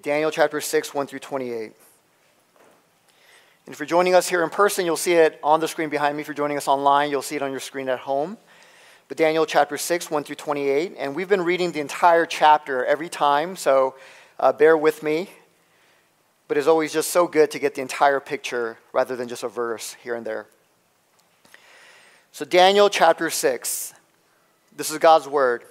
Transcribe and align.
Daniel 0.00 0.30
chapter 0.30 0.60
6, 0.60 0.94
1 0.94 1.06
through 1.06 1.20
28. 1.20 1.72
And 3.66 3.72
if 3.72 3.78
you're 3.78 3.86
joining 3.86 4.14
us 4.14 4.28
here 4.28 4.42
in 4.44 4.50
person, 4.50 4.84
you'll 4.84 4.96
see 4.96 5.14
it 5.14 5.40
on 5.42 5.60
the 5.60 5.68
screen 5.68 5.88
behind 5.88 6.16
me. 6.16 6.20
If 6.20 6.28
you're 6.28 6.34
joining 6.34 6.56
us 6.56 6.68
online, 6.68 7.10
you'll 7.10 7.22
see 7.22 7.36
it 7.36 7.42
on 7.42 7.50
your 7.50 7.60
screen 7.60 7.88
at 7.88 8.00
home. 8.00 8.36
But 9.08 9.16
Daniel 9.16 9.46
chapter 9.46 9.76
6, 9.76 10.10
1 10.10 10.24
through 10.24 10.36
28. 10.36 10.94
And 10.98 11.14
we've 11.14 11.28
been 11.28 11.42
reading 11.42 11.72
the 11.72 11.80
entire 11.80 12.26
chapter 12.26 12.84
every 12.84 13.08
time, 13.08 13.56
so 13.56 13.94
uh, 14.38 14.52
bear 14.52 14.76
with 14.76 15.02
me. 15.02 15.30
But 16.48 16.58
it's 16.58 16.66
always 16.66 16.92
just 16.92 17.10
so 17.10 17.26
good 17.26 17.50
to 17.52 17.58
get 17.58 17.74
the 17.74 17.82
entire 17.82 18.20
picture 18.20 18.78
rather 18.92 19.16
than 19.16 19.28
just 19.28 19.42
a 19.42 19.48
verse 19.48 19.96
here 20.02 20.14
and 20.14 20.26
there. 20.26 20.46
So, 22.32 22.44
Daniel 22.44 22.90
chapter 22.90 23.30
6. 23.30 23.94
This 24.76 24.90
is 24.90 24.98
God's 24.98 25.26
word. 25.26 25.64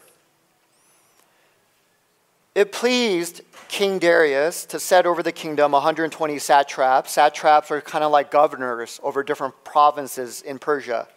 It 2.55 2.71
pleased 2.71 3.41
King 3.67 3.99
Darius 3.99 4.65
to 4.67 4.79
set 4.79 5.05
over 5.05 5.21
the 5.21 5.33
kingdom 5.33 5.73
120 5.73 6.39
satraps. 6.39 7.11
Satraps 7.11 7.69
are 7.69 7.81
kind 7.81 8.01
of 8.01 8.13
like 8.13 8.31
governors 8.31 8.97
over 9.03 9.23
different 9.23 9.61
provinces 9.65 10.41
in 10.41 10.57
Persia. 10.57 11.09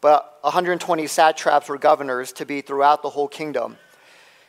But 0.00 0.38
120 0.40 1.06
satraps 1.08 1.68
were 1.68 1.76
governors 1.76 2.32
to 2.32 2.46
be 2.46 2.62
throughout 2.62 3.02
the 3.02 3.10
whole 3.10 3.28
kingdom. 3.28 3.76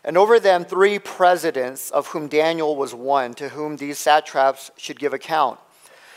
And 0.06 0.18
over 0.18 0.40
them, 0.40 0.64
three 0.64 0.98
presidents, 0.98 1.92
of 1.92 2.08
whom 2.08 2.30
Daniel 2.30 2.78
was 2.78 2.96
one, 2.96 3.34
to 3.34 3.50
whom 3.50 3.76
these 3.76 4.00
satraps 4.00 4.72
should 4.78 5.00
give 5.00 5.14
account, 5.14 5.60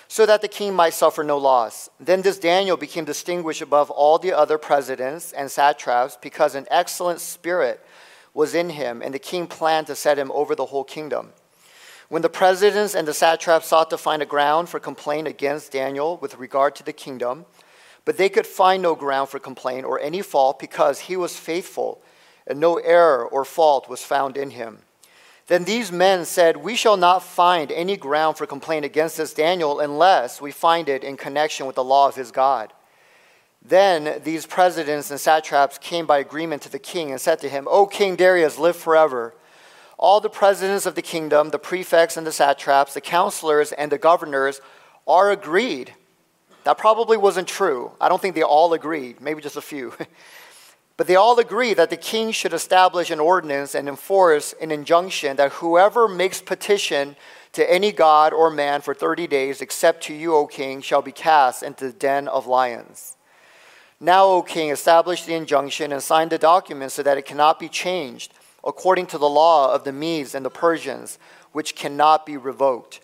so 0.06 0.24
that 0.24 0.40
the 0.40 0.48
king 0.48 0.72
might 0.72 0.94
suffer 0.94 1.24
no 1.24 1.36
loss. 1.36 1.90
Then 1.98 2.22
this 2.22 2.38
Daniel 2.38 2.76
became 2.76 3.04
distinguished 3.04 3.62
above 3.62 3.90
all 3.90 4.18
the 4.18 4.32
other 4.32 4.56
presidents 4.56 5.32
and 5.32 5.50
satraps 5.50 6.16
because 6.20 6.54
an 6.54 6.66
excellent 6.70 7.20
spirit 7.20 7.84
was 8.36 8.54
in 8.54 8.68
him, 8.68 9.00
and 9.00 9.14
the 9.14 9.18
king 9.18 9.46
planned 9.46 9.86
to 9.86 9.96
set 9.96 10.18
him 10.18 10.30
over 10.32 10.54
the 10.54 10.66
whole 10.66 10.84
kingdom. 10.84 11.32
When 12.10 12.20
the 12.20 12.28
presidents 12.28 12.94
and 12.94 13.08
the 13.08 13.14
satraps 13.14 13.68
sought 13.68 13.88
to 13.90 13.96
find 13.96 14.20
a 14.20 14.26
ground 14.26 14.68
for 14.68 14.78
complaint 14.78 15.26
against 15.26 15.72
Daniel 15.72 16.18
with 16.18 16.36
regard 16.36 16.76
to 16.76 16.84
the 16.84 16.92
kingdom, 16.92 17.46
but 18.04 18.18
they 18.18 18.28
could 18.28 18.46
find 18.46 18.82
no 18.82 18.94
ground 18.94 19.30
for 19.30 19.38
complaint 19.38 19.86
or 19.86 19.98
any 19.98 20.20
fault 20.20 20.58
because 20.58 21.00
he 21.00 21.16
was 21.16 21.34
faithful, 21.34 22.02
and 22.46 22.60
no 22.60 22.76
error 22.76 23.26
or 23.26 23.44
fault 23.46 23.88
was 23.88 24.02
found 24.02 24.36
in 24.36 24.50
him. 24.50 24.80
Then 25.46 25.64
these 25.64 25.90
men 25.90 26.26
said, 26.26 26.58
We 26.58 26.76
shall 26.76 26.98
not 26.98 27.22
find 27.22 27.72
any 27.72 27.96
ground 27.96 28.36
for 28.36 28.46
complaint 28.46 28.84
against 28.84 29.16
this 29.16 29.32
Daniel 29.32 29.80
unless 29.80 30.42
we 30.42 30.50
find 30.52 30.90
it 30.90 31.02
in 31.02 31.16
connection 31.16 31.66
with 31.66 31.76
the 31.76 31.84
law 31.84 32.06
of 32.06 32.16
his 32.16 32.32
God. 32.32 32.74
Then 33.62 34.20
these 34.22 34.46
presidents 34.46 35.10
and 35.10 35.18
satraps 35.18 35.78
came 35.78 36.06
by 36.06 36.18
agreement 36.18 36.62
to 36.62 36.70
the 36.70 36.78
king 36.78 37.10
and 37.10 37.20
said 37.20 37.40
to 37.40 37.48
him, 37.48 37.66
O 37.70 37.86
King 37.86 38.16
Darius, 38.16 38.58
live 38.58 38.76
forever. 38.76 39.34
All 39.98 40.20
the 40.20 40.30
presidents 40.30 40.86
of 40.86 40.94
the 40.94 41.02
kingdom, 41.02 41.50
the 41.50 41.58
prefects 41.58 42.16
and 42.16 42.26
the 42.26 42.32
satraps, 42.32 42.94
the 42.94 43.00
counselors 43.00 43.72
and 43.72 43.90
the 43.90 43.98
governors 43.98 44.60
are 45.06 45.30
agreed. 45.30 45.94
That 46.64 46.78
probably 46.78 47.16
wasn't 47.16 47.48
true. 47.48 47.92
I 48.00 48.08
don't 48.08 48.20
think 48.20 48.34
they 48.34 48.42
all 48.42 48.72
agreed, 48.72 49.20
maybe 49.20 49.40
just 49.40 49.56
a 49.56 49.62
few. 49.62 49.94
but 50.96 51.06
they 51.06 51.16
all 51.16 51.38
agree 51.38 51.74
that 51.74 51.90
the 51.90 51.96
king 51.96 52.32
should 52.32 52.52
establish 52.52 53.10
an 53.10 53.20
ordinance 53.20 53.74
and 53.74 53.88
enforce 53.88 54.54
an 54.60 54.70
injunction 54.70 55.36
that 55.36 55.52
whoever 55.52 56.08
makes 56.08 56.42
petition 56.42 57.16
to 57.52 57.72
any 57.72 57.90
god 57.90 58.32
or 58.32 58.50
man 58.50 58.80
for 58.82 58.94
30 58.94 59.26
days, 59.26 59.60
except 59.60 60.02
to 60.04 60.14
you, 60.14 60.34
O 60.34 60.46
king, 60.46 60.82
shall 60.82 61.02
be 61.02 61.12
cast 61.12 61.62
into 61.62 61.86
the 61.86 61.92
den 61.92 62.28
of 62.28 62.46
lions. 62.46 63.15
Now, 63.98 64.26
O 64.26 64.42
king, 64.42 64.70
establish 64.70 65.24
the 65.24 65.34
injunction 65.34 65.90
and 65.90 66.02
sign 66.02 66.28
the 66.28 66.36
document 66.36 66.92
so 66.92 67.02
that 67.02 67.16
it 67.16 67.24
cannot 67.24 67.58
be 67.58 67.68
changed, 67.68 68.34
according 68.62 69.06
to 69.06 69.18
the 69.18 69.28
law 69.28 69.72
of 69.72 69.84
the 69.84 69.92
Medes 69.92 70.34
and 70.34 70.44
the 70.44 70.50
Persians, 70.50 71.18
which 71.52 71.74
cannot 71.74 72.26
be 72.26 72.36
revoked. 72.36 73.00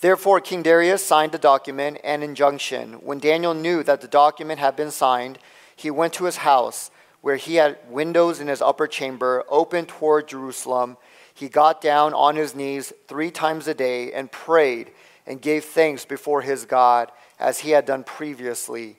Therefore, 0.00 0.40
King 0.40 0.62
Darius 0.62 1.04
signed 1.04 1.32
the 1.32 1.38
document 1.38 1.98
and 2.04 2.22
injunction. 2.22 2.94
When 2.94 3.18
Daniel 3.18 3.52
knew 3.52 3.82
that 3.82 4.00
the 4.00 4.06
document 4.06 4.60
had 4.60 4.76
been 4.76 4.92
signed, 4.92 5.40
he 5.74 5.90
went 5.90 6.12
to 6.14 6.24
his 6.26 6.36
house, 6.36 6.92
where 7.20 7.34
he 7.34 7.56
had 7.56 7.78
windows 7.88 8.38
in 8.38 8.46
his 8.46 8.62
upper 8.62 8.86
chamber 8.86 9.42
open 9.48 9.86
toward 9.86 10.28
Jerusalem. 10.28 10.98
He 11.34 11.48
got 11.48 11.80
down 11.80 12.14
on 12.14 12.36
his 12.36 12.54
knees 12.54 12.92
three 13.08 13.32
times 13.32 13.66
a 13.66 13.74
day 13.74 14.12
and 14.12 14.30
prayed 14.30 14.92
and 15.26 15.42
gave 15.42 15.64
thanks 15.64 16.04
before 16.04 16.42
his 16.42 16.64
God, 16.64 17.10
as 17.40 17.58
he 17.58 17.70
had 17.70 17.84
done 17.84 18.04
previously. 18.04 18.98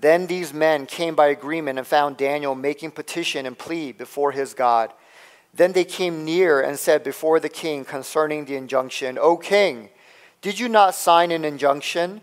Then 0.00 0.26
these 0.26 0.52
men 0.52 0.86
came 0.86 1.14
by 1.14 1.28
agreement 1.28 1.78
and 1.78 1.86
found 1.86 2.16
Daniel 2.16 2.54
making 2.54 2.90
petition 2.90 3.46
and 3.46 3.58
plea 3.58 3.92
before 3.92 4.32
his 4.32 4.52
God. 4.52 4.92
Then 5.54 5.72
they 5.72 5.84
came 5.84 6.24
near 6.24 6.60
and 6.60 6.78
said 6.78 7.02
before 7.02 7.40
the 7.40 7.48
king 7.48 7.84
concerning 7.84 8.44
the 8.44 8.56
injunction, 8.56 9.18
O 9.18 9.36
king, 9.36 9.88
did 10.42 10.58
you 10.58 10.68
not 10.68 10.94
sign 10.94 11.30
an 11.30 11.44
injunction 11.44 12.20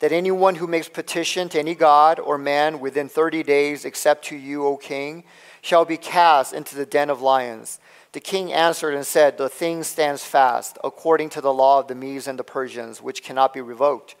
that 0.00 0.12
anyone 0.12 0.56
who 0.56 0.66
makes 0.66 0.88
petition 0.88 1.48
to 1.48 1.58
any 1.58 1.74
god 1.74 2.20
or 2.20 2.36
man 2.36 2.78
within 2.78 3.08
30 3.08 3.42
days, 3.42 3.86
except 3.86 4.26
to 4.26 4.36
you, 4.36 4.66
O 4.66 4.76
king, 4.76 5.24
shall 5.62 5.86
be 5.86 5.96
cast 5.96 6.52
into 6.52 6.76
the 6.76 6.84
den 6.84 7.08
of 7.08 7.22
lions? 7.22 7.78
The 8.12 8.20
king 8.20 8.52
answered 8.52 8.94
and 8.94 9.06
said, 9.06 9.38
The 9.38 9.48
thing 9.48 9.82
stands 9.82 10.22
fast, 10.22 10.76
according 10.84 11.30
to 11.30 11.40
the 11.40 11.54
law 11.54 11.80
of 11.80 11.88
the 11.88 11.94
Medes 11.94 12.28
and 12.28 12.38
the 12.38 12.44
Persians, 12.44 13.00
which 13.00 13.22
cannot 13.22 13.54
be 13.54 13.62
revoked. 13.62 14.14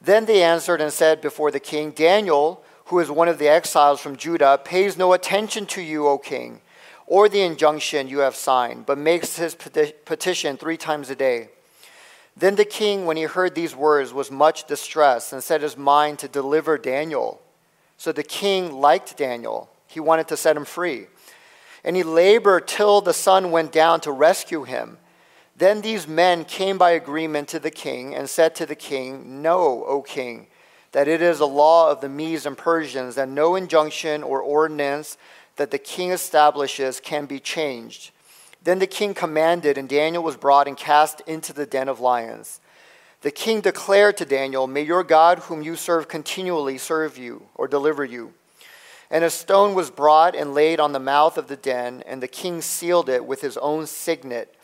Then 0.00 0.24
they 0.24 0.42
answered 0.42 0.80
and 0.80 0.92
said 0.92 1.20
before 1.20 1.50
the 1.50 1.60
king, 1.60 1.90
Daniel, 1.90 2.62
who 2.86 2.98
is 2.98 3.10
one 3.10 3.28
of 3.28 3.38
the 3.38 3.48
exiles 3.48 4.00
from 4.00 4.16
Judah, 4.16 4.58
pays 4.64 4.96
no 4.96 5.12
attention 5.12 5.66
to 5.66 5.82
you, 5.82 6.08
O 6.08 6.18
king, 6.18 6.60
or 7.06 7.28
the 7.28 7.42
injunction 7.42 8.08
you 8.08 8.20
have 8.20 8.34
signed, 8.34 8.86
but 8.86 8.98
makes 8.98 9.36
his 9.36 9.54
petition 9.54 10.56
three 10.56 10.76
times 10.76 11.10
a 11.10 11.14
day. 11.14 11.50
Then 12.36 12.54
the 12.54 12.64
king, 12.64 13.04
when 13.04 13.16
he 13.16 13.24
heard 13.24 13.54
these 13.54 13.76
words, 13.76 14.14
was 14.14 14.30
much 14.30 14.66
distressed 14.66 15.32
and 15.32 15.42
set 15.42 15.60
his 15.60 15.76
mind 15.76 16.18
to 16.20 16.28
deliver 16.28 16.78
Daniel. 16.78 17.42
So 17.98 18.12
the 18.12 18.22
king 18.22 18.80
liked 18.80 19.16
Daniel. 19.16 19.68
He 19.86 20.00
wanted 20.00 20.28
to 20.28 20.36
set 20.36 20.56
him 20.56 20.64
free. 20.64 21.08
And 21.84 21.96
he 21.96 22.02
labored 22.02 22.66
till 22.66 23.00
the 23.00 23.12
sun 23.12 23.50
went 23.50 23.72
down 23.72 24.00
to 24.02 24.12
rescue 24.12 24.64
him. 24.64 24.98
Then 25.60 25.82
these 25.82 26.08
men 26.08 26.46
came 26.46 26.78
by 26.78 26.92
agreement 26.92 27.48
to 27.48 27.58
the 27.58 27.70
king 27.70 28.14
and 28.14 28.30
said 28.30 28.54
to 28.54 28.64
the 28.64 28.74
king, 28.74 29.42
Know, 29.42 29.84
O 29.84 30.00
king, 30.00 30.46
that 30.92 31.06
it 31.06 31.20
is 31.20 31.38
a 31.38 31.44
law 31.44 31.90
of 31.90 32.00
the 32.00 32.08
Medes 32.08 32.46
and 32.46 32.56
Persians 32.56 33.16
that 33.16 33.28
no 33.28 33.56
injunction 33.56 34.22
or 34.22 34.40
ordinance 34.40 35.18
that 35.56 35.70
the 35.70 35.76
king 35.76 36.12
establishes 36.12 36.98
can 36.98 37.26
be 37.26 37.38
changed. 37.38 38.10
Then 38.64 38.78
the 38.78 38.86
king 38.86 39.12
commanded, 39.12 39.76
and 39.76 39.86
Daniel 39.86 40.22
was 40.22 40.38
brought 40.38 40.66
and 40.66 40.78
cast 40.78 41.20
into 41.26 41.52
the 41.52 41.66
den 41.66 41.90
of 41.90 42.00
lions. 42.00 42.58
The 43.20 43.30
king 43.30 43.60
declared 43.60 44.16
to 44.16 44.24
Daniel, 44.24 44.66
May 44.66 44.84
your 44.84 45.04
God, 45.04 45.40
whom 45.40 45.60
you 45.60 45.76
serve 45.76 46.08
continually, 46.08 46.78
serve 46.78 47.18
you 47.18 47.42
or 47.54 47.68
deliver 47.68 48.02
you. 48.02 48.32
And 49.10 49.24
a 49.24 49.30
stone 49.30 49.74
was 49.74 49.90
brought 49.90 50.34
and 50.34 50.54
laid 50.54 50.80
on 50.80 50.92
the 50.92 50.98
mouth 50.98 51.36
of 51.36 51.48
the 51.48 51.56
den, 51.56 52.02
and 52.06 52.22
the 52.22 52.28
king 52.28 52.62
sealed 52.62 53.10
it 53.10 53.26
with 53.26 53.42
his 53.42 53.58
own 53.58 53.86
signet 53.86 54.56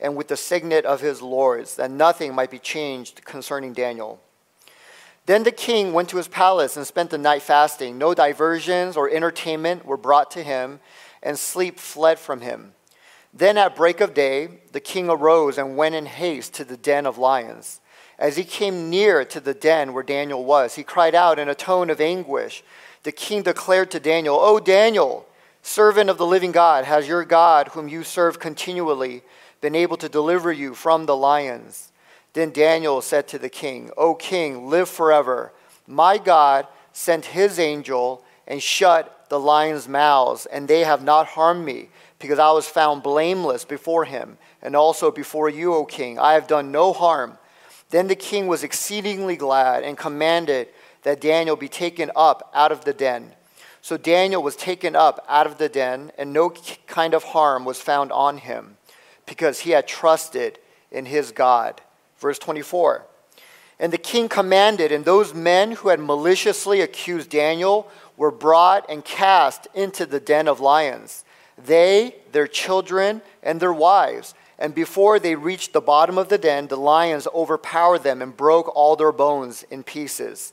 and 0.00 0.16
with 0.16 0.28
the 0.28 0.36
signet 0.36 0.84
of 0.84 1.00
his 1.00 1.22
lords, 1.22 1.76
that 1.76 1.90
nothing 1.90 2.34
might 2.34 2.50
be 2.50 2.58
changed 2.58 3.24
concerning 3.24 3.72
Daniel. 3.72 4.20
Then 5.26 5.42
the 5.42 5.52
king 5.52 5.92
went 5.92 6.08
to 6.08 6.16
his 6.16 6.28
palace 6.28 6.76
and 6.76 6.86
spent 6.86 7.10
the 7.10 7.18
night 7.18 7.42
fasting. 7.42 7.98
No 7.98 8.14
diversions 8.14 8.96
or 8.96 9.10
entertainment 9.10 9.84
were 9.84 9.96
brought 9.96 10.30
to 10.32 10.42
him, 10.42 10.80
and 11.22 11.38
sleep 11.38 11.78
fled 11.78 12.18
from 12.18 12.40
him. 12.40 12.72
Then 13.32 13.58
at 13.58 13.76
break 13.76 14.00
of 14.00 14.14
day, 14.14 14.48
the 14.72 14.80
king 14.80 15.08
arose 15.08 15.58
and 15.58 15.76
went 15.76 15.94
in 15.94 16.06
haste 16.06 16.54
to 16.54 16.64
the 16.64 16.76
den 16.76 17.06
of 17.06 17.18
lions. 17.18 17.80
As 18.18 18.36
he 18.36 18.44
came 18.44 18.90
near 18.90 19.24
to 19.24 19.40
the 19.40 19.54
den 19.54 19.92
where 19.92 20.02
Daniel 20.02 20.44
was, 20.44 20.74
he 20.74 20.82
cried 20.82 21.14
out 21.14 21.38
in 21.38 21.48
a 21.48 21.54
tone 21.54 21.90
of 21.90 22.00
anguish. 22.00 22.64
The 23.02 23.12
king 23.12 23.42
declared 23.42 23.90
to 23.92 24.00
Daniel, 24.00 24.36
O 24.40 24.58
Daniel, 24.58 25.26
servant 25.62 26.10
of 26.10 26.18
the 26.18 26.26
living 26.26 26.52
God, 26.52 26.84
has 26.84 27.08
your 27.08 27.24
God, 27.24 27.68
whom 27.68 27.88
you 27.88 28.02
serve 28.02 28.40
continually, 28.40 29.22
been 29.60 29.74
able 29.74 29.96
to 29.98 30.08
deliver 30.08 30.52
you 30.52 30.74
from 30.74 31.06
the 31.06 31.16
lions. 31.16 31.92
Then 32.32 32.50
Daniel 32.50 33.00
said 33.02 33.28
to 33.28 33.38
the 33.38 33.48
king, 33.48 33.90
O 33.96 34.14
king, 34.14 34.68
live 34.68 34.88
forever. 34.88 35.52
My 35.86 36.18
God 36.18 36.66
sent 36.92 37.26
his 37.26 37.58
angel 37.58 38.24
and 38.46 38.62
shut 38.62 39.26
the 39.28 39.40
lions' 39.40 39.88
mouths, 39.88 40.46
and 40.46 40.66
they 40.66 40.80
have 40.80 41.04
not 41.04 41.28
harmed 41.28 41.64
me, 41.64 41.88
because 42.18 42.38
I 42.38 42.50
was 42.52 42.66
found 42.66 43.02
blameless 43.02 43.64
before 43.64 44.04
him, 44.04 44.38
and 44.62 44.74
also 44.74 45.10
before 45.10 45.48
you, 45.48 45.74
O 45.74 45.84
king. 45.84 46.18
I 46.18 46.34
have 46.34 46.46
done 46.46 46.72
no 46.72 46.92
harm. 46.92 47.38
Then 47.90 48.06
the 48.06 48.16
king 48.16 48.46
was 48.46 48.62
exceedingly 48.62 49.36
glad 49.36 49.82
and 49.82 49.96
commanded 49.96 50.68
that 51.02 51.20
Daniel 51.20 51.56
be 51.56 51.68
taken 51.68 52.10
up 52.14 52.50
out 52.54 52.72
of 52.72 52.84
the 52.84 52.92
den. 52.92 53.32
So 53.82 53.96
Daniel 53.96 54.42
was 54.42 54.56
taken 54.56 54.94
up 54.94 55.24
out 55.28 55.46
of 55.46 55.58
the 55.58 55.68
den, 55.68 56.12
and 56.18 56.32
no 56.32 56.50
kind 56.86 57.14
of 57.14 57.24
harm 57.24 57.64
was 57.64 57.80
found 57.80 58.12
on 58.12 58.38
him 58.38 58.76
because 59.30 59.60
he 59.60 59.70
had 59.70 59.86
trusted 59.86 60.58
in 60.90 61.06
his 61.06 61.30
God. 61.30 61.80
Verse 62.18 62.38
24. 62.38 63.06
And 63.78 63.92
the 63.92 63.98
king 63.98 64.28
commanded, 64.28 64.90
and 64.90 65.04
those 65.04 65.32
men 65.32 65.70
who 65.70 65.88
had 65.88 66.00
maliciously 66.00 66.80
accused 66.80 67.30
Daniel 67.30 67.88
were 68.16 68.32
brought 68.32 68.84
and 68.90 69.04
cast 69.04 69.68
into 69.72 70.04
the 70.04 70.18
den 70.18 70.48
of 70.48 70.58
lions. 70.58 71.24
They, 71.56 72.16
their 72.32 72.48
children, 72.48 73.22
and 73.42 73.60
their 73.60 73.72
wives, 73.72 74.34
And 74.58 74.74
before 74.74 75.18
they 75.18 75.36
reached 75.36 75.72
the 75.72 75.80
bottom 75.80 76.18
of 76.18 76.28
the 76.28 76.36
den, 76.36 76.66
the 76.66 76.76
lions 76.76 77.26
overpowered 77.32 78.02
them 78.02 78.20
and 78.20 78.36
broke 78.36 78.70
all 78.76 78.94
their 78.94 79.12
bones 79.12 79.62
in 79.70 79.84
pieces. 79.84 80.52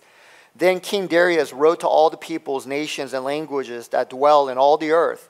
Then 0.55 0.79
King 0.79 1.07
Darius 1.07 1.51
wrote 1.51 1.81
to 1.81 1.87
all 1.87 2.09
the 2.09 2.15
peoples, 2.15 2.65
nations, 2.65 3.13
and 3.13 3.25
languages 3.25 3.89
that 3.89 4.09
dwell 4.09 4.47
in 4.47 4.57
all 4.57 4.77
the 4.77 4.91
earth 4.91 5.29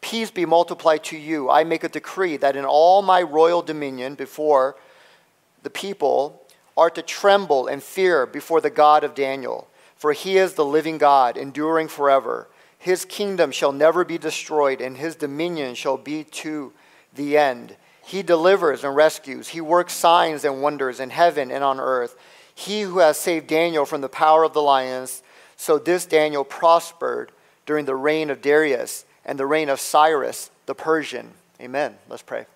Peace 0.00 0.30
be 0.30 0.46
multiplied 0.46 1.02
to 1.04 1.16
you. 1.16 1.50
I 1.50 1.64
make 1.64 1.82
a 1.82 1.88
decree 1.88 2.36
that 2.36 2.56
in 2.56 2.64
all 2.64 3.02
my 3.02 3.22
royal 3.22 3.62
dominion 3.62 4.14
before 4.14 4.76
the 5.62 5.70
people 5.70 6.42
are 6.76 6.90
to 6.90 7.02
tremble 7.02 7.66
and 7.66 7.82
fear 7.82 8.26
before 8.26 8.60
the 8.60 8.70
God 8.70 9.02
of 9.02 9.14
Daniel, 9.14 9.66
for 9.96 10.12
he 10.12 10.36
is 10.36 10.54
the 10.54 10.64
living 10.64 10.98
God, 10.98 11.36
enduring 11.36 11.88
forever. 11.88 12.48
His 12.78 13.04
kingdom 13.04 13.50
shall 13.50 13.72
never 13.72 14.04
be 14.04 14.18
destroyed, 14.18 14.80
and 14.80 14.96
his 14.96 15.16
dominion 15.16 15.74
shall 15.74 15.96
be 15.96 16.22
to 16.22 16.72
the 17.14 17.36
end. 17.36 17.76
He 18.04 18.22
delivers 18.22 18.84
and 18.84 18.94
rescues. 18.94 19.48
He 19.48 19.60
works 19.60 19.94
signs 19.94 20.44
and 20.44 20.62
wonders 20.62 21.00
in 21.00 21.10
heaven 21.10 21.50
and 21.50 21.64
on 21.64 21.80
earth. 21.80 22.16
He 22.54 22.82
who 22.82 22.98
has 23.00 23.18
saved 23.18 23.48
Daniel 23.48 23.84
from 23.84 24.02
the 24.02 24.08
power 24.08 24.44
of 24.44 24.52
the 24.52 24.62
lions. 24.62 25.22
So 25.56 25.78
this 25.78 26.06
Daniel 26.06 26.44
prospered 26.44 27.32
during 27.64 27.86
the 27.86 27.96
reign 27.96 28.30
of 28.30 28.40
Darius 28.40 29.05
and 29.26 29.38
the 29.38 29.44
reign 29.44 29.68
of 29.68 29.80
Cyrus 29.80 30.50
the 30.64 30.74
Persian. 30.74 31.32
Amen. 31.60 31.96
Let's 32.08 32.22
pray. 32.22 32.46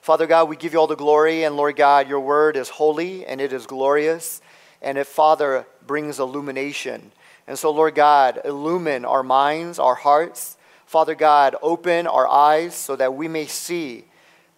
Father 0.00 0.26
God, 0.26 0.48
we 0.48 0.56
give 0.56 0.72
you 0.72 0.78
all 0.78 0.86
the 0.86 0.96
glory, 0.96 1.44
and 1.44 1.56
Lord 1.56 1.76
God, 1.76 2.08
your 2.08 2.20
word 2.20 2.56
is 2.56 2.68
holy 2.68 3.24
and 3.24 3.40
it 3.40 3.52
is 3.52 3.66
glorious, 3.66 4.40
and 4.80 4.98
it, 4.98 5.06
Father, 5.06 5.66
brings 5.86 6.18
illumination. 6.18 7.12
And 7.46 7.58
so, 7.58 7.70
Lord 7.70 7.94
God, 7.94 8.40
illumine 8.44 9.04
our 9.04 9.22
minds, 9.22 9.78
our 9.78 9.94
hearts. 9.94 10.56
Father 10.86 11.14
God, 11.14 11.56
open 11.62 12.06
our 12.06 12.28
eyes 12.28 12.74
so 12.74 12.96
that 12.96 13.14
we 13.14 13.28
may 13.28 13.46
see 13.46 14.04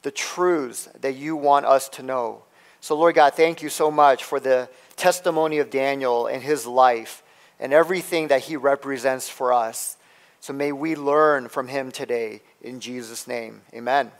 the 0.02 0.10
truths 0.10 0.88
that 1.00 1.14
you 1.14 1.36
want 1.36 1.66
us 1.66 1.88
to 1.90 2.02
know. 2.02 2.42
So, 2.80 2.96
Lord 2.96 3.14
God, 3.14 3.34
thank 3.34 3.62
you 3.62 3.68
so 3.68 3.90
much 3.90 4.24
for 4.24 4.40
the 4.40 4.68
testimony 4.96 5.58
of 5.58 5.70
Daniel 5.70 6.26
and 6.26 6.42
his 6.42 6.66
life 6.66 7.22
and 7.60 7.72
everything 7.72 8.28
that 8.28 8.42
he 8.42 8.56
represents 8.56 9.28
for 9.28 9.52
us. 9.52 9.96
So, 10.44 10.52
may 10.52 10.72
we 10.72 10.94
learn 10.94 11.48
from 11.48 11.68
him 11.68 11.90
today 11.90 12.42
in 12.60 12.78
Jesus' 12.78 13.26
name. 13.26 13.62
Amen. 13.72 14.10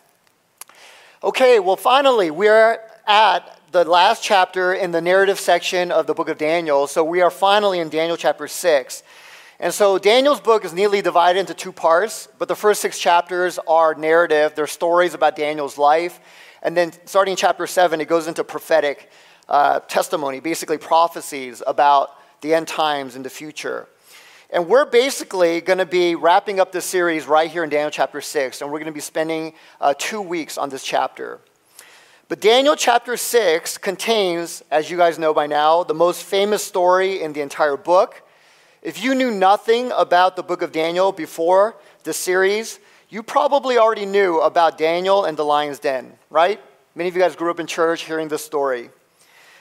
Okay, 1.22 1.60
well, 1.60 1.76
finally, 1.76 2.30
we're 2.30 2.80
at 3.06 3.60
the 3.72 3.84
last 3.84 4.22
chapter 4.22 4.72
in 4.72 4.90
the 4.90 5.02
narrative 5.02 5.38
section 5.38 5.92
of 5.92 6.06
the 6.06 6.14
book 6.14 6.30
of 6.30 6.38
Daniel. 6.38 6.86
So, 6.86 7.04
we 7.04 7.20
are 7.20 7.30
finally 7.30 7.78
in 7.78 7.90
Daniel 7.90 8.16
chapter 8.16 8.48
6. 8.48 9.02
And 9.60 9.74
so 9.74 9.98
Daniel's 9.98 10.40
book 10.40 10.64
is 10.64 10.72
neatly 10.72 11.02
divided 11.02 11.40
into 11.40 11.52
two 11.52 11.72
parts, 11.72 12.26
but 12.38 12.48
the 12.48 12.56
first 12.56 12.80
six 12.80 12.98
chapters 12.98 13.58
are 13.68 13.94
narrative. 13.94 14.54
They're 14.54 14.66
stories 14.66 15.12
about 15.12 15.36
Daniel's 15.36 15.76
life. 15.76 16.20
And 16.62 16.74
then 16.74 16.92
starting 17.04 17.32
in 17.32 17.36
chapter 17.36 17.66
seven, 17.66 18.00
it 18.00 18.08
goes 18.08 18.28
into 18.28 18.44
prophetic 18.44 19.10
uh, 19.46 19.80
testimony, 19.80 20.40
basically 20.40 20.78
prophecies 20.78 21.62
about 21.66 22.12
the 22.40 22.54
end 22.54 22.66
times 22.66 23.14
and 23.14 23.22
the 23.26 23.30
future. 23.30 23.88
And 24.54 24.68
we're 24.68 24.84
basically 24.84 25.60
going 25.60 25.80
to 25.80 25.84
be 25.84 26.14
wrapping 26.14 26.60
up 26.60 26.70
this 26.70 26.84
series 26.84 27.26
right 27.26 27.50
here 27.50 27.64
in 27.64 27.70
Daniel 27.70 27.90
chapter 27.90 28.20
6, 28.20 28.60
and 28.60 28.70
we're 28.70 28.78
going 28.78 28.86
to 28.86 28.92
be 28.92 29.00
spending 29.00 29.52
uh, 29.80 29.94
two 29.98 30.20
weeks 30.22 30.56
on 30.56 30.68
this 30.68 30.84
chapter. 30.84 31.40
But 32.28 32.40
Daniel 32.40 32.76
chapter 32.76 33.16
6 33.16 33.78
contains, 33.78 34.62
as 34.70 34.92
you 34.92 34.96
guys 34.96 35.18
know 35.18 35.34
by 35.34 35.48
now, 35.48 35.82
the 35.82 35.92
most 35.92 36.22
famous 36.22 36.62
story 36.62 37.20
in 37.20 37.32
the 37.32 37.40
entire 37.40 37.76
book. 37.76 38.22
If 38.80 39.02
you 39.02 39.16
knew 39.16 39.32
nothing 39.32 39.90
about 39.90 40.36
the 40.36 40.44
book 40.44 40.62
of 40.62 40.70
Daniel 40.70 41.10
before 41.10 41.74
this 42.04 42.16
series, 42.16 42.78
you 43.08 43.24
probably 43.24 43.76
already 43.76 44.06
knew 44.06 44.38
about 44.40 44.78
Daniel 44.78 45.24
and 45.24 45.36
the 45.36 45.44
lion's 45.44 45.80
den, 45.80 46.12
right? 46.30 46.60
Many 46.94 47.08
of 47.08 47.16
you 47.16 47.22
guys 47.22 47.34
grew 47.34 47.50
up 47.50 47.58
in 47.58 47.66
church 47.66 48.02
hearing 48.02 48.28
this 48.28 48.44
story. 48.44 48.90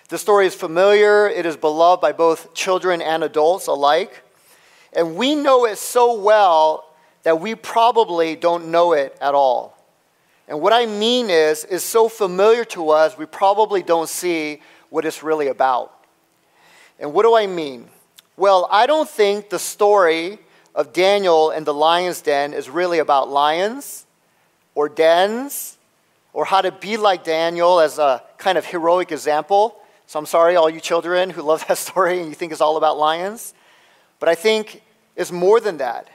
The 0.10 0.19
story 0.19 0.46
is 0.46 0.54
familiar, 0.54 1.28
it 1.28 1.48
is 1.48 1.57
beloved 1.57 2.00
by 2.00 2.12
both 2.12 2.54
children 2.54 3.01
and 3.01 3.24
adults 3.24 3.66
alike. 3.66 4.23
And 4.95 5.16
we 5.16 5.36
know 5.36 5.66
it 5.66 5.78
so 5.78 6.19
well 6.19 6.90
that 7.24 7.40
we 7.40 7.56
probably 7.56 8.36
don't 8.36 8.69
know 8.69 8.94
it 8.94 9.18
at 9.22 9.34
all. 9.34 9.78
And 10.48 10.62
what 10.62 10.74
I 10.74 10.86
mean 10.86 11.30
is, 11.30 11.63
is 11.66 11.84
so 11.84 12.10
familiar 12.10 12.66
to 12.66 12.90
us, 12.90 13.18
we 13.18 13.25
probably 13.25 13.81
don't 13.81 14.10
see 14.10 14.62
what 14.90 15.06
it's 15.06 15.24
really 15.24 15.48
about. 15.48 15.94
And 17.00 17.13
what 17.13 17.24
do 17.24 17.36
I 17.36 17.48
mean? 17.48 17.88
Well, 18.36 18.68
I 18.72 18.86
don't 18.86 19.10
think 19.10 19.50
the 19.50 19.60
story 19.60 20.40
of 20.75 20.92
Daniel 20.92 21.51
and 21.51 21.66
the 21.66 21.74
lion's 21.74 22.22
den 22.22 22.54
is 22.54 22.69
really 22.69 23.00
about 23.00 23.30
lions 23.30 24.06
or 24.75 24.89
dens 24.89 25.78
or 26.34 26.46
how 26.46 26.62
to 26.62 26.72
be 26.72 26.98
like 26.98 27.24
Daniel 27.24 27.80
as 27.80 28.00
a 28.00 28.24
kind 28.38 28.57
of 28.57 28.66
heroic 28.66 29.12
example. 29.12 29.78
So 30.07 30.19
I'm 30.19 30.25
sorry, 30.25 30.56
all 30.56 30.69
you 30.69 30.80
children 30.80 31.30
who 31.30 31.42
love 31.42 31.66
that 31.68 31.78
story 31.89 32.19
and 32.19 32.28
you 32.28 32.36
think 32.36 32.51
it's 32.51 32.62
all 32.62 32.78
about 32.78 32.98
lions. 32.98 33.54
But 34.24 34.30
I 34.30 34.36
think 34.36 34.81
it's 35.18 35.34
more 35.34 35.60
than 35.60 35.80
that. 35.80 36.08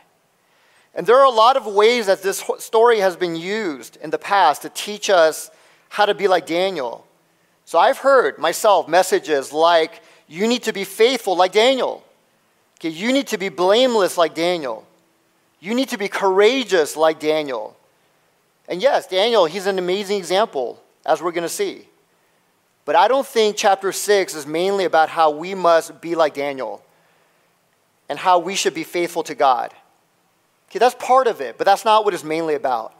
And 0.95 1.07
there 1.07 1.19
are 1.19 1.27
a 1.27 1.31
lot 1.45 1.59
of 1.59 1.67
ways 1.67 2.07
that 2.07 2.23
this 2.23 2.43
story 2.57 3.01
has 3.01 3.17
been 3.17 3.37
used 3.37 3.99
in 4.01 4.09
the 4.09 4.17
past 4.17 4.63
to 4.63 4.71
teach 4.71 5.11
us 5.11 5.51
how 5.91 6.07
to 6.07 6.15
be 6.15 6.27
like 6.27 6.47
Daniel. 6.47 7.07
So 7.67 7.79
I've 7.79 7.99
heard 7.99 8.39
myself 8.39 8.89
messages 8.89 9.53
like, 9.53 10.01
you 10.27 10.47
need 10.47 10.63
to 10.63 10.73
be 10.73 10.85
faithful 10.85 11.37
like 11.37 11.53
Daniel. 11.53 12.03
Okay, 12.79 12.89
you 12.89 13.13
need 13.13 13.27
to 13.27 13.37
be 13.37 13.51
blameless 13.51 14.17
like 14.17 14.35
Daniel. 14.35 14.87
You 15.61 15.75
need 15.75 15.91
to 15.91 15.99
be 15.99 16.09
courageous 16.09 16.97
like 16.97 17.21
Daniel. 17.21 17.77
And 18.71 18.81
yes, 18.81 19.07
Daniel, 19.07 19.45
he's 19.45 19.67
an 19.67 19.79
amazing 19.79 20.17
example, 20.17 20.83
as 21.05 21.21
we're 21.21 21.33
going 21.33 21.43
to 21.43 21.51
see. 21.51 21.87
But 22.87 22.97
I 22.97 23.07
don't 23.07 23.27
think 23.27 23.59
chapter 23.59 23.93
6 23.93 24.35
is 24.35 24.47
mainly 24.47 24.87
about 24.87 25.11
how 25.11 25.31
we 25.31 25.55
must 25.55 26.01
be 26.01 26.15
like 26.15 26.33
Daniel 26.33 26.83
and 28.09 28.19
how 28.19 28.39
we 28.39 28.55
should 28.55 28.75
be 28.75 28.85
faithful 28.85 29.23
to 29.25 29.35
God. 29.35 29.75
Okay, 30.71 30.79
that's 30.79 30.95
part 30.97 31.27
of 31.27 31.41
it, 31.41 31.59
but 31.59 31.65
that's 31.65 31.85
not 31.85 32.05
what 32.05 32.15
it's 32.15 32.25
mainly 32.25 32.55
about. 32.55 32.95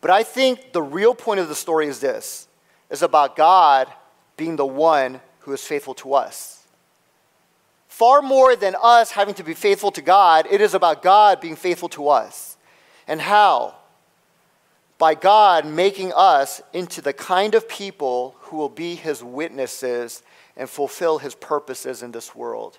But 0.00 0.10
I 0.10 0.22
think 0.22 0.72
the 0.72 0.82
real 0.82 1.14
point 1.14 1.40
of 1.40 1.48
the 1.48 1.54
story 1.54 1.86
is 1.86 2.00
this 2.00 2.48
is 2.90 3.02
about 3.02 3.36
God 3.36 3.88
being 4.36 4.56
the 4.56 4.66
one 4.66 5.20
who 5.40 5.52
is 5.52 5.64
faithful 5.64 5.94
to 5.94 6.14
us. 6.14 6.62
Far 7.88 8.20
more 8.20 8.54
than 8.54 8.76
us 8.82 9.12
having 9.12 9.34
to 9.34 9.42
be 9.42 9.54
faithful 9.54 9.90
to 9.92 10.02
God, 10.02 10.46
it 10.50 10.60
is 10.60 10.74
about 10.74 11.02
God 11.02 11.40
being 11.40 11.56
faithful 11.56 11.88
to 11.90 12.08
us. 12.08 12.56
And 13.08 13.20
how? 13.20 13.76
By 14.98 15.14
God 15.14 15.64
making 15.64 16.12
us 16.14 16.60
into 16.72 17.00
the 17.00 17.12
kind 17.12 17.54
of 17.54 17.68
people 17.68 18.36
who 18.40 18.56
will 18.56 18.68
be 18.68 18.96
his 18.96 19.22
witnesses 19.22 20.22
and 20.56 20.68
fulfill 20.68 21.18
his 21.18 21.34
purposes 21.34 22.02
in 22.02 22.12
this 22.12 22.34
world. 22.34 22.78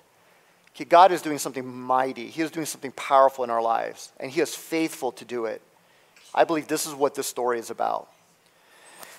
Okay, 0.78 0.84
God 0.84 1.10
is 1.10 1.22
doing 1.22 1.38
something 1.38 1.66
mighty. 1.66 2.28
He 2.28 2.40
is 2.40 2.52
doing 2.52 2.64
something 2.64 2.92
powerful 2.92 3.42
in 3.42 3.50
our 3.50 3.60
lives, 3.60 4.12
and 4.20 4.30
He 4.30 4.40
is 4.40 4.54
faithful 4.54 5.10
to 5.10 5.24
do 5.24 5.46
it. 5.46 5.60
I 6.32 6.44
believe 6.44 6.68
this 6.68 6.86
is 6.86 6.94
what 6.94 7.16
this 7.16 7.26
story 7.26 7.58
is 7.58 7.68
about. 7.68 8.08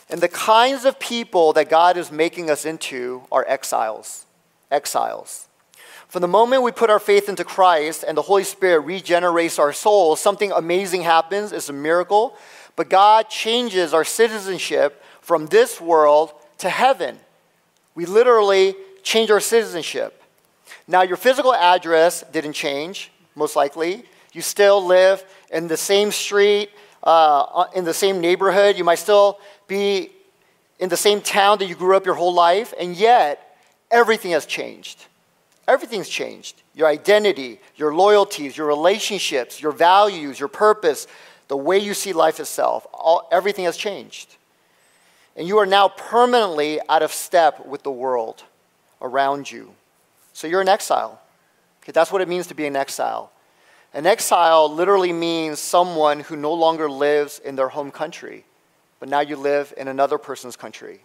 And 0.10 0.22
the 0.22 0.30
kinds 0.30 0.86
of 0.86 0.98
people 1.02 1.52
that 1.52 1.70
God 1.70 1.98
is 1.98 2.14
making 2.14 2.50
us 2.50 2.66
into 2.66 3.24
are 3.30 3.46
exiles. 3.46 4.26
Exiles. 4.72 5.48
From 6.08 6.22
the 6.22 6.30
moment 6.30 6.64
we 6.64 6.72
put 6.72 6.90
our 6.90 6.98
faith 6.98 7.28
into 7.28 7.44
Christ 7.44 8.06
and 8.08 8.16
the 8.16 8.22
Holy 8.22 8.46
Spirit 8.46 8.86
regenerates 8.86 9.60
our 9.60 9.74
souls, 9.74 10.22
something 10.22 10.54
amazing 10.54 11.02
happens. 11.02 11.52
It's 11.52 11.68
a 11.68 11.74
miracle. 11.74 12.38
But 12.78 12.90
God 12.90 13.30
changes 13.30 13.94
our 13.94 14.06
citizenship 14.06 15.04
from 15.20 15.48
this 15.48 15.82
world 15.82 16.32
to 16.60 16.70
heaven. 16.70 17.20
We 17.96 18.06
literally 18.06 18.76
change 19.04 19.30
our 19.30 19.42
citizenship. 19.42 20.19
Now, 20.88 21.02
your 21.02 21.18
physical 21.18 21.54
address 21.54 22.24
didn't 22.32 22.54
change, 22.54 23.12
most 23.36 23.56
likely. 23.56 24.04
You 24.34 24.42
still 24.42 24.86
live 24.86 25.24
in 25.52 25.68
the 25.68 25.78
same 25.78 26.12
street, 26.12 26.70
uh, 27.04 27.66
in 27.76 27.86
the 27.86 27.94
same 27.94 28.22
neighborhood. 28.22 28.78
You 28.78 28.84
might 28.84 29.00
still 29.00 29.40
be 29.68 30.12
in 30.80 30.90
the 30.90 30.98
same 30.98 31.22
town 31.22 31.60
that 31.60 31.66
you 31.66 31.76
grew 31.76 31.96
up 31.96 32.06
your 32.06 32.16
whole 32.16 32.34
life, 32.34 32.74
and 32.80 32.96
yet 32.96 33.58
everything 33.92 34.32
has 34.32 34.46
changed. 34.46 35.06
Everything's 35.68 36.10
changed. 36.10 36.62
Your 36.74 36.88
identity, 36.88 37.60
your 37.76 37.94
loyalties, 37.94 38.58
your 38.58 38.68
relationships, 38.68 39.62
your 39.62 39.72
values, 39.72 40.40
your 40.40 40.50
purpose, 40.50 41.06
the 41.48 41.58
way 41.58 41.78
you 41.78 41.94
see 41.94 42.14
life 42.14 42.40
itself, 42.40 42.88
all, 42.94 43.28
everything 43.32 43.66
has 43.66 43.76
changed. 43.76 44.36
And 45.36 45.48
you 45.48 45.58
are 45.58 45.66
now 45.66 45.90
permanently 45.90 46.80
out 46.90 47.02
of 47.02 47.12
step 47.12 47.66
with 47.66 47.84
the 47.84 47.92
world 47.92 48.44
around 49.02 49.52
you. 49.52 49.74
So 50.40 50.48
you're 50.48 50.62
an 50.62 50.70
exile. 50.70 51.20
Okay, 51.84 51.92
that's 51.92 52.14
what 52.14 52.22
it 52.22 52.30
means 52.30 52.48
to 52.48 52.54
be 52.54 52.66
an 52.66 52.78
exile. 52.78 53.30
An 53.94 54.06
exile 54.06 54.74
literally 54.74 55.12
means 55.12 55.60
someone 55.60 56.22
who 56.22 56.38
no 56.38 56.54
longer 56.54 56.90
lives 56.90 57.40
in 57.40 57.58
their 57.58 57.68
home 57.68 57.92
country, 57.92 58.46
but 59.02 59.10
now 59.10 59.20
you 59.20 59.36
live 59.36 59.74
in 59.76 59.90
another 59.90 60.18
person's 60.18 60.56
country. 60.56 61.02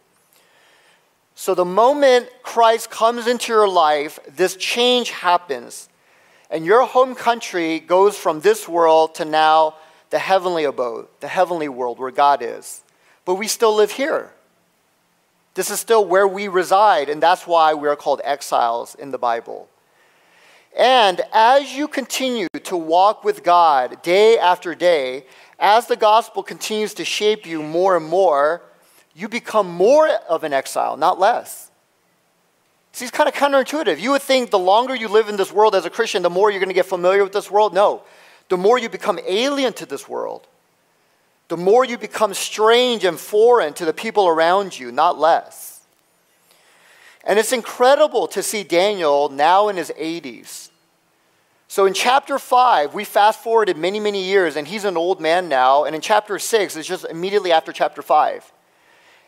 So 1.35 1.53
the 1.53 1.64
moment 1.64 2.29
Christ 2.45 2.93
comes 2.93 3.26
into 3.26 3.53
your 3.53 3.67
life, 3.67 4.21
this 4.29 4.55
change 4.55 5.11
happens. 5.11 5.88
And 6.49 6.64
your 6.64 6.87
home 6.87 7.17
country 7.17 7.81
goes 7.81 8.17
from 8.17 8.38
this 8.38 8.69
world 8.69 9.17
to 9.17 9.25
now 9.25 9.75
the 10.11 10.21
heavenly 10.21 10.62
abode, 10.62 11.09
the 11.19 11.26
heavenly 11.26 11.69
world 11.69 11.99
where 11.99 12.12
God 12.12 12.41
is. 12.41 12.85
but 13.25 13.35
we 13.35 13.49
still 13.49 13.75
live 13.75 13.91
here. 13.91 14.31
This 15.55 15.71
is 15.71 15.79
still 15.79 16.05
where 16.05 16.27
we 16.27 16.49
reside, 16.49 17.09
and 17.09 17.23
that's 17.23 17.47
why 17.47 17.75
we 17.75 17.89
are 17.89 17.97
called 17.97 18.21
exiles 18.25 18.95
in 18.97 19.13
the 19.13 19.19
Bible. 19.19 19.69
And 20.77 21.21
as 21.33 21.73
you 21.75 21.87
continue 21.87 22.49
to 22.65 22.77
walk 22.77 23.23
with 23.23 23.45
God 23.45 24.03
day 24.03 24.37
after 24.39 24.75
day, 24.75 25.27
as 25.61 25.87
the 25.87 25.97
gospel 25.97 26.43
continues 26.43 26.95
to 26.95 27.05
shape 27.05 27.47
you 27.47 27.63
more 27.63 27.97
and 27.97 28.07
more, 28.07 28.63
you 29.15 29.29
become 29.29 29.71
more 29.71 30.09
of 30.29 30.43
an 30.43 30.53
exile, 30.53 30.97
not 30.97 31.21
less. 31.21 31.71
See, 32.91 33.05
it's 33.05 33.17
kind 33.17 33.29
of 33.29 33.35
counterintuitive. 33.35 34.01
You 34.01 34.11
would 34.13 34.23
think 34.23 34.51
the 34.51 34.59
longer 34.59 34.95
you 34.95 35.07
live 35.09 35.29
in 35.29 35.37
this 35.37 35.53
world 35.53 35.77
as 35.77 35.85
a 35.85 35.91
Christian, 35.91 36.23
the 36.23 36.31
more 36.31 36.51
you're 36.51 36.61
going 36.61 36.69
to 36.69 36.75
get 36.75 36.87
familiar 36.87 37.23
with 37.23 37.33
this 37.33 37.51
world. 37.51 37.75
No, 37.75 38.03
the 38.49 38.57
more 38.57 38.79
you 38.79 38.89
become 38.89 39.21
alien 39.27 39.73
to 39.75 39.87
this 39.87 40.09
world, 40.09 40.47
the 41.49 41.57
more 41.57 41.85
you 41.85 41.99
become 41.99 42.35
strange 42.35 43.05
and 43.05 43.19
foreign 43.19 43.75
to 43.75 43.85
the 43.85 43.93
people 43.93 44.27
around 44.27 44.79
you, 44.79 44.91
not 44.91 45.19
less. 45.19 45.83
And 47.25 47.39
it's 47.39 47.53
incredible 47.53 48.27
to 48.29 48.43
see 48.43 48.63
Daniel 48.65 49.29
now 49.29 49.69
in 49.69 49.77
his 49.77 49.91
80s. 49.91 50.71
So 51.69 51.87
in 51.87 51.95
chapter 51.95 52.39
5, 52.39 52.95
we 52.95 53.05
fast 53.05 53.43
forwarded 53.43 53.77
many, 53.77 53.99
many 53.99 54.23
years, 54.23 54.57
and 54.57 54.69
he's 54.69 54.85
an 54.85 54.97
old 54.97 55.21
man 55.21 55.49
now. 55.49 55.85
And 55.85 55.95
in 55.95 56.01
chapter 56.01 56.39
6, 56.39 56.77
it's 56.77 56.87
just 56.87 57.05
immediately 57.07 57.51
after 57.51 57.73
chapter 57.73 58.01
5. 58.01 58.53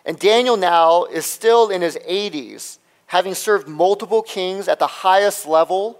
And 0.04 0.18
Daniel 0.18 0.56
now 0.56 1.04
is 1.04 1.26
still 1.26 1.70
in 1.70 1.82
his 1.82 1.96
80s, 2.08 2.78
having 3.06 3.35
served 3.35 3.66
multiple 3.66 4.23
kings 4.23 4.68
at 4.68 4.78
the 4.78 4.87
highest 4.87 5.46
level 5.46 5.99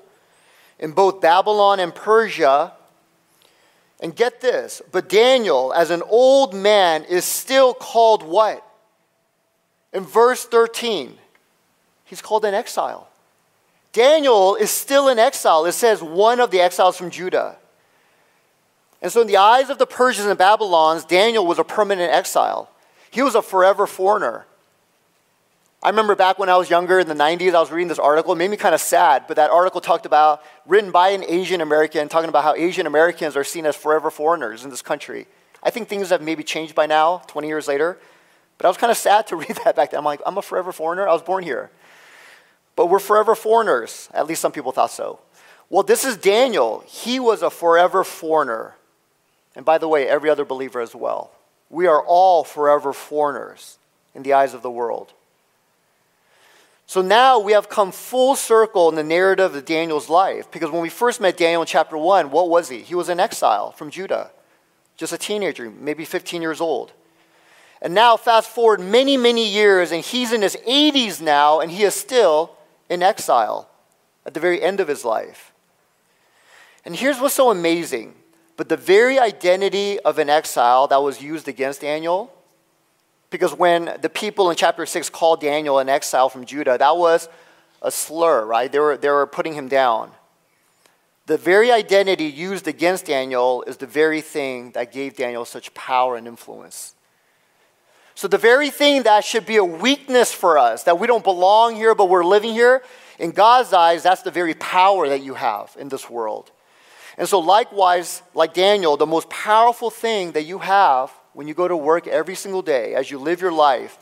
in 0.79 0.93
both 0.93 1.21
Babylon 1.21 1.81
and 1.81 1.95
Persia. 1.95 2.73
And 4.01 4.15
get 4.15 4.41
this, 4.41 4.83
but 4.93 5.09
Daniel, 5.09 5.73
as 5.73 5.91
an 5.91 6.03
old 6.03 6.53
man, 6.53 7.05
is 7.05 7.25
still 7.25 7.73
called 7.73 8.23
what? 8.23 8.63
In 9.93 10.05
verse 10.05 10.45
13, 10.45 11.17
he's 12.05 12.21
called 12.21 12.45
an 12.45 12.53
exile. 12.53 13.09
Daniel 13.93 14.55
is 14.57 14.71
still 14.71 15.09
in 15.09 15.19
exile. 15.19 15.65
It 15.65 15.73
says 15.73 16.03
one 16.03 16.41
of 16.41 16.51
the 16.51 16.61
exiles 16.61 16.99
from 16.99 17.11
Judah. 17.11 17.57
And 19.01 19.11
so, 19.11 19.23
in 19.23 19.27
the 19.27 19.39
eyes 19.39 19.71
of 19.71 19.79
the 19.79 19.87
Persians 19.87 20.27
and 20.27 20.39
Babylons, 20.39 21.05
Daniel 21.07 21.47
was 21.47 21.59
a 21.59 21.65
permanent 21.65 22.13
exile. 22.13 22.71
He 23.11 23.23
was 23.23 23.35
a 23.35 23.41
forever 23.41 23.87
foreigner. 23.87 24.45
I 25.83 25.91
remember 25.91 26.15
back 26.15 26.39
when 26.39 26.49
I 26.49 26.57
was 26.57 26.71
younger 26.71 26.99
in 27.01 27.07
the 27.07 27.15
90s, 27.15 27.55
I 27.55 27.61
was 27.61 27.71
reading 27.71 27.89
this 27.89 27.99
article. 27.99 28.33
It 28.33 28.37
made 28.37 28.51
me 28.51 28.57
kind 28.57 28.75
of 28.75 28.81
sad, 28.81 29.25
but 29.29 29.37
that 29.37 29.51
article 29.51 29.81
talked 29.81 30.07
about, 30.07 30.43
written 30.67 30.91
by 30.91 31.11
an 31.11 31.23
Asian 31.25 31.61
American, 31.61 32.09
talking 32.09 32.29
about 32.29 32.45
how 32.45 32.55
Asian 32.55 32.87
Americans 32.87 33.37
are 33.37 33.45
seen 33.45 33.67
as 33.67 33.77
forever 33.77 34.11
foreigners 34.11 34.65
in 34.65 34.71
this 34.71 34.83
country. 34.83 35.27
I 35.63 35.71
think 35.71 35.89
things 35.89 36.11
have 36.11 36.23
maybe 36.23 36.43
changed 36.43 36.75
by 36.75 36.87
now, 36.87 37.19
20 37.27 37.47
years 37.47 37.69
later. 37.69 37.99
But 38.59 38.67
I 38.67 38.69
was 38.69 38.77
kind 38.79 38.91
of 38.91 38.97
sad 38.97 39.27
to 39.29 39.37
read 39.37 39.59
that 39.65 39.77
back 39.77 39.91
then. 39.91 39.99
I'm 39.99 40.05
like, 40.05 40.23
I'm 40.25 40.39
a 40.39 40.43
forever 40.43 40.73
foreigner. 40.73 41.09
I 41.09 41.13
was 41.13 41.23
born 41.23 41.45
here. 41.45 41.71
But 42.75 42.87
we're 42.87 42.99
forever 42.99 43.35
foreigners. 43.35 44.09
At 44.13 44.27
least 44.27 44.41
some 44.41 44.53
people 44.53 44.73
thought 44.73 44.91
so. 44.91 45.21
Well, 45.69 45.83
this 45.83 46.05
is 46.05 46.17
Daniel. 46.17 46.85
He 46.87 47.19
was 47.19 47.43
a 47.43 47.51
forever 47.51 48.05
foreigner. 48.05 48.77
And 49.55 49.65
by 49.65 49.79
the 49.79 49.89
way, 49.89 50.07
every 50.07 50.31
other 50.31 50.45
believer 50.45 50.81
as 50.81 50.95
well. 50.95 51.33
We 51.71 51.87
are 51.87 52.03
all 52.05 52.45
forever 52.45 52.93
foreigners 52.93 53.79
in 54.15 54.23
the 54.23 54.35
eyes 54.35 54.55
of 54.55 54.63
the 54.63 54.71
world. 54.71 55.13
So 56.87 57.03
now 57.03 57.41
we 57.41 57.53
have 57.53 57.69
come 57.69 57.91
full 57.91 58.37
circle 58.37 58.89
in 58.89 58.95
the 58.95 59.03
narrative 59.03 59.55
of 59.55 59.65
Daniel's 59.65 60.09
life. 60.09 60.51
Because 60.51 60.71
when 60.71 60.83
we 60.83 60.89
first 60.89 61.21
met 61.21 61.37
Daniel 61.37 61.63
in 61.63 61.67
chapter 61.67 61.99
1, 61.99 62.31
what 62.31 62.49
was 62.49 62.69
he? 62.69 62.81
He 62.81 62.95
was 62.95 63.09
in 63.09 63.19
exile 63.19 63.73
from 63.73 63.91
Judah, 63.91 64.31
just 64.97 65.13
a 65.13 65.19
teenager, 65.19 65.69
maybe 65.69 66.05
15 66.05 66.41
years 66.41 66.61
old. 66.61 66.93
And 67.83 67.93
now, 67.93 68.17
fast 68.17 68.49
forward 68.49 68.81
many, 68.81 69.17
many 69.17 69.47
years, 69.47 69.93
and 69.93 70.03
he's 70.03 70.33
in 70.33 70.43
his 70.43 70.57
80s 70.67 71.21
now, 71.21 71.61
and 71.61 71.71
he 71.71 71.83
is 71.83 71.95
still 71.95 72.53
in 72.89 73.03
exile 73.03 73.69
at 74.25 74.33
the 74.33 74.41
very 74.41 74.63
end 74.63 74.81
of 74.81 74.89
his 74.89 75.05
life. 75.05 75.53
And 76.85 76.97
here's 76.97 77.21
what's 77.21 77.35
so 77.35 77.51
amazing. 77.51 78.15
But 78.57 78.69
the 78.69 78.77
very 78.77 79.19
identity 79.19 79.99
of 80.01 80.19
an 80.19 80.31
exile 80.31 80.87
that 80.87 81.03
was 81.03 81.21
used 81.21 81.49
against 81.49 81.83
Daniel, 81.83 82.33
because 83.31 83.55
when 83.55 83.97
the 84.01 84.09
people 84.09 84.51
in 84.51 84.57
chapter 84.57 84.87
6 84.87 85.11
called 85.11 85.41
Daniel 85.41 85.79
an 85.79 85.89
exile 85.89 86.29
from 86.29 86.45
Judah, 86.45 86.79
that 86.79 86.97
was 86.97 87.29
a 87.83 87.91
slur, 87.91 88.45
right? 88.45 88.71
They 88.71 88.79
were, 88.79 88.97
they 88.97 89.09
were 89.09 89.27
putting 89.27 89.55
him 89.55 89.69
down. 89.69 90.11
The 91.27 91.37
very 91.37 91.73
identity 91.73 92.25
used 92.25 92.69
against 92.69 93.07
Daniel 93.07 93.63
is 93.67 93.79
the 93.79 93.87
very 93.87 94.21
thing 94.21 94.71
that 94.73 94.93
gave 94.93 95.17
Daniel 95.17 95.45
such 95.45 95.75
power 95.75 96.17
and 96.17 96.27
influence. 96.27 96.95
So, 98.15 98.29
the 98.29 98.39
very 98.39 98.71
thing 98.71 99.03
that 99.03 99.25
should 99.25 99.45
be 99.45 99.57
a 99.57 99.65
weakness 99.65 100.33
for 100.33 100.57
us, 100.57 100.85
that 100.85 100.99
we 100.99 101.07
don't 101.07 101.25
belong 101.25 101.75
here, 101.75 101.95
but 101.95 102.09
we're 102.09 102.25
living 102.25 102.53
here, 102.55 102.83
in 103.19 103.33
God's 103.33 103.73
eyes, 103.73 104.05
that's 104.05 104.23
the 104.23 104.31
very 104.31 104.55
power 104.55 105.09
that 105.09 105.23
you 105.23 105.35
have 105.35 105.77
in 105.79 105.89
this 105.89 106.09
world. 106.09 106.51
And 107.19 107.29
so, 107.29 107.41
likewise, 107.41 108.23
like 108.33 108.55
Daniel, 108.55 108.97
the 108.97 109.07
most 109.07 109.29
powerful 109.29 109.91
thing 109.91 110.33
that 110.33 110.45
you 110.45 110.61
have 110.61 111.13
when 111.37 111.47
you 111.47 111.53
go 111.53 111.69
to 111.69 111.77
work 111.77 112.07
every 112.07 112.35
single 112.35 112.63
day, 112.63 112.95
as 112.95 113.11
you 113.11 113.19
live 113.19 113.43
your 113.43 113.53
life, 113.53 113.99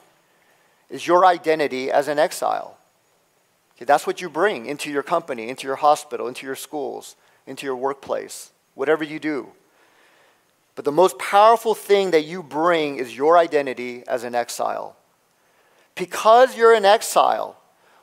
is 0.89 1.05
your 1.05 1.27
identity 1.27 1.91
as 1.91 2.07
an 2.07 2.17
exile. 2.17 2.79
Okay, 3.75 3.85
that's 3.85 4.07
what 4.07 4.21
you 4.21 4.31
bring 4.31 4.67
into 4.67 4.89
your 4.89 5.03
company, 5.03 5.49
into 5.49 5.67
your 5.67 5.75
hospital, 5.75 6.29
into 6.29 6.47
your 6.47 6.55
schools, 6.55 7.17
into 7.45 7.67
your 7.67 7.75
workplace, 7.75 8.53
whatever 8.77 9.03
you 9.03 9.19
do. 9.19 9.49
But 10.77 10.85
the 10.85 10.93
most 10.93 11.19
powerful 11.19 11.75
thing 11.75 12.13
that 12.13 12.25
you 12.25 12.41
bring 12.41 12.99
is 12.99 13.17
your 13.17 13.37
identity 13.37 14.05
as 14.07 14.23
an 14.23 14.37
exile. 14.37 14.95
Because 15.97 16.57
you're 16.57 16.75
an 16.75 16.85
exile 16.85 17.57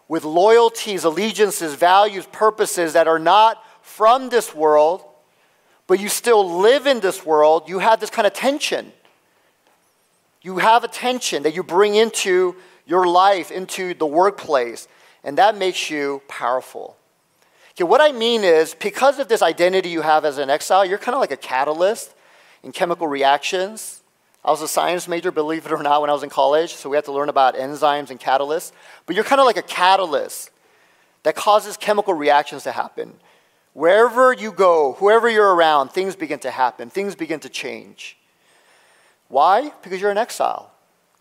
with 0.10 0.26
loyalties, 0.26 1.06
allegiances, 1.06 1.74
values, 1.76 2.26
purposes 2.34 2.92
that 2.92 3.08
are 3.08 3.20
not 3.20 3.64
from 3.82 4.28
this 4.28 4.54
world, 4.54 5.06
but 5.88 6.02
you 6.02 6.10
still 6.10 6.60
live 6.60 6.86
in 6.86 7.00
this 7.00 7.26
world, 7.26 7.70
you 7.70 7.80
have 7.80 8.02
this 8.02 8.10
kind 8.10 8.28
of 8.28 8.34
tension. 8.34 8.92
You 10.42 10.58
have 10.58 10.84
a 10.84 10.88
tension 10.88 11.44
that 11.44 11.54
you 11.54 11.64
bring 11.64 11.96
into 11.96 12.56
your 12.86 13.06
life, 13.08 13.52
into 13.52 13.94
the 13.94 14.08
workplace, 14.08 14.88
and 15.24 15.38
that 15.38 15.56
makes 15.56 15.90
you 15.90 16.22
powerful. 16.28 16.98
Okay, 17.72 17.84
what 17.84 18.02
I 18.02 18.12
mean 18.12 18.44
is, 18.44 18.74
because 18.74 19.20
of 19.20 19.28
this 19.28 19.42
identity 19.42 19.90
you 19.90 20.02
have 20.02 20.26
as 20.26 20.38
an 20.38 20.50
exile, 20.50 20.84
you're 20.84 20.98
kind 20.98 21.16
of 21.16 21.22
like 21.22 21.32
a 21.32 21.38
catalyst 21.38 22.14
in 22.64 22.72
chemical 22.72 23.08
reactions. 23.08 24.02
I 24.44 24.50
was 24.50 24.62
a 24.62 24.68
science 24.68 25.08
major, 25.08 25.32
believe 25.32 25.66
it 25.68 25.72
or 25.72 25.82
not, 25.84 26.02
when 26.02 26.10
I 26.10 26.14
was 26.14 26.24
in 26.24 26.30
college, 26.30 26.74
so 26.74 26.90
we 26.90 26.98
had 26.98 27.06
to 27.06 27.12
learn 27.12 27.30
about 27.30 27.56
enzymes 27.56 28.10
and 28.10 28.20
catalysts. 28.20 28.72
But 29.06 29.16
you're 29.16 29.24
kind 29.24 29.40
of 29.40 29.46
like 29.46 29.58
a 29.58 29.62
catalyst 29.62 30.50
that 31.24 31.36
causes 31.36 31.78
chemical 31.78 32.16
reactions 32.16 32.64
to 32.64 32.72
happen. 32.72 33.14
Wherever 33.74 34.34
you 34.34 34.52
go, 34.52 34.94
whoever 34.94 35.30
you're 35.30 35.54
around, 35.54 35.90
things 35.90 36.16
begin 36.16 36.40
to 36.40 36.52
happen, 36.52 36.90
things 36.90 37.16
begin 37.16 37.40
to 37.42 37.50
change. 37.50 38.18
Why? 39.32 39.72
Because 39.82 40.02
you're 40.02 40.12
an 40.12 40.18
exile. 40.18 40.72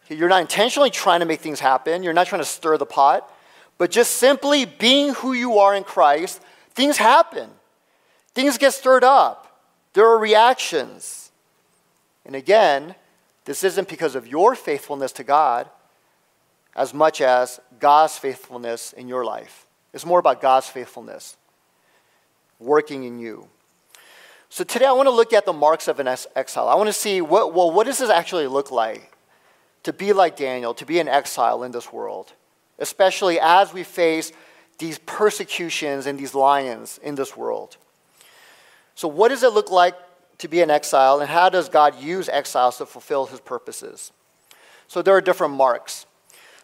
You're 0.08 0.28
not 0.28 0.40
intentionally 0.40 0.90
trying 0.90 1.20
to 1.20 1.26
make 1.26 1.40
things 1.40 1.60
happen, 1.60 2.02
you're 2.02 2.12
not 2.12 2.26
trying 2.26 2.42
to 2.42 2.46
stir 2.46 2.76
the 2.76 2.84
pot, 2.84 3.32
but 3.78 3.92
just 3.92 4.16
simply 4.16 4.64
being 4.64 5.14
who 5.14 5.32
you 5.32 5.58
are 5.58 5.74
in 5.74 5.84
Christ, 5.84 6.42
things 6.74 6.96
happen. 6.96 7.48
Things 8.34 8.58
get 8.58 8.74
stirred 8.74 9.04
up. 9.04 9.62
There 9.92 10.06
are 10.06 10.18
reactions. 10.18 11.30
And 12.26 12.34
again, 12.34 12.96
this 13.44 13.62
isn't 13.62 13.88
because 13.88 14.16
of 14.16 14.26
your 14.26 14.56
faithfulness 14.56 15.12
to 15.12 15.24
God 15.24 15.70
as 16.74 16.92
much 16.92 17.20
as 17.20 17.60
God's 17.78 18.18
faithfulness 18.18 18.92
in 18.92 19.08
your 19.08 19.24
life. 19.24 19.66
It's 19.92 20.04
more 20.04 20.18
about 20.18 20.40
God's 20.40 20.68
faithfulness 20.68 21.36
working 22.58 23.04
in 23.04 23.18
you. 23.18 23.48
So 24.50 24.64
today 24.64 24.85
I 24.85 24.92
want 24.92 25.07
to 25.07 25.14
look 25.14 25.33
at 25.33 25.47
the 25.47 25.52
marks 25.52 25.88
of 25.88 26.00
an 26.00 26.09
exile. 26.09 26.69
I 26.69 26.75
want 26.75 26.88
to 26.88 26.92
see 26.92 27.21
what, 27.21 27.54
well, 27.54 27.71
what 27.71 27.87
does 27.87 27.99
this 27.99 28.11
actually 28.11 28.47
look 28.47 28.71
like 28.71 29.11
to 29.85 29.92
be 29.92 30.12
like 30.12 30.37
Daniel, 30.37 30.75
to 30.75 30.85
be 30.85 30.99
an 30.99 31.09
exile 31.09 31.62
in 31.62 31.73
this 31.73 31.92
world, 31.92 32.33
especially 32.78 33.40
as 33.40 33.73
we 33.73 33.83
face 33.83 34.33
these 34.78 34.99
persecutions 34.99 36.07
and 36.07 36.19
these 36.19 36.35
lions 36.35 36.99
in 37.02 37.14
this 37.14 37.37
world. 37.37 37.76
So, 38.95 39.07
what 39.07 39.28
does 39.28 39.42
it 39.42 39.52
look 39.52 39.71
like 39.71 39.95
to 40.38 40.49
be 40.49 40.62
an 40.62 40.71
exile, 40.71 41.21
and 41.21 41.30
how 41.30 41.49
does 41.49 41.69
God 41.69 42.00
use 42.00 42.28
exiles 42.28 42.78
to 42.78 42.87
fulfill 42.87 43.26
his 43.26 43.40
purposes? 43.40 44.11
So 44.88 45.02
there 45.02 45.14
are 45.14 45.21
different 45.21 45.54
marks. 45.54 46.07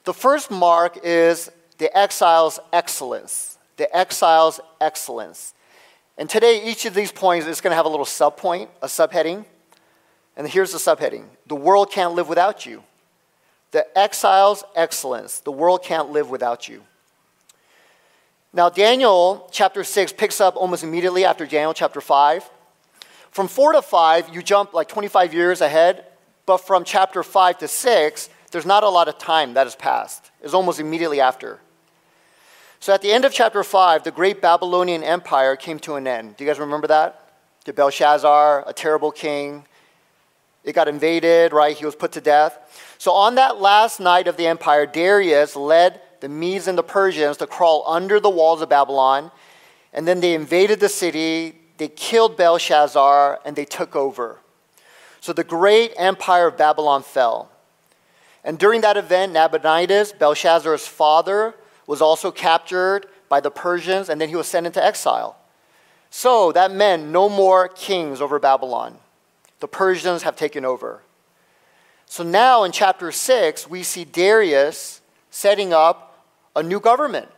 The 0.04 0.14
first 0.14 0.50
mark 0.50 0.98
is 1.04 1.50
the 1.78 1.96
exile's 1.96 2.58
excellence. 2.72 3.58
The 3.76 3.94
exile's 3.94 4.60
excellence. 4.80 5.54
And 6.18 6.30
today, 6.30 6.64
each 6.64 6.86
of 6.86 6.94
these 6.94 7.12
points 7.12 7.46
is 7.46 7.60
going 7.60 7.72
to 7.72 7.76
have 7.76 7.86
a 7.86 7.90
little 7.90 8.06
subpoint, 8.06 8.68
a 8.82 8.86
subheading. 8.86 9.44
And 10.36 10.48
here's 10.48 10.72
the 10.72 10.78
subheading 10.78 11.24
The 11.46 11.56
world 11.56 11.90
can't 11.90 12.14
live 12.14 12.28
without 12.28 12.66
you. 12.66 12.82
The 13.72 13.86
exile's 13.98 14.64
excellence. 14.74 15.40
The 15.40 15.52
world 15.52 15.82
can't 15.82 16.10
live 16.10 16.30
without 16.30 16.68
you. 16.68 16.82
Now, 18.52 18.70
Daniel 18.70 19.48
chapter 19.52 19.84
6 19.84 20.14
picks 20.14 20.40
up 20.40 20.56
almost 20.56 20.82
immediately 20.82 21.26
after 21.26 21.44
Daniel 21.44 21.74
chapter 21.74 22.00
5. 22.00 22.48
From 23.30 23.48
four 23.48 23.72
to 23.72 23.82
five, 23.82 24.34
you 24.34 24.42
jump 24.42 24.72
like 24.72 24.88
25 24.88 25.34
years 25.34 25.60
ahead 25.60 26.06
But 26.46 26.58
from 26.58 26.84
chapter 26.84 27.22
5 27.22 27.58
to 27.58 27.68
6, 27.68 28.30
there's 28.52 28.64
not 28.64 28.84
a 28.84 28.88
lot 28.88 29.08
of 29.08 29.18
time 29.18 29.54
that 29.54 29.66
has 29.66 29.74
passed. 29.74 30.30
It's 30.40 30.54
almost 30.54 30.80
immediately 30.80 31.20
after. 31.20 31.60
So 32.78 32.92
at 32.92 33.02
the 33.02 33.10
end 33.10 33.24
of 33.24 33.32
chapter 33.32 33.64
5, 33.64 34.04
the 34.04 34.10
great 34.10 34.40
Babylonian 34.40 35.02
Empire 35.02 35.56
came 35.56 35.78
to 35.80 35.94
an 35.94 36.06
end. 36.06 36.36
Do 36.36 36.44
you 36.44 36.50
guys 36.50 36.60
remember 36.60 36.86
that? 36.88 37.32
The 37.64 37.72
Belshazzar, 37.72 38.64
a 38.66 38.72
terrible 38.72 39.10
king. 39.10 39.64
It 40.62 40.74
got 40.74 40.88
invaded, 40.88 41.52
right? 41.52 41.76
He 41.76 41.84
was 41.84 41.96
put 41.96 42.12
to 42.12 42.20
death. 42.20 42.94
So 42.98 43.12
on 43.12 43.36
that 43.36 43.60
last 43.60 44.00
night 44.00 44.28
of 44.28 44.36
the 44.36 44.46
empire, 44.46 44.86
Darius 44.86 45.56
led 45.56 46.00
the 46.20 46.28
Medes 46.28 46.68
and 46.68 46.76
the 46.76 46.82
Persians 46.82 47.36
to 47.38 47.46
crawl 47.46 47.84
under 47.86 48.20
the 48.20 48.30
walls 48.30 48.62
of 48.62 48.68
Babylon. 48.68 49.30
And 49.92 50.06
then 50.06 50.20
they 50.20 50.34
invaded 50.34 50.80
the 50.80 50.88
city, 50.88 51.56
they 51.78 51.88
killed 51.88 52.36
Belshazzar, 52.36 53.40
and 53.44 53.56
they 53.56 53.64
took 53.64 53.96
over. 53.96 54.40
So 55.20 55.32
the 55.32 55.44
great 55.44 55.92
empire 55.96 56.48
of 56.48 56.56
Babylon 56.56 57.02
fell. 57.02 57.50
And 58.44 58.58
during 58.58 58.80
that 58.82 58.96
event, 58.96 59.32
Nabonidus, 59.32 60.12
Belshazzar's 60.12 60.86
father, 60.86 61.54
was 61.86 62.00
also 62.00 62.30
captured 62.30 63.06
by 63.28 63.40
the 63.40 63.50
Persians, 63.50 64.08
and 64.08 64.20
then 64.20 64.28
he 64.28 64.36
was 64.36 64.46
sent 64.46 64.66
into 64.66 64.84
exile. 64.84 65.36
So 66.10 66.52
that 66.52 66.70
meant 66.70 67.06
no 67.08 67.28
more 67.28 67.68
kings 67.68 68.20
over 68.20 68.38
Babylon. 68.38 68.96
The 69.60 69.68
Persians 69.68 70.22
have 70.22 70.36
taken 70.36 70.64
over. 70.64 71.02
So 72.06 72.22
now 72.22 72.64
in 72.64 72.72
chapter 72.72 73.10
6, 73.10 73.68
we 73.68 73.82
see 73.82 74.04
Darius 74.04 75.00
setting 75.30 75.72
up 75.72 76.24
a 76.54 76.62
new 76.62 76.80
government. 76.80 77.28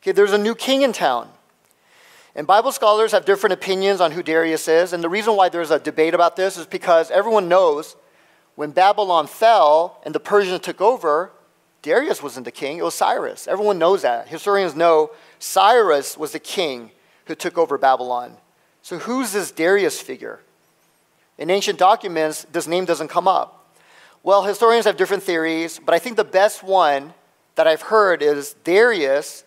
Okay, 0.00 0.12
there's 0.12 0.32
a 0.32 0.38
new 0.38 0.54
king 0.54 0.82
in 0.82 0.92
town. 0.92 1.28
And 2.34 2.46
Bible 2.46 2.70
scholars 2.70 3.12
have 3.12 3.24
different 3.24 3.54
opinions 3.54 4.00
on 4.00 4.12
who 4.12 4.22
Darius 4.22 4.68
is. 4.68 4.92
And 4.92 5.02
the 5.02 5.08
reason 5.08 5.36
why 5.36 5.48
there's 5.48 5.70
a 5.70 5.78
debate 5.78 6.14
about 6.14 6.36
this 6.36 6.56
is 6.56 6.66
because 6.66 7.10
everyone 7.10 7.48
knows 7.48 7.96
when 8.54 8.70
Babylon 8.70 9.26
fell 9.26 10.00
and 10.04 10.14
the 10.14 10.20
Persians 10.20 10.60
took 10.60 10.80
over, 10.80 11.32
Darius 11.86 12.20
wasn't 12.20 12.46
the 12.46 12.50
king, 12.50 12.78
it 12.78 12.82
was 12.82 12.96
Cyrus. 12.96 13.46
Everyone 13.46 13.78
knows 13.78 14.02
that. 14.02 14.26
Historians 14.26 14.74
know 14.74 15.12
Cyrus 15.38 16.18
was 16.18 16.32
the 16.32 16.40
king 16.40 16.90
who 17.26 17.36
took 17.36 17.56
over 17.56 17.78
Babylon. 17.78 18.36
So 18.82 18.98
who's 18.98 19.30
this 19.30 19.52
Darius 19.52 20.00
figure? 20.00 20.40
In 21.38 21.48
ancient 21.48 21.78
documents, 21.78 22.44
this 22.50 22.66
name 22.66 22.86
doesn't 22.86 23.06
come 23.06 23.28
up. 23.28 23.72
Well, 24.24 24.42
historians 24.42 24.86
have 24.86 24.96
different 24.96 25.22
theories, 25.22 25.78
but 25.78 25.94
I 25.94 26.00
think 26.00 26.16
the 26.16 26.24
best 26.24 26.64
one 26.64 27.14
that 27.54 27.68
I've 27.68 27.82
heard 27.82 28.20
is 28.20 28.56
Darius 28.64 29.44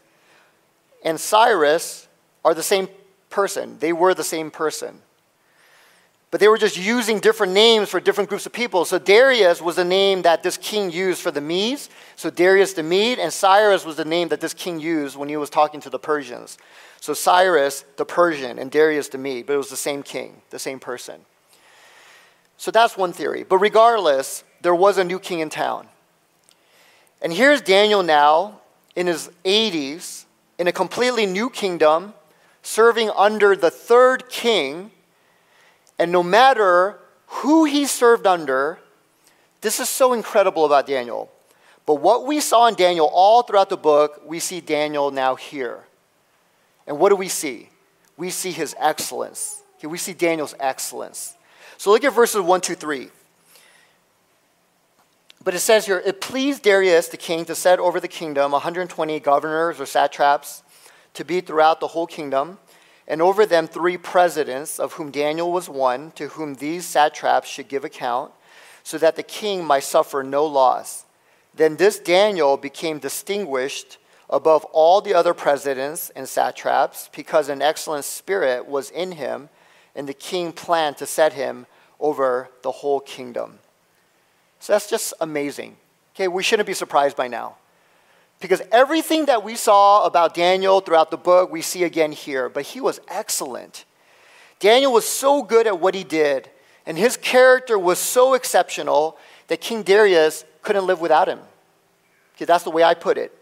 and 1.04 1.20
Cyrus 1.20 2.08
are 2.46 2.54
the 2.54 2.64
same 2.64 2.88
person. 3.30 3.80
They 3.80 3.92
were 3.92 4.14
the 4.14 4.24
same 4.24 4.50
person. 4.50 5.02
But 6.32 6.40
they 6.40 6.48
were 6.48 6.60
just 6.60 6.78
using 6.78 7.20
different 7.20 7.54
names 7.54 7.90
for 7.90 8.00
different 8.00 8.30
groups 8.30 8.46
of 8.46 8.54
people. 8.54 8.86
So 8.86 9.00
Darius 9.00 9.62
was 9.62 9.78
the 9.78 9.86
name 9.86 10.22
that 10.22 10.44
this 10.44 10.58
king 10.58 10.92
used 10.92 11.22
for 11.22 11.32
the 11.32 11.42
Medes. 11.42 11.90
So 12.16 12.30
Darius 12.30 12.74
the 12.74 12.84
Mede, 12.84 13.18
and 13.18 13.34
Cyrus 13.34 13.84
was 13.84 13.96
the 13.96 14.06
name 14.06 14.28
that 14.28 14.40
this 14.40 14.54
king 14.54 14.80
used 14.80 15.16
when 15.16 15.28
he 15.28 15.38
was 15.38 15.50
talking 15.50 15.82
to 15.82 15.90
the 15.90 15.98
Persians. 15.98 16.60
So 17.02 17.14
Cyrus 17.14 17.84
the 17.98 18.06
Persian 18.06 18.60
and 18.60 18.70
Darius 18.70 19.10
the 19.10 19.18
Mede, 19.18 19.48
but 19.48 19.54
it 19.54 19.58
was 19.58 19.72
the 19.72 19.76
same 19.76 20.04
king, 20.04 20.42
the 20.52 20.60
same 20.60 20.80
person. 20.80 21.22
So 22.58 22.70
that's 22.70 22.96
one 22.96 23.14
theory. 23.14 23.44
But 23.44 23.58
regardless, 23.58 24.44
there 24.62 24.76
was 24.76 24.98
a 24.98 25.04
new 25.04 25.18
king 25.18 25.40
in 25.40 25.50
town. 25.50 25.88
And 27.22 27.34
here's 27.34 27.62
Daniel 27.62 28.04
now 28.04 28.62
in 28.96 29.08
his 29.08 29.32
80s 29.46 30.26
in 30.60 30.68
a 30.68 30.72
completely 30.72 31.26
new 31.26 31.50
kingdom, 31.50 32.14
serving 32.62 33.10
under 33.16 33.56
the 33.56 33.72
third 33.72 34.30
king. 34.30 34.92
And 36.00 36.12
no 36.12 36.24
matter 36.24 36.98
who 37.28 37.66
he 37.66 37.86
served 37.86 38.26
under, 38.26 38.80
this 39.62 39.80
is 39.80 39.90
so 39.90 40.14
incredible 40.14 40.66
about 40.66 40.88
Daniel. 40.88 41.30
But 41.86 41.96
what 41.96 42.26
we 42.26 42.40
saw 42.40 42.68
in 42.68 42.76
Daniel 42.76 43.10
all 43.12 43.44
throughout 43.44 43.70
the 43.70 43.78
book, 43.78 44.22
we 44.26 44.40
see 44.40 44.62
Daniel 44.62 45.12
now 45.12 45.36
here. 45.36 45.84
And 46.88 46.98
what 46.98 47.10
do 47.10 47.16
we 47.16 47.28
see? 47.28 47.70
We 48.16 48.30
see 48.30 48.52
his 48.52 48.76
excellence. 48.80 49.62
Okay, 49.78 49.88
we 49.88 49.98
see 49.98 50.14
Daniel's 50.14 50.56
excellence. 50.60 51.36
So 51.78 51.92
look 51.92 52.04
at 52.04 52.14
verses 52.14 52.42
1, 52.42 52.62
2, 52.62 52.76
3. 52.76 53.10
But 55.44 55.54
it 55.54 55.60
says 55.60 55.86
here, 55.86 56.02
it 56.06 56.20
pleased 56.20 56.64
Darius 56.64 57.08
the 57.08 57.18
king 57.18 57.46
to 57.46 57.56
set 57.56 57.80
over 57.80 58.00
the 58.00 58.08
kingdom 58.08 58.52
120 58.52 59.20
governors 59.20 59.80
or 59.80 59.86
satraps 59.86 60.64
to 61.14 61.24
be 61.24 61.42
throughout 61.42 61.80
the 61.80 61.88
whole 61.88 62.08
kingdom, 62.08 62.60
and 63.10 63.22
over 63.24 63.46
them 63.46 63.68
three 63.68 63.98
presidents, 63.98 64.80
of 64.80 64.94
whom 64.94 65.10
Daniel 65.10 65.52
was 65.52 65.68
one, 65.68 66.12
to 66.12 66.28
whom 66.30 66.54
these 66.54 66.86
satraps 66.86 67.50
should 67.50 67.68
give 67.68 67.84
account, 67.84 68.32
so 68.84 69.00
that 69.00 69.16
the 69.16 69.24
king 69.24 69.66
might 69.66 69.84
suffer 69.84 70.24
no 70.24 70.46
loss. 70.46 71.06
Then 71.56 71.76
this 71.76 72.00
Daniel 72.00 72.56
became 72.56 73.00
distinguished 73.00 73.98
above 74.30 74.64
all 74.66 75.02
the 75.02 75.16
other 75.16 75.34
presidents 75.34 76.12
and 76.12 76.30
satraps 76.30 77.10
because 77.16 77.50
an 77.50 77.64
excellent 77.64 78.06
spirit 78.06 78.68
was 78.68 78.92
in 78.92 79.14
him, 79.14 79.50
and 79.96 80.08
the 80.08 80.14
king 80.14 80.52
planned 80.52 80.98
to 80.98 81.08
set 81.08 81.34
him 81.34 81.66
over 82.00 82.50
the 82.62 82.72
whole 82.72 83.00
kingdom. 83.00 83.58
So 84.60 84.74
that's 84.74 84.90
just 84.90 85.14
amazing. 85.20 85.78
Okay, 86.16 86.28
we 86.28 86.44
shouldn't 86.44 86.68
be 86.68 86.74
surprised 86.74 87.18
by 87.18 87.28
now. 87.28 87.56
Because 88.40 88.62
everything 88.72 89.26
that 89.26 89.44
we 89.44 89.56
saw 89.56 90.06
about 90.06 90.34
Daniel 90.34 90.80
throughout 90.80 91.12
the 91.12 91.18
book, 91.18 91.52
we 91.52 91.62
see 91.62 91.84
again 91.84 92.12
here. 92.12 92.48
But 92.48 92.64
he 92.64 92.80
was 92.80 93.02
excellent. 93.08 93.86
Daniel 94.60 94.94
was 94.94 95.08
so 95.08 95.44
good 95.44 95.68
at 95.68 95.80
what 95.80 95.96
he 95.96 96.04
did, 96.04 96.50
and 96.86 96.98
his 96.98 97.18
character 97.18 97.78
was 97.78 98.00
so 98.00 98.34
exceptional 98.34 99.18
that 99.48 99.62
King 99.62 99.84
Darius 99.84 100.46
couldn't 100.62 100.86
live 100.86 101.02
without 101.02 101.28
him. 101.28 101.40
Okay, 102.36 102.46
that's 102.46 102.64
the 102.64 102.72
way 102.72 102.84
I 102.84 102.94
put 102.94 103.18
it. 103.18 103.34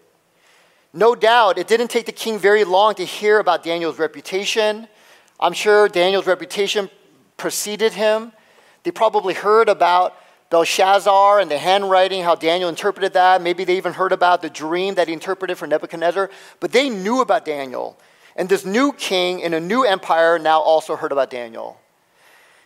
No 0.94 1.14
doubt, 1.14 1.58
it 1.58 1.68
didn't 1.68 1.90
take 1.90 2.06
the 2.06 2.12
king 2.12 2.40
very 2.40 2.64
long 2.64 2.96
to 2.96 3.06
hear 3.06 3.40
about 3.40 3.64
Daniel's 3.64 4.00
reputation. 4.00 4.88
I'm 5.40 5.54
sure 5.54 5.88
Daniel's 5.88 6.26
reputation 6.26 6.90
preceded 7.36 7.94
him. 7.94 8.32
They 8.84 8.92
probably 8.92 9.34
heard 9.34 9.70
about 9.70 10.16
Belshazzar 10.50 11.40
and 11.40 11.52
the 11.52 11.58
handwriting, 11.58 12.24
how 12.24 12.36
Daniel 12.36 12.70
interpreted 12.70 13.14
that. 13.14 13.42
Maybe 13.42 13.64
they 13.64 13.78
even 13.78 13.94
heard 13.94 14.12
about 14.12 14.42
the 14.42 14.50
dream 14.50 14.96
that 14.96 15.08
he 15.08 15.14
interpreted 15.14 15.58
for 15.58 15.68
Nebuchadnezzar. 15.68 16.30
But 16.60 16.72
they 16.72 16.90
knew 16.90 17.22
about 17.22 17.44
Daniel. 17.46 17.98
And 18.36 18.48
this 18.48 18.64
new 18.64 18.94
king 18.94 19.40
in 19.40 19.54
a 19.54 19.60
new 19.60 19.84
empire 19.84 20.40
now 20.40 20.60
also 20.62 20.96
heard 20.96 21.12
about 21.12 21.30
Daniel. 21.30 21.80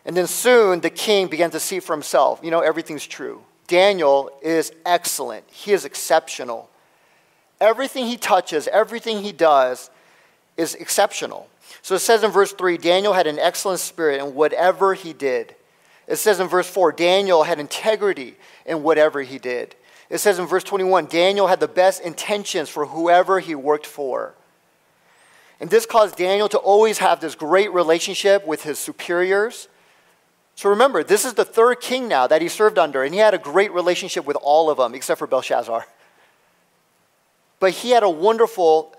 And 0.05 0.15
then 0.17 0.27
soon 0.27 0.81
the 0.81 0.89
king 0.89 1.27
began 1.27 1.51
to 1.51 1.59
see 1.59 1.79
for 1.79 1.93
himself, 1.93 2.39
you 2.43 2.51
know, 2.51 2.59
everything's 2.59 3.07
true. 3.07 3.41
Daniel 3.67 4.29
is 4.41 4.73
excellent, 4.85 5.45
he 5.49 5.71
is 5.71 5.85
exceptional. 5.85 6.69
Everything 7.61 8.07
he 8.07 8.17
touches, 8.17 8.67
everything 8.67 9.21
he 9.21 9.31
does 9.31 9.89
is 10.57 10.75
exceptional. 10.75 11.47
So 11.81 11.95
it 11.95 11.99
says 11.99 12.23
in 12.23 12.31
verse 12.31 12.51
3 12.51 12.77
Daniel 12.77 13.13
had 13.13 13.27
an 13.27 13.39
excellent 13.39 13.79
spirit 13.79 14.19
in 14.19 14.35
whatever 14.35 14.93
he 14.93 15.13
did. 15.13 15.55
It 16.11 16.17
says 16.17 16.39
in 16.39 16.47
verse 16.47 16.69
4 16.69 16.91
Daniel 16.91 17.43
had 17.43 17.59
integrity 17.59 18.35
in 18.65 18.83
whatever 18.83 19.21
he 19.21 19.39
did. 19.39 19.75
It 20.09 20.19
says 20.19 20.37
in 20.37 20.45
verse 20.45 20.63
21 20.63 21.05
Daniel 21.07 21.47
had 21.47 21.59
the 21.59 21.67
best 21.67 22.01
intentions 22.01 22.69
for 22.69 22.85
whoever 22.85 23.39
he 23.39 23.55
worked 23.55 23.85
for. 23.85 24.35
And 25.59 25.69
this 25.69 25.85
caused 25.85 26.17
Daniel 26.17 26.49
to 26.49 26.57
always 26.57 26.97
have 26.97 27.19
this 27.21 27.35
great 27.35 27.71
relationship 27.73 28.45
with 28.45 28.63
his 28.63 28.77
superiors 28.77 29.67
so 30.55 30.69
remember, 30.69 31.03
this 31.03 31.25
is 31.25 31.33
the 31.33 31.45
third 31.45 31.81
king 31.81 32.07
now 32.07 32.27
that 32.27 32.41
he 32.41 32.47
served 32.47 32.77
under, 32.77 33.03
and 33.03 33.13
he 33.13 33.19
had 33.19 33.33
a 33.33 33.39
great 33.39 33.71
relationship 33.73 34.25
with 34.25 34.37
all 34.43 34.69
of 34.69 34.77
them 34.77 34.93
except 34.93 35.19
for 35.19 35.27
Belshazzar. 35.27 35.85
But 37.59 37.71
he 37.71 37.91
had 37.91 38.03
a 38.03 38.09
wonderful 38.09 38.95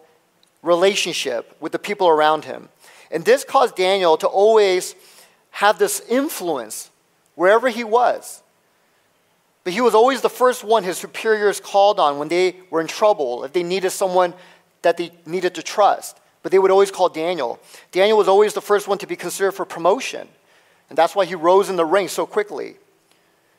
relationship 0.62 1.57
with 1.61 1.72
the 1.72 1.79
people 1.79 2.09
around 2.09 2.44
him. 2.44 2.68
And 3.11 3.25
this 3.25 3.44
caused 3.44 3.77
Daniel 3.77 4.16
to 4.18 4.27
always 4.27 4.94
have 5.51 5.79
this 5.79 6.01
influence 6.09 6.90
wherever 7.42 7.68
he 7.68 7.83
was. 7.83 8.40
But 9.64 9.72
he 9.72 9.81
was 9.81 9.96
always 9.96 10.20
the 10.20 10.31
first 10.31 10.62
one 10.62 10.85
his 10.85 10.96
superiors 10.96 11.59
called 11.59 11.98
on 11.98 12.20
when 12.20 12.28
they 12.28 12.55
were 12.70 12.81
in 12.81 12.87
trouble, 12.87 13.42
if 13.42 13.52
they 13.52 13.64
needed 13.64 13.90
someone 13.90 14.33
that 14.83 14.96
they 14.96 15.11
needed 15.26 15.57
to 15.57 15.62
trust. 15.62 16.20
But 16.44 16.52
they 16.52 16.61
would 16.61 16.70
always 16.70 16.92
call 16.92 17.09
Daniel. 17.09 17.59
Daniel 17.90 18.16
was 18.16 18.28
always 18.28 18.55
the 18.55 18.61
first 18.61 18.87
one 18.87 18.96
to 18.98 19.09
be 19.09 19.16
considered 19.16 19.52
for 19.52 19.64
promotion. 19.64 20.28
And 20.88 20.96
that's 20.96 21.16
why 21.16 21.24
he 21.24 21.35
rose 21.35 21.68
in 21.68 21.74
the 21.74 21.85
ranks 21.85 22.12
so 22.12 22.26
quickly. 22.26 22.76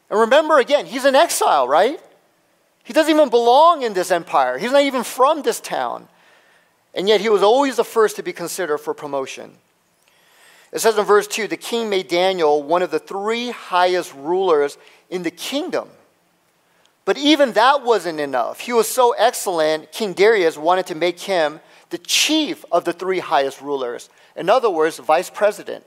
And 0.10 0.17
remember 0.17 0.60
again, 0.60 0.86
he's 0.86 1.04
in 1.04 1.13
exile, 1.13 1.67
right? 1.67 2.00
He 2.86 2.93
doesn't 2.93 3.13
even 3.13 3.28
belong 3.28 3.82
in 3.82 3.91
this 3.91 4.12
empire. 4.12 4.58
He's 4.60 4.72
not 4.72 4.84
even 4.84 5.04
from 5.04 5.41
this 5.41 5.60
town. 5.60 6.08
And 6.93 7.10
yet 7.10 7.19
he 7.19 7.28
was 7.28 7.43
always 7.43 7.76
the 7.76 7.84
first 7.84 8.15
to 8.15 8.24
be 8.24 8.32
considered 8.32 8.78
for 8.78 8.93
promotion. 8.93 9.58
It 10.74 10.80
says 10.80 10.98
in 10.98 11.06
verse 11.06 11.28
2 11.28 11.48
the 11.48 11.56
king 11.56 11.90
made 11.90 12.08
Daniel 12.08 12.62
one 12.62 12.82
of 12.82 12.92
the 12.92 13.00
three 13.00 13.52
highest 13.52 14.14
rulers 14.16 14.78
in 15.10 15.24
the 15.24 15.32
kingdom. 15.32 15.88
But 17.06 17.18
even 17.18 17.54
that 17.54 17.84
wasn't 17.84 18.20
enough. 18.20 18.62
He 18.62 18.74
was 18.74 18.88
so 18.88 19.12
excellent, 19.12 19.92
King 19.92 20.14
Darius 20.14 20.58
wanted 20.58 20.88
to 20.88 20.96
make 20.96 21.20
him 21.20 21.60
the 21.90 21.98
chief 22.00 22.66
of 22.72 22.86
the 22.86 22.94
three 22.94 23.20
highest 23.20 23.62
rulers. 23.62 24.10
In 24.36 24.50
other 24.50 24.70
words, 24.70 24.98
vice 24.98 25.30
president. 25.30 25.86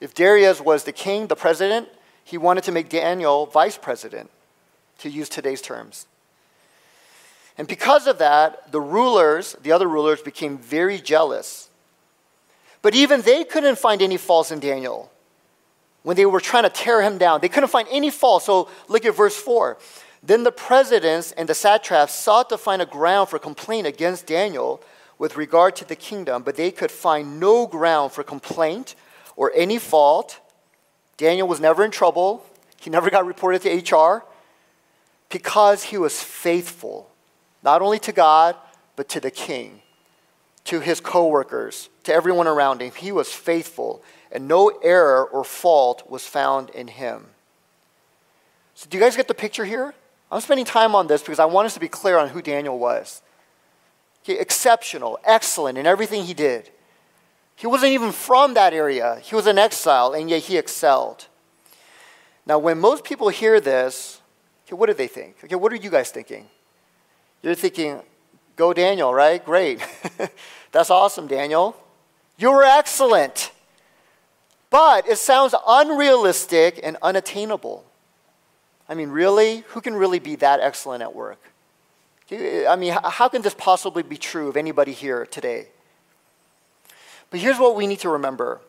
If 0.00 0.14
Darius 0.14 0.60
was 0.60 0.84
the 0.84 0.92
king, 0.92 1.26
the 1.26 1.36
president, 1.36 1.88
he 2.24 2.38
wanted 2.38 2.64
to 2.64 2.72
make 2.72 2.88
Daniel 2.88 3.46
vice 3.46 3.76
president, 3.76 4.30
to 4.98 5.10
use 5.10 5.28
today's 5.28 5.60
terms. 5.60 6.06
And 7.58 7.66
because 7.66 8.06
of 8.06 8.18
that, 8.18 8.70
the 8.72 8.80
rulers, 8.80 9.56
the 9.62 9.72
other 9.72 9.88
rulers, 9.88 10.22
became 10.22 10.56
very 10.58 10.98
jealous. 10.98 11.65
But 12.86 12.94
even 12.94 13.22
they 13.22 13.42
couldn't 13.42 13.80
find 13.80 14.00
any 14.00 14.16
faults 14.16 14.52
in 14.52 14.60
Daniel 14.60 15.10
when 16.04 16.16
they 16.16 16.24
were 16.24 16.38
trying 16.38 16.62
to 16.62 16.70
tear 16.70 17.02
him 17.02 17.18
down. 17.18 17.40
They 17.40 17.48
couldn't 17.48 17.70
find 17.70 17.88
any 17.90 18.10
fault. 18.10 18.44
So 18.44 18.68
look 18.86 19.04
at 19.04 19.16
verse 19.16 19.34
4. 19.34 19.76
Then 20.22 20.44
the 20.44 20.52
presidents 20.52 21.32
and 21.32 21.48
the 21.48 21.54
satraps 21.54 22.14
sought 22.14 22.48
to 22.50 22.56
find 22.56 22.80
a 22.80 22.86
ground 22.86 23.28
for 23.28 23.40
complaint 23.40 23.88
against 23.88 24.28
Daniel 24.28 24.80
with 25.18 25.36
regard 25.36 25.74
to 25.74 25.84
the 25.84 25.96
kingdom, 25.96 26.44
but 26.44 26.54
they 26.54 26.70
could 26.70 26.92
find 26.92 27.40
no 27.40 27.66
ground 27.66 28.12
for 28.12 28.22
complaint 28.22 28.94
or 29.34 29.50
any 29.56 29.80
fault. 29.80 30.38
Daniel 31.16 31.48
was 31.48 31.58
never 31.58 31.84
in 31.84 31.90
trouble. 31.90 32.46
He 32.80 32.88
never 32.88 33.10
got 33.10 33.26
reported 33.26 33.62
to 33.62 33.96
HR 33.96 34.24
because 35.28 35.82
he 35.82 35.98
was 35.98 36.22
faithful, 36.22 37.10
not 37.64 37.82
only 37.82 37.98
to 37.98 38.12
God, 38.12 38.54
but 38.94 39.08
to 39.08 39.18
the 39.18 39.32
king, 39.32 39.82
to 40.66 40.80
his 40.80 41.00
coworkers, 41.00 41.88
to 42.04 42.12
everyone 42.12 42.46
around 42.46 42.80
him. 42.80 42.92
He 42.92 43.12
was 43.12 43.32
faithful, 43.32 44.02
and 44.30 44.46
no 44.46 44.68
error 44.82 45.24
or 45.24 45.44
fault 45.44 46.08
was 46.08 46.26
found 46.26 46.70
in 46.70 46.88
him. 46.88 47.26
So, 48.74 48.86
do 48.88 48.96
you 48.98 49.02
guys 49.02 49.16
get 49.16 49.28
the 49.28 49.34
picture 49.34 49.64
here? 49.64 49.94
I'm 50.30 50.40
spending 50.40 50.66
time 50.66 50.94
on 50.94 51.06
this 51.06 51.22
because 51.22 51.38
I 51.38 51.44
want 51.44 51.66
us 51.66 51.74
to 51.74 51.80
be 51.80 51.88
clear 51.88 52.18
on 52.18 52.28
who 52.28 52.42
Daniel 52.42 52.78
was. 52.78 53.22
He, 54.22 54.32
exceptional, 54.32 55.18
excellent 55.24 55.78
in 55.78 55.86
everything 55.86 56.24
he 56.24 56.34
did. 56.34 56.70
He 57.54 57.66
wasn't 57.66 57.92
even 57.92 58.12
from 58.12 58.54
that 58.54 58.74
area. 58.74 59.18
He 59.22 59.34
was 59.34 59.46
an 59.46 59.56
exile, 59.56 60.12
and 60.12 60.28
yet 60.28 60.42
he 60.42 60.58
excelled. 60.58 61.26
Now, 62.44 62.58
when 62.58 62.78
most 62.78 63.04
people 63.04 63.28
hear 63.28 63.60
this, 63.60 64.20
okay, 64.66 64.74
what 64.74 64.86
do 64.86 64.94
they 64.94 65.06
think? 65.06 65.36
Okay, 65.44 65.54
what 65.54 65.72
are 65.72 65.76
you 65.76 65.90
guys 65.90 66.10
thinking? 66.10 66.46
You're 67.42 67.54
thinking, 67.54 68.02
go 68.56 68.72
Daniel, 68.72 69.14
right? 69.14 69.44
Great. 69.44 69.80
That's 70.72 70.90
awesome, 70.90 71.26
Daniel. 71.26 71.76
You 72.38 72.50
were 72.50 72.64
excellent. 72.64 73.52
But 74.70 75.08
it 75.08 75.18
sounds 75.18 75.54
unrealistic 75.66 76.80
and 76.82 76.96
unattainable. 77.00 77.84
I 78.88 78.94
mean, 78.94 79.10
really? 79.10 79.64
Who 79.68 79.80
can 79.80 79.94
really 79.94 80.18
be 80.18 80.36
that 80.36 80.60
excellent 80.60 81.02
at 81.02 81.14
work? 81.14 81.38
I 82.30 82.74
mean, 82.76 82.92
how 83.04 83.28
can 83.28 83.42
this 83.42 83.54
possibly 83.54 84.02
be 84.02 84.16
true 84.16 84.48
of 84.48 84.56
anybody 84.56 84.92
here 84.92 85.26
today? 85.26 85.68
But 87.30 87.40
here's 87.40 87.58
what 87.58 87.76
we 87.76 87.86
need 87.86 88.00
to 88.00 88.08
remember 88.08 88.60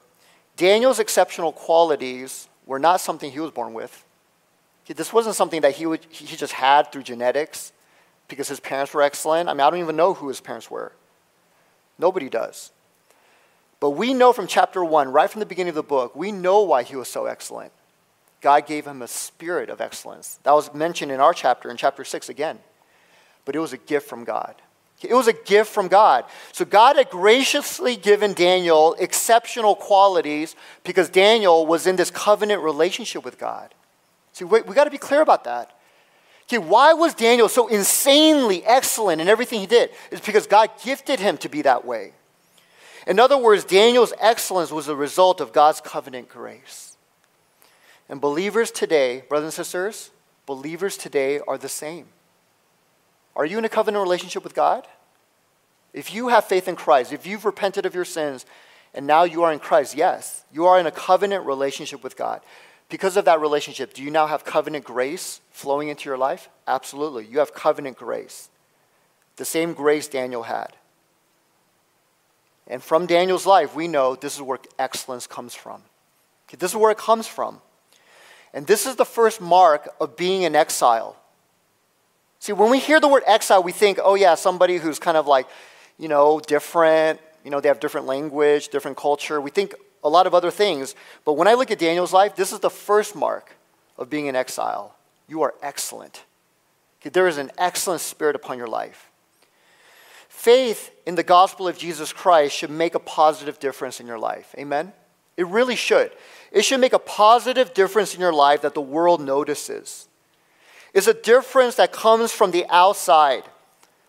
Daniel's 0.55 0.99
exceptional 0.99 1.51
qualities 1.51 2.47
were 2.65 2.79
not 2.79 3.01
something 3.01 3.31
he 3.31 3.39
was 3.39 3.51
born 3.51 3.73
with. 3.73 4.03
This 4.87 5.11
wasn't 5.11 5.35
something 5.35 5.61
that 5.61 5.75
he, 5.75 5.85
would, 5.85 6.05
he 6.09 6.37
just 6.37 6.53
had 6.53 6.91
through 6.91 7.03
genetics 7.03 7.73
because 8.27 8.47
his 8.47 8.59
parents 8.59 8.93
were 8.93 9.01
excellent. 9.01 9.49
I 9.49 9.53
mean, 9.53 9.61
I 9.61 9.69
don't 9.69 9.79
even 9.79 9.95
know 9.95 10.13
who 10.13 10.27
his 10.27 10.41
parents 10.41 10.69
were. 10.69 10.91
Nobody 11.99 12.29
does. 12.29 12.71
But 13.79 13.91
we 13.91 14.13
know 14.13 14.33
from 14.33 14.47
chapter 14.47 14.83
1, 14.83 15.11
right 15.11 15.29
from 15.29 15.39
the 15.39 15.45
beginning 15.45 15.69
of 15.69 15.75
the 15.75 15.83
book, 15.83 16.15
we 16.15 16.31
know 16.31 16.61
why 16.61 16.83
he 16.83 16.95
was 16.95 17.07
so 17.07 17.25
excellent. 17.25 17.71
God 18.41 18.65
gave 18.65 18.85
him 18.85 19.01
a 19.01 19.07
spirit 19.07 19.69
of 19.69 19.81
excellence. 19.81 20.39
That 20.43 20.53
was 20.53 20.73
mentioned 20.73 21.11
in 21.11 21.19
our 21.19 21.33
chapter, 21.33 21.69
in 21.69 21.77
chapter 21.77 22.03
6 22.03 22.29
again. 22.29 22.59
But 23.45 23.55
it 23.55 23.59
was 23.59 23.73
a 23.73 23.77
gift 23.77 24.07
from 24.07 24.23
God. 24.23 24.55
It 25.01 25.13
was 25.13 25.27
a 25.27 25.33
gift 25.33 25.71
from 25.71 25.87
God. 25.87 26.25
So 26.53 26.65
God 26.65 26.95
had 26.95 27.09
graciously 27.09 27.95
given 27.95 28.33
Daniel 28.33 28.95
exceptional 28.97 29.75
qualities 29.75 30.55
because 30.83 31.09
Daniel 31.09 31.67
was 31.67 31.85
in 31.85 31.95
this 31.95 32.09
covenant 32.09 32.63
relationship 32.63 33.23
with 33.23 33.37
God. 33.37 33.73
See, 34.33 34.43
we, 34.43 34.61
we 34.61 34.73
got 34.73 34.85
to 34.85 34.91
be 34.91 34.97
clear 34.97 35.21
about 35.21 35.43
that. 35.43 35.76
Okay, 36.47 36.57
why 36.57 36.93
was 36.93 37.13
Daniel 37.13 37.49
so 37.49 37.67
insanely 37.67 38.63
excellent 38.65 39.19
in 39.19 39.27
everything 39.27 39.59
he 39.59 39.65
did? 39.65 39.89
It's 40.11 40.25
because 40.25 40.47
God 40.47 40.69
gifted 40.81 41.19
him 41.19 41.37
to 41.39 41.49
be 41.49 41.61
that 41.63 41.83
way. 41.83 42.13
In 43.05 43.19
other 43.19 43.37
words, 43.37 43.65
Daniel's 43.65 44.13
excellence 44.19 44.71
was 44.71 44.87
a 44.87 44.95
result 44.95 45.41
of 45.41 45.51
God's 45.51 45.81
covenant 45.81 46.29
grace. 46.29 46.95
And 48.07 48.21
believers 48.21 48.71
today, 48.71 49.23
brothers 49.27 49.47
and 49.47 49.53
sisters, 49.53 50.11
believers 50.45 50.95
today 50.95 51.41
are 51.47 51.57
the 51.57 51.69
same. 51.69 52.05
Are 53.35 53.45
you 53.45 53.57
in 53.57 53.65
a 53.65 53.69
covenant 53.69 54.01
relationship 54.01 54.43
with 54.43 54.55
God? 54.55 54.87
If 55.93 56.13
you 56.13 56.29
have 56.29 56.45
faith 56.45 56.67
in 56.67 56.75
Christ, 56.75 57.11
if 57.11 57.25
you've 57.25 57.45
repented 57.45 57.85
of 57.85 57.93
your 57.93 58.05
sins, 58.05 58.45
and 58.93 59.05
now 59.05 59.23
you 59.23 59.43
are 59.43 59.51
in 59.51 59.59
Christ, 59.59 59.95
yes, 59.95 60.43
you 60.51 60.65
are 60.65 60.79
in 60.79 60.85
a 60.85 60.91
covenant 60.91 61.45
relationship 61.45 62.03
with 62.03 62.15
God. 62.15 62.41
Because 62.89 63.17
of 63.17 63.25
that 63.25 63.41
relationship, 63.41 63.93
do 63.93 64.01
you 64.01 64.09
now 64.09 64.27
have 64.27 64.45
covenant 64.45 64.85
grace 64.85 65.41
flowing 65.51 65.89
into 65.89 66.07
your 66.09 66.17
life? 66.17 66.49
Absolutely. 66.67 67.25
You 67.25 67.39
have 67.39 67.53
covenant 67.53 67.97
grace. 67.97 68.49
The 69.35 69.45
same 69.45 69.73
grace 69.73 70.07
Daniel 70.07 70.43
had. 70.43 70.73
And 72.67 72.81
from 72.81 73.05
Daniel's 73.05 73.45
life, 73.45 73.75
we 73.75 73.87
know 73.87 74.15
this 74.15 74.35
is 74.35 74.41
where 74.41 74.59
excellence 74.79 75.27
comes 75.27 75.53
from. 75.53 75.81
Okay, 76.47 76.57
this 76.57 76.71
is 76.71 76.77
where 76.77 76.91
it 76.91 76.97
comes 76.97 77.27
from. 77.27 77.61
And 78.53 78.65
this 78.67 78.85
is 78.85 78.95
the 78.95 79.05
first 79.05 79.41
mark 79.41 79.89
of 79.99 80.15
being 80.15 80.43
in 80.43 80.55
exile. 80.55 81.15
See, 82.39 82.53
when 82.53 82.69
we 82.69 82.79
hear 82.79 82.99
the 82.99 83.07
word 83.07 83.23
exile, 83.25 83.63
we 83.63 83.71
think, 83.71 83.99
oh, 84.01 84.15
yeah, 84.15 84.35
somebody 84.35 84.77
who's 84.77 84.99
kind 84.99 85.17
of 85.17 85.27
like, 85.27 85.47
you 85.97 86.07
know, 86.07 86.39
different, 86.39 87.19
you 87.43 87.51
know, 87.51 87.59
they 87.59 87.67
have 87.67 87.79
different 87.79 88.07
language, 88.07 88.69
different 88.69 88.97
culture. 88.97 89.41
We 89.41 89.49
think 89.49 89.73
a 90.03 90.09
lot 90.09 90.27
of 90.27 90.33
other 90.33 90.51
things. 90.51 90.95
But 91.25 91.33
when 91.33 91.47
I 91.47 91.53
look 91.53 91.71
at 91.71 91.79
Daniel's 91.79 92.13
life, 92.13 92.35
this 92.35 92.51
is 92.51 92.59
the 92.59 92.69
first 92.69 93.15
mark 93.15 93.55
of 93.97 94.09
being 94.09 94.27
in 94.27 94.35
exile. 94.35 94.95
You 95.27 95.41
are 95.41 95.53
excellent. 95.61 96.23
There 97.03 97.27
is 97.27 97.37
an 97.37 97.51
excellent 97.57 98.01
spirit 98.01 98.35
upon 98.35 98.57
your 98.57 98.67
life. 98.67 99.09
Faith 100.27 100.91
in 101.05 101.15
the 101.15 101.23
gospel 101.23 101.67
of 101.67 101.77
Jesus 101.77 102.13
Christ 102.13 102.55
should 102.55 102.69
make 102.69 102.95
a 102.95 102.99
positive 102.99 103.59
difference 103.59 103.99
in 103.99 104.07
your 104.07 104.19
life. 104.19 104.53
Amen? 104.57 104.93
It 105.35 105.47
really 105.47 105.75
should. 105.75 106.11
It 106.51 106.63
should 106.63 106.79
make 106.79 106.93
a 106.93 106.99
positive 106.99 107.73
difference 107.73 108.13
in 108.13 108.21
your 108.21 108.33
life 108.33 108.61
that 108.61 108.73
the 108.73 108.81
world 108.81 109.21
notices 109.21 110.07
It's 110.93 111.07
a 111.07 111.13
difference 111.13 111.75
that 111.75 111.91
comes 111.91 112.31
from 112.31 112.51
the 112.51 112.65
outside 112.69 113.43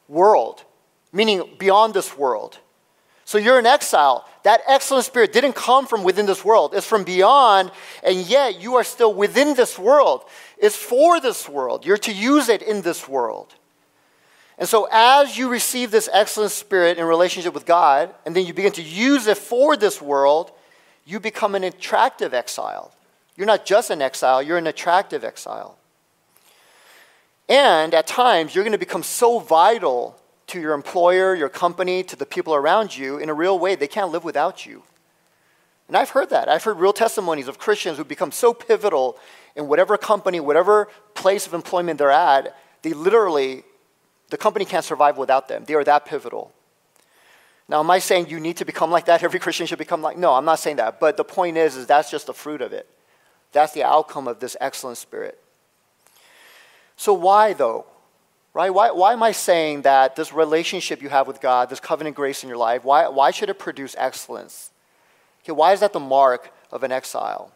world, 0.08 0.64
meaning 1.12 1.42
beyond 1.58 1.92
this 1.92 2.16
world. 2.16 2.58
So 3.24 3.36
you're 3.36 3.58
in 3.58 3.66
exile. 3.66 4.26
That 4.48 4.62
excellent 4.66 5.04
spirit 5.04 5.34
didn't 5.34 5.56
come 5.56 5.86
from 5.86 6.04
within 6.04 6.24
this 6.24 6.42
world, 6.42 6.72
it's 6.72 6.86
from 6.86 7.04
beyond, 7.04 7.70
and 8.02 8.16
yet 8.16 8.58
you 8.58 8.76
are 8.76 8.82
still 8.82 9.12
within 9.12 9.52
this 9.52 9.78
world. 9.78 10.24
It's 10.56 10.74
for 10.74 11.20
this 11.20 11.46
world. 11.46 11.84
You're 11.84 11.98
to 11.98 12.12
use 12.14 12.48
it 12.48 12.62
in 12.62 12.80
this 12.80 13.06
world. 13.06 13.54
And 14.56 14.66
so, 14.66 14.88
as 14.90 15.36
you 15.36 15.50
receive 15.50 15.90
this 15.90 16.08
excellent 16.10 16.52
spirit 16.52 16.96
in 16.96 17.04
relationship 17.04 17.52
with 17.52 17.66
God, 17.66 18.14
and 18.24 18.34
then 18.34 18.46
you 18.46 18.54
begin 18.54 18.72
to 18.72 18.82
use 18.82 19.26
it 19.26 19.36
for 19.36 19.76
this 19.76 20.00
world, 20.00 20.50
you 21.04 21.20
become 21.20 21.54
an 21.54 21.64
attractive 21.64 22.32
exile. 22.32 22.90
You're 23.36 23.46
not 23.46 23.66
just 23.66 23.90
an 23.90 24.00
exile, 24.00 24.42
you're 24.42 24.56
an 24.56 24.66
attractive 24.66 25.24
exile. 25.24 25.76
And 27.50 27.92
at 27.92 28.06
times, 28.06 28.54
you're 28.54 28.64
going 28.64 28.72
to 28.72 28.78
become 28.78 29.02
so 29.02 29.40
vital 29.40 30.18
to 30.48 30.60
your 30.60 30.74
employer, 30.74 31.34
your 31.34 31.48
company, 31.48 32.02
to 32.02 32.16
the 32.16 32.26
people 32.26 32.54
around 32.54 32.96
you 32.96 33.18
in 33.18 33.28
a 33.28 33.34
real 33.34 33.58
way, 33.58 33.74
they 33.74 33.86
can't 33.86 34.10
live 34.10 34.24
without 34.24 34.66
you. 34.66 34.82
And 35.88 35.96
I've 35.96 36.10
heard 36.10 36.30
that. 36.30 36.48
I've 36.48 36.64
heard 36.64 36.78
real 36.78 36.92
testimonies 36.92 37.48
of 37.48 37.58
Christians 37.58 37.96
who 37.96 38.04
become 38.04 38.32
so 38.32 38.52
pivotal 38.52 39.18
in 39.56 39.68
whatever 39.68 39.96
company, 39.96 40.40
whatever 40.40 40.88
place 41.14 41.46
of 41.46 41.54
employment 41.54 41.98
they're 41.98 42.10
at, 42.10 42.54
they 42.82 42.92
literally, 42.92 43.64
the 44.28 44.36
company 44.36 44.64
can't 44.64 44.84
survive 44.84 45.16
without 45.16 45.48
them. 45.48 45.64
They 45.64 45.74
are 45.74 45.84
that 45.84 46.04
pivotal. 46.04 46.52
Now, 47.68 47.80
am 47.80 47.90
I 47.90 47.98
saying 47.98 48.28
you 48.28 48.40
need 48.40 48.56
to 48.58 48.64
become 48.64 48.90
like 48.90 49.06
that? 49.06 49.22
Every 49.24 49.40
Christian 49.40 49.66
should 49.66 49.78
become 49.78 50.02
like? 50.02 50.16
No, 50.16 50.34
I'm 50.34 50.44
not 50.44 50.58
saying 50.58 50.76
that. 50.76 51.00
But 51.00 51.16
the 51.16 51.24
point 51.24 51.56
is, 51.56 51.76
is 51.76 51.86
that's 51.86 52.10
just 52.10 52.26
the 52.26 52.34
fruit 52.34 52.62
of 52.62 52.72
it. 52.72 52.88
That's 53.52 53.72
the 53.72 53.82
outcome 53.82 54.28
of 54.28 54.40
this 54.40 54.56
excellent 54.60 54.98
spirit. 54.98 55.42
So, 56.96 57.12
why 57.12 57.52
though? 57.52 57.86
Right? 58.58 58.74
Why, 58.74 58.90
why 58.90 59.12
am 59.12 59.22
I 59.22 59.30
saying 59.30 59.82
that 59.82 60.16
this 60.16 60.32
relationship 60.32 61.00
you 61.00 61.10
have 61.10 61.28
with 61.28 61.40
God, 61.40 61.70
this 61.70 61.78
covenant 61.78 62.16
grace 62.16 62.42
in 62.42 62.48
your 62.48 62.58
life, 62.58 62.82
why, 62.82 63.06
why 63.06 63.30
should 63.30 63.50
it 63.50 63.58
produce 63.60 63.94
excellence? 63.96 64.72
Okay, 65.44 65.52
why 65.52 65.72
is 65.74 65.78
that 65.78 65.92
the 65.92 66.00
mark 66.00 66.50
of 66.72 66.82
an 66.82 66.90
exile? 66.90 67.52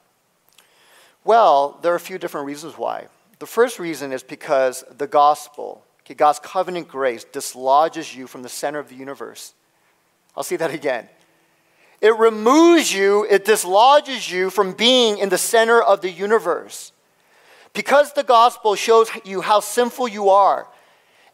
Well, 1.25 1.81
there 1.83 1.93
are 1.93 1.97
a 1.97 2.01
few 2.01 2.19
different 2.19 2.47
reasons 2.47 2.79
why. 2.79 3.09
The 3.41 3.47
first 3.47 3.81
reason 3.81 4.13
is 4.13 4.23
because 4.23 4.85
the 4.97 5.09
gospel, 5.09 5.85
okay, 6.05 6.15
God's 6.15 6.39
covenant 6.39 6.87
grace, 6.87 7.25
dislodges 7.25 8.15
you 8.15 8.29
from 8.29 8.43
the 8.43 8.49
center 8.49 8.79
of 8.79 8.89
the 8.89 8.95
universe. 8.95 9.55
I'll 10.37 10.45
see 10.45 10.55
that 10.55 10.73
again. 10.73 11.09
It 12.01 12.17
removes 12.17 12.95
you, 12.95 13.27
it 13.29 13.45
dislodges 13.45 14.31
you 14.31 14.51
from 14.51 14.71
being 14.73 15.19
in 15.19 15.31
the 15.31 15.39
center 15.39 15.83
of 15.83 16.01
the 16.01 16.13
universe. 16.13 16.93
Because 17.73 18.13
the 18.13 18.23
gospel 18.23 18.77
shows 18.77 19.11
you 19.25 19.41
how 19.41 19.59
sinful 19.59 20.07
you 20.07 20.29
are, 20.29 20.69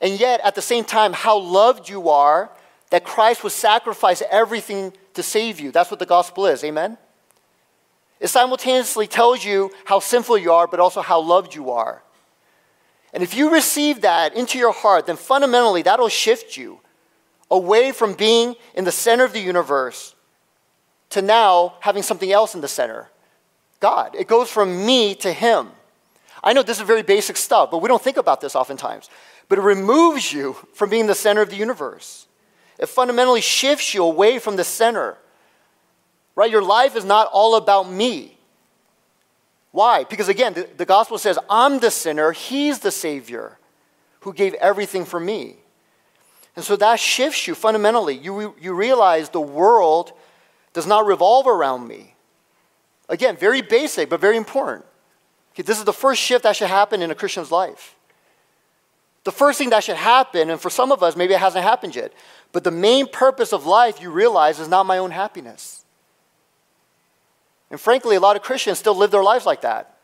and 0.01 0.19
yet 0.19 0.41
at 0.43 0.55
the 0.55 0.63
same 0.63 0.85
time 0.85 1.13
how 1.13 1.39
loved 1.39 1.89
you 1.89 2.09
are, 2.09 2.51
that 2.91 3.05
Christ 3.05 3.43
would 3.43 3.53
sacrifice 3.53 4.23
everything 4.31 4.93
to 5.15 5.23
save 5.23 5.61
you. 5.61 5.71
That's 5.71 5.91
what 5.91 6.01
the 6.01 6.07
gospel 6.07 6.47
is. 6.47 6.65
Amen? 6.65 6.97
It 8.21 8.29
simultaneously 8.29 9.07
tells 9.07 9.45
you 9.45 9.71
how 9.85 10.01
sinful 10.01 10.39
you 10.39 10.53
are, 10.53 10.67
but 10.67 10.81
also 10.81 11.03
how 11.03 11.21
loved 11.21 11.55
you 11.55 11.71
are. 11.71 12.03
And 13.13 13.23
if 13.23 13.35
you 13.35 13.53
receive 13.53 14.03
that 14.03 14.35
into 14.35 14.59
your 14.59 14.73
heart, 14.73 15.07
then 15.07 15.17
fundamentally 15.17 15.83
that'll 15.83 16.09
shift 16.09 16.57
you 16.57 16.81
away 17.51 17.93
from 17.93 18.15
being 18.15 18.55
in 18.75 18.85
the 18.85 18.93
center 18.93 19.25
of 19.25 19.33
the 19.33 19.41
universe 19.41 20.15
to 21.11 21.23
now 21.23 21.75
having 21.81 22.03
something 22.03 22.31
else 22.31 22.55
in 22.55 22.61
the 22.61 22.69
center 22.69 23.09
God. 23.81 24.15
It 24.17 24.27
goes 24.27 24.51
from 24.51 24.85
me 24.85 25.15
to 25.17 25.33
Him. 25.33 25.69
I 26.43 26.53
know 26.53 26.63
this 26.63 26.81
is 26.81 26.87
very 26.87 27.03
basic 27.03 27.37
stuff, 27.37 27.71
but 27.71 27.79
we 27.79 27.89
don't 27.89 28.03
think 28.03 28.17
about 28.17 28.41
this 28.41 28.57
oftentimes. 28.57 29.09
But 29.49 29.59
it 29.59 29.63
removes 29.63 30.33
you 30.33 30.57
from 30.75 30.91
being 30.91 31.07
the 31.07 31.15
center 31.15 31.41
of 31.41 31.51
the 31.51 31.57
universe. 31.57 32.27
It 32.79 32.89
fundamentally 32.89 33.41
shifts 33.41 33.95
you 33.95 34.05
away 34.05 34.39
from 34.39 34.57
the 34.57 34.65
center. 34.65 35.17
Right? 36.37 36.51
Your 36.51 36.63
life 36.63 36.95
is 36.95 37.05
not 37.05 37.29
all 37.33 37.57
about 37.57 37.91
me. 37.91 38.37
Why? 39.73 40.05
Because 40.05 40.29
again, 40.29 40.55
the, 40.55 40.69
the 40.77 40.85
gospel 40.85 41.19
says, 41.19 41.39
I'm 41.51 41.81
the 41.81 41.91
sinner, 41.91 42.33
He's 42.33 42.79
the 42.79 42.91
Savior 42.91 43.59
who 44.21 44.33
gave 44.33 44.55
everything 44.55 45.05
for 45.05 45.21
me. 45.21 45.57
And 46.57 46.65
so 46.65 46.77
that 46.77 46.99
shifts 46.99 47.47
you 47.47 47.55
fundamentally. 47.55 48.17
You, 48.17 48.55
you 48.61 48.75
realize 48.75 49.29
the 49.29 49.41
world 49.41 50.13
does 50.73 50.87
not 50.87 51.07
revolve 51.07 51.47
around 51.47 51.87
me. 51.87 52.15
Again, 53.09 53.37
very 53.37 53.63
basic, 53.63 54.11
but 54.11 54.21
very 54.21 54.37
important. 54.37 54.85
Okay, 55.53 55.63
this 55.63 55.79
is 55.79 55.85
the 55.85 55.93
first 55.93 56.21
shift 56.21 56.43
that 56.43 56.57
should 56.57 56.69
happen 56.69 57.01
in 57.01 57.11
a 57.11 57.15
Christian's 57.15 57.51
life. 57.51 57.95
The 59.29 59.33
first 59.33 59.59
thing 59.59 59.69
that 59.69 59.85
should 59.85 59.99
happen, 59.99 60.49
and 60.49 60.59
for 60.59 60.71
some 60.71 60.91
of 60.91 61.03
us, 61.03 61.15
maybe 61.15 61.35
it 61.35 61.39
hasn't 61.39 61.63
happened 61.63 61.95
yet, 61.95 62.15
but 62.51 62.65
the 62.65 62.71
main 62.71 63.07
purpose 63.07 63.53
of 63.53 63.67
life, 63.67 64.01
you 64.01 64.11
realize, 64.11 64.59
is 64.59 64.69
not 64.69 64.87
my 64.87 64.97
own 64.97 65.11
happiness. 65.11 65.85
And 67.71 67.79
frankly, 67.79 68.17
a 68.17 68.21
lot 68.21 68.37
of 68.37 68.43
Christians 68.43 68.79
still 68.79 68.95
live 68.95 69.11
their 69.11 69.23
lives 69.23 69.45
like 69.45 69.61
that. 69.61 69.99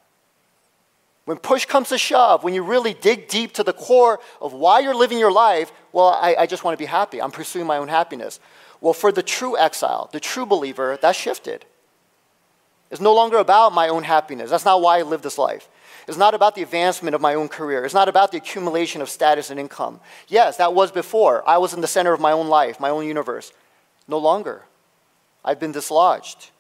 When 1.25 1.39
push 1.39 1.65
comes 1.65 1.89
to 1.89 1.97
shove, 1.97 2.45
when 2.45 2.53
you 2.53 2.63
really 2.63 2.93
dig 2.93 3.29
deep 3.29 3.53
to 3.53 3.63
the 3.63 3.73
core 3.73 4.21
of 4.43 4.53
why 4.53 4.81
you're 4.81 4.95
living 4.95 5.19
your 5.19 5.33
life, 5.33 5.73
well, 5.91 6.09
I, 6.09 6.37
I 6.41 6.47
just 6.47 6.63
want 6.63 6.77
to 6.77 6.83
be 6.83 6.85
happy. 6.85 7.23
I'm 7.23 7.31
pursuing 7.31 7.67
my 7.67 7.79
own 7.79 7.89
happiness. 7.89 8.41
Well, 8.83 8.93
for 8.93 9.11
the 9.11 9.23
true 9.23 9.57
exile, 9.57 10.11
the 10.13 10.21
true 10.21 10.45
believer, 10.45 10.99
that 11.01 11.17
shifted. 11.17 11.65
It's 12.91 13.01
no 13.01 13.15
longer 13.15 13.39
about 13.39 13.73
my 13.73 13.89
own 13.89 14.03
happiness. 14.03 14.51
That's 14.51 14.67
not 14.67 14.83
why 14.83 14.99
I 14.99 15.03
live 15.03 15.23
this 15.23 15.39
life. 15.39 15.71
It's 16.07 16.19
not 16.19 16.35
about 16.35 16.55
the 16.55 16.63
advancement 16.63 17.15
of 17.15 17.21
my 17.21 17.35
own 17.35 17.49
career. 17.49 17.85
It's 17.85 17.95
not 17.95 18.09
about 18.09 18.31
the 18.31 18.37
accumulation 18.37 19.01
of 19.01 19.09
status 19.09 19.51
and 19.51 19.59
income. 19.59 20.01
Yes, 20.29 20.59
that 20.59 20.75
was 20.75 20.93
before. 20.93 21.49
I 21.49 21.59
was 21.59 21.73
in 21.73 21.81
the 21.81 21.87
center 21.87 22.13
of 22.13 22.21
my 22.21 22.33
own 22.33 22.49
life, 22.49 22.79
my 22.79 22.91
own 22.91 23.07
universe. 23.07 23.53
No 24.07 24.19
longer. 24.19 24.63
I've 25.45 25.61
been 25.61 25.73
dislodged. 25.73 26.51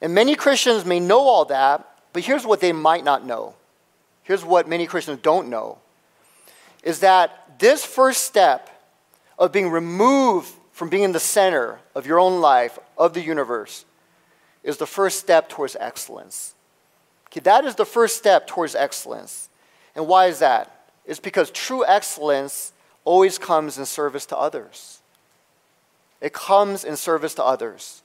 And 0.00 0.14
many 0.14 0.34
Christians 0.34 0.84
may 0.84 1.00
know 1.00 1.20
all 1.20 1.44
that, 1.46 1.86
but 2.12 2.24
here's 2.24 2.46
what 2.46 2.60
they 2.60 2.72
might 2.72 3.04
not 3.04 3.24
know. 3.24 3.54
Here's 4.22 4.44
what 4.44 4.68
many 4.68 4.86
Christians 4.86 5.20
don't 5.22 5.48
know 5.48 5.78
is 6.82 7.00
that 7.00 7.58
this 7.58 7.84
first 7.84 8.24
step 8.24 8.70
of 9.38 9.52
being 9.52 9.70
removed 9.70 10.50
from 10.72 10.88
being 10.88 11.02
in 11.02 11.12
the 11.12 11.20
center 11.20 11.78
of 11.94 12.06
your 12.06 12.18
own 12.18 12.40
life, 12.40 12.78
of 12.96 13.12
the 13.12 13.20
universe, 13.20 13.84
is 14.62 14.78
the 14.78 14.86
first 14.86 15.18
step 15.18 15.48
towards 15.48 15.76
excellence. 15.78 16.54
Okay, 17.30 17.40
that 17.40 17.64
is 17.64 17.76
the 17.76 17.84
first 17.84 18.16
step 18.16 18.46
towards 18.46 18.74
excellence. 18.74 19.48
And 19.94 20.06
why 20.08 20.26
is 20.26 20.40
that? 20.40 20.88
It's 21.04 21.20
because 21.20 21.50
true 21.50 21.84
excellence 21.86 22.72
always 23.04 23.38
comes 23.38 23.78
in 23.78 23.86
service 23.86 24.26
to 24.26 24.36
others. 24.36 25.00
It 26.20 26.32
comes 26.32 26.84
in 26.84 26.96
service 26.96 27.34
to 27.34 27.44
others. 27.44 28.02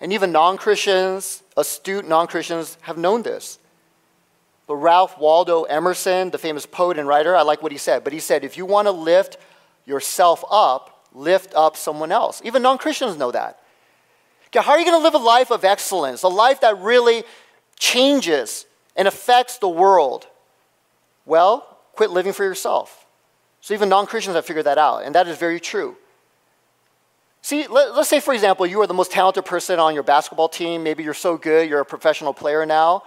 And 0.00 0.12
even 0.12 0.32
non 0.32 0.56
Christians, 0.56 1.42
astute 1.56 2.06
non 2.06 2.26
Christians, 2.26 2.76
have 2.82 2.98
known 2.98 3.22
this. 3.22 3.58
But 4.66 4.76
Ralph 4.76 5.18
Waldo 5.18 5.64
Emerson, 5.64 6.30
the 6.30 6.38
famous 6.38 6.66
poet 6.66 6.98
and 6.98 7.06
writer, 7.06 7.36
I 7.36 7.42
like 7.42 7.62
what 7.62 7.72
he 7.72 7.78
said. 7.78 8.02
But 8.02 8.12
he 8.12 8.20
said, 8.20 8.44
if 8.44 8.56
you 8.56 8.64
want 8.64 8.86
to 8.86 8.92
lift 8.92 9.36
yourself 9.84 10.42
up, 10.50 11.06
lift 11.12 11.54
up 11.54 11.76
someone 11.76 12.10
else. 12.10 12.40
Even 12.44 12.62
non 12.62 12.78
Christians 12.78 13.16
know 13.16 13.30
that. 13.30 13.60
Okay, 14.48 14.64
how 14.64 14.72
are 14.72 14.78
you 14.78 14.84
going 14.84 14.98
to 14.98 15.02
live 15.02 15.14
a 15.14 15.24
life 15.24 15.50
of 15.50 15.64
excellence, 15.64 16.22
a 16.22 16.28
life 16.28 16.60
that 16.60 16.78
really 16.78 17.24
changes 17.84 18.66
and 18.96 19.06
affects 19.06 19.58
the 19.58 19.68
world? 19.68 20.26
Well, 21.26 21.78
quit 21.92 22.10
living 22.10 22.32
for 22.32 22.44
yourself. 22.44 23.06
So 23.60 23.74
even 23.74 23.88
non 23.88 24.06
Christians 24.06 24.36
have 24.36 24.46
figured 24.46 24.66
that 24.66 24.78
out, 24.78 25.04
and 25.04 25.14
that 25.14 25.28
is 25.28 25.38
very 25.38 25.60
true. 25.60 25.96
See, 27.42 27.66
let, 27.66 27.88
us 27.88 28.08
say, 28.08 28.20
for 28.20 28.32
example, 28.32 28.66
you 28.66 28.80
are 28.80 28.86
the 28.86 28.94
most 28.94 29.12
talented 29.12 29.44
person 29.44 29.78
on 29.78 29.92
your 29.94 30.02
basketball 30.02 30.48
team. 30.48 30.82
Maybe 30.82 31.02
you're 31.02 31.14
so 31.14 31.36
good, 31.36 31.68
you're 31.68 31.80
a 31.80 31.84
professional 31.84 32.32
player 32.32 32.64
now, 32.64 33.02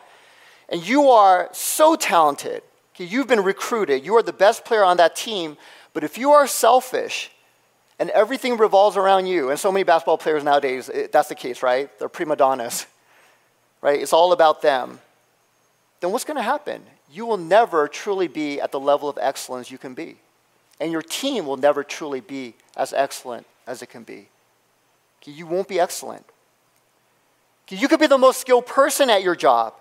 and 0.70 0.88
you 0.88 1.10
are 1.10 1.50
so 1.54 1.96
talented. 1.96 2.62
Okay, 2.94 3.06
you've 3.06 3.28
been 3.28 3.44
recruited, 3.44 4.06
you 4.06 4.16
are 4.16 4.24
the 4.24 4.34
best 4.34 4.64
player 4.66 4.84
on 4.84 4.98
that 4.98 5.16
team, 5.16 5.58
but 5.94 6.04
if 6.04 6.18
you 6.18 6.32
are 6.32 6.48
selfish, 6.48 7.32
and 8.00 8.10
everything 8.12 8.58
revolves 8.58 8.98
around 8.98 9.26
you. 9.26 9.50
And 9.50 9.60
so 9.60 9.72
many 9.72 9.84
basketball 9.84 10.18
players 10.18 10.44
nowadays, 10.44 10.90
it, 10.90 11.12
that's 11.12 11.30
the 11.30 11.36
case, 11.36 11.64
right? 11.64 11.90
They're 11.98 12.10
prima 12.10 12.36
donnas, 12.36 12.86
right? 13.82 14.02
It's 14.02 14.14
all 14.14 14.32
about 14.32 14.62
them. 14.62 15.00
Then 16.00 16.12
what's 16.12 16.26
going 16.26 16.38
to 16.38 16.44
happen? 16.44 16.84
You 17.12 17.26
will 17.26 17.38
never 17.38 17.88
truly 17.88 18.28
be 18.28 18.60
at 18.60 18.72
the 18.72 18.80
level 18.80 19.10
of 19.10 19.18
excellence 19.22 19.72
you 19.72 19.78
can 19.78 19.94
be. 19.94 20.18
And 20.80 20.92
your 20.92 21.02
team 21.02 21.46
will 21.46 21.58
never 21.58 21.84
truly 21.84 22.22
be 22.22 22.54
as 22.76 22.94
excellent 22.94 23.48
as 23.66 23.82
it 23.82 23.88
can 23.88 24.04
be. 24.04 24.30
You 25.26 25.46
won't 25.46 25.68
be 25.68 25.80
excellent. 25.80 26.26
You 27.70 27.88
could 27.88 28.00
be 28.00 28.08
the 28.08 28.18
most 28.18 28.40
skilled 28.40 28.66
person 28.66 29.10
at 29.10 29.24
your 29.24 29.36
job. 29.36 29.74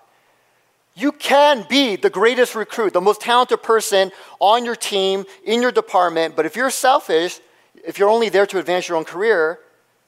You 0.93 1.11
can 1.11 1.65
be 1.69 1.95
the 1.95 2.09
greatest 2.09 2.55
recruit, 2.55 2.91
the 2.91 2.99
most 2.99 3.21
talented 3.21 3.61
person 3.61 4.11
on 4.39 4.65
your 4.65 4.75
team, 4.75 5.25
in 5.45 5.61
your 5.61 5.71
department, 5.71 6.35
but 6.35 6.45
if 6.45 6.55
you're 6.55 6.71
selfish, 6.71 7.39
if 7.85 7.99
you're 7.99 8.09
only 8.09 8.29
there 8.29 8.47
to 8.47 8.57
advance 8.57 8.89
your 8.89 8.97
own 8.97 9.05
career, 9.05 9.59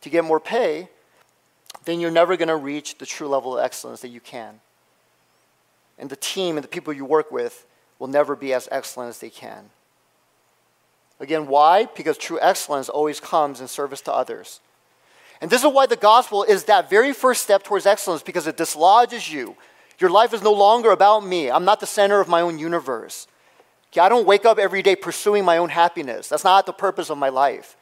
to 0.02 0.10
get 0.10 0.24
more 0.24 0.40
pay, 0.40 0.90
then 1.90 2.00
you're 2.00 2.12
never 2.12 2.38
going 2.38 2.50
to 2.50 2.56
reach 2.56 2.98
the 2.98 3.06
true 3.06 3.28
level 3.28 3.58
of 3.58 3.64
excellence 3.64 4.02
that 4.02 4.10
you 4.10 4.20
can. 4.20 4.60
And 5.98 6.10
the 6.10 6.16
team 6.16 6.58
and 6.58 6.64
the 6.64 6.70
people 6.70 6.94
you 6.94 7.06
work 7.06 7.32
with 7.32 7.66
will 7.98 8.08
never 8.08 8.36
be 8.36 8.54
as 8.54 8.70
excellent 8.72 9.10
as 9.10 9.20
they 9.20 9.30
can. 9.30 9.70
Again, 11.20 11.48
why? 11.48 11.86
Because 11.96 12.18
true 12.18 12.40
excellence 12.42 12.88
always 12.88 13.20
comes 13.20 13.60
in 13.60 13.68
service 13.68 14.02
to 14.02 14.14
others. 14.14 14.62
And 15.42 15.50
this 15.50 15.64
is 15.64 15.72
why 15.72 15.86
the 15.86 15.96
gospel 15.96 16.44
is 16.44 16.66
that 16.66 16.90
very 16.90 17.14
first 17.14 17.44
step 17.44 17.64
towards 17.64 17.86
excellence 17.86 18.24
because 18.24 18.48
it 18.48 18.58
dislodges 18.58 19.32
you. 19.32 19.56
Your 20.00 20.10
life 20.10 20.34
is 20.34 20.42
no 20.42 20.54
longer 20.54 20.92
about 20.92 21.26
me. 21.26 21.52
I'm 21.52 21.66
not 21.66 21.82
the 21.82 21.86
center 21.86 22.22
of 22.22 22.30
my 22.30 22.42
own 22.42 22.58
universe. 22.60 23.28
Okay, 23.92 24.02
I 24.02 24.10
don't 24.10 24.28
wake 24.28 24.46
up 24.46 24.60
every 24.60 24.82
day 24.82 24.96
pursuing 24.96 25.44
my 25.44 25.58
own 25.58 25.70
happiness. 25.70 26.30
That's 26.30 26.44
not 26.44 26.66
the 26.66 26.74
purpose 26.74 27.10
of 27.10 27.18
my 27.18 27.30
life. 27.30 27.76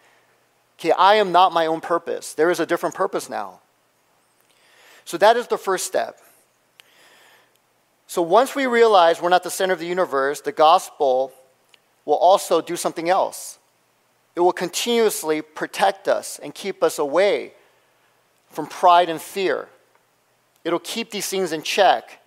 Okay, 0.79 0.91
I 0.91 1.15
am 1.15 1.31
not 1.31 1.51
my 1.51 1.65
own 1.65 1.81
purpose. 1.81 2.33
There 2.33 2.49
is 2.49 2.59
a 2.59 2.65
different 2.65 2.95
purpose 2.95 3.29
now. 3.29 3.59
So 5.07 5.17
that 5.19 5.37
is 5.37 5.47
the 5.47 5.57
first 5.57 5.85
step. 5.85 6.19
So 8.07 8.21
once 8.21 8.55
we 8.55 8.65
realize 8.65 9.21
we're 9.21 9.29
not 9.29 9.43
the 9.43 9.49
center 9.49 9.71
of 9.71 9.79
the 9.79 9.87
universe, 9.87 10.41
the 10.41 10.51
gospel 10.51 11.31
will 12.03 12.17
also 12.17 12.59
do 12.59 12.75
something 12.75 13.07
else. 13.07 13.57
It 14.35 14.41
will 14.41 14.51
continuously 14.51 15.41
protect 15.41 16.09
us 16.09 16.41
and 16.43 16.53
keep 16.53 16.83
us 16.83 16.99
away 16.99 17.53
from 18.49 18.67
pride 18.67 19.07
and 19.07 19.21
fear. 19.21 19.69
It'll 20.65 20.77
keep 20.77 21.11
these 21.11 21.29
things 21.29 21.53
in 21.53 21.63
check 21.63 22.19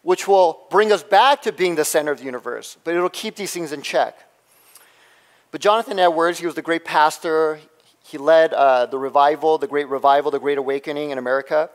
which 0.00 0.26
will 0.26 0.62
bring 0.70 0.90
us 0.90 1.02
back 1.02 1.42
to 1.42 1.52
being 1.52 1.74
the 1.74 1.84
center 1.84 2.12
of 2.12 2.18
the 2.18 2.24
universe, 2.24 2.78
but 2.82 2.94
it'll 2.94 3.10
keep 3.10 3.36
these 3.36 3.52
things 3.52 3.72
in 3.72 3.82
check. 3.82 4.18
But 5.50 5.60
Jonathan 5.60 5.98
Edwards, 5.98 6.38
he 6.38 6.46
was 6.46 6.54
the 6.54 6.62
great 6.62 6.86
pastor. 6.86 7.60
He 8.02 8.16
led 8.16 8.54
uh, 8.54 8.86
the 8.86 8.98
revival, 8.98 9.58
the 9.58 9.66
great 9.66 9.86
revival, 9.88 10.30
the 10.30 10.40
great 10.40 10.56
awakening 10.56 11.10
in 11.10 11.18
America. 11.18 11.68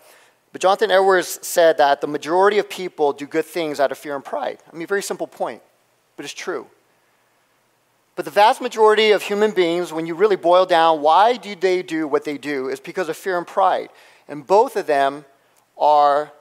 But 0.52 0.62
Jonathan 0.62 0.92
Edwards 0.92 1.40
said 1.46 1.78
that 1.78 2.02
the 2.02 2.08
majority 2.08 2.58
of 2.58 2.70
people 2.70 3.14
do 3.14 3.28
good 3.28 3.46
things 3.46 3.80
out 3.80 3.92
of 3.92 3.98
fear 3.98 4.16
and 4.16 4.24
pride. 4.24 4.60
I 4.72 4.76
mean, 4.76 4.88
very 4.88 5.04
simple 5.04 5.28
point, 5.28 5.62
but 6.16 6.26
it's 6.26 6.34
true. 6.34 6.68
But 8.16 8.26
the 8.26 8.32
vast 8.32 8.62
majority 8.62 9.12
of 9.12 9.22
human 9.22 9.52
beings, 9.52 9.94
when 9.94 10.08
you 10.08 10.16
really 10.16 10.36
boil 10.36 10.66
down 10.66 11.02
why 11.02 11.38
do 11.38 11.56
they 11.56 11.84
do 11.84 12.08
what 12.08 12.26
they 12.26 12.38
do, 12.38 12.68
is 12.70 12.80
because 12.80 13.10
of 13.10 13.18
fear 13.18 13.38
and 13.38 13.46
pride. 13.46 13.90
And 14.28 14.46
both 14.46 14.76
of 14.76 14.88
them 14.88 15.26
are 15.78 16.32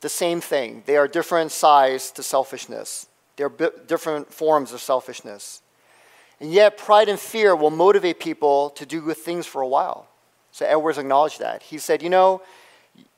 the 0.00 0.08
same 0.08 0.40
thing. 0.40 0.82
They 0.86 0.96
are 0.96 1.06
different 1.06 1.52
sides 1.52 2.10
to 2.12 2.22
selfishness. 2.22 3.06
They're 3.36 3.52
different 3.86 4.32
forms 4.32 4.72
of 4.72 4.80
selfishness. 4.80 5.62
And 6.40 6.52
yet, 6.52 6.76
pride 6.76 7.08
and 7.08 7.20
fear 7.20 7.54
will 7.54 7.70
motivate 7.70 8.18
people 8.18 8.70
to 8.70 8.84
do 8.84 9.00
good 9.00 9.18
things 9.18 9.46
for 9.46 9.62
a 9.62 9.68
while. 9.68 10.08
So, 10.52 10.66
Edwards 10.66 10.98
acknowledged 10.98 11.38
that. 11.38 11.62
He 11.62 11.78
said, 11.78 12.02
You 12.02 12.10
know, 12.10 12.42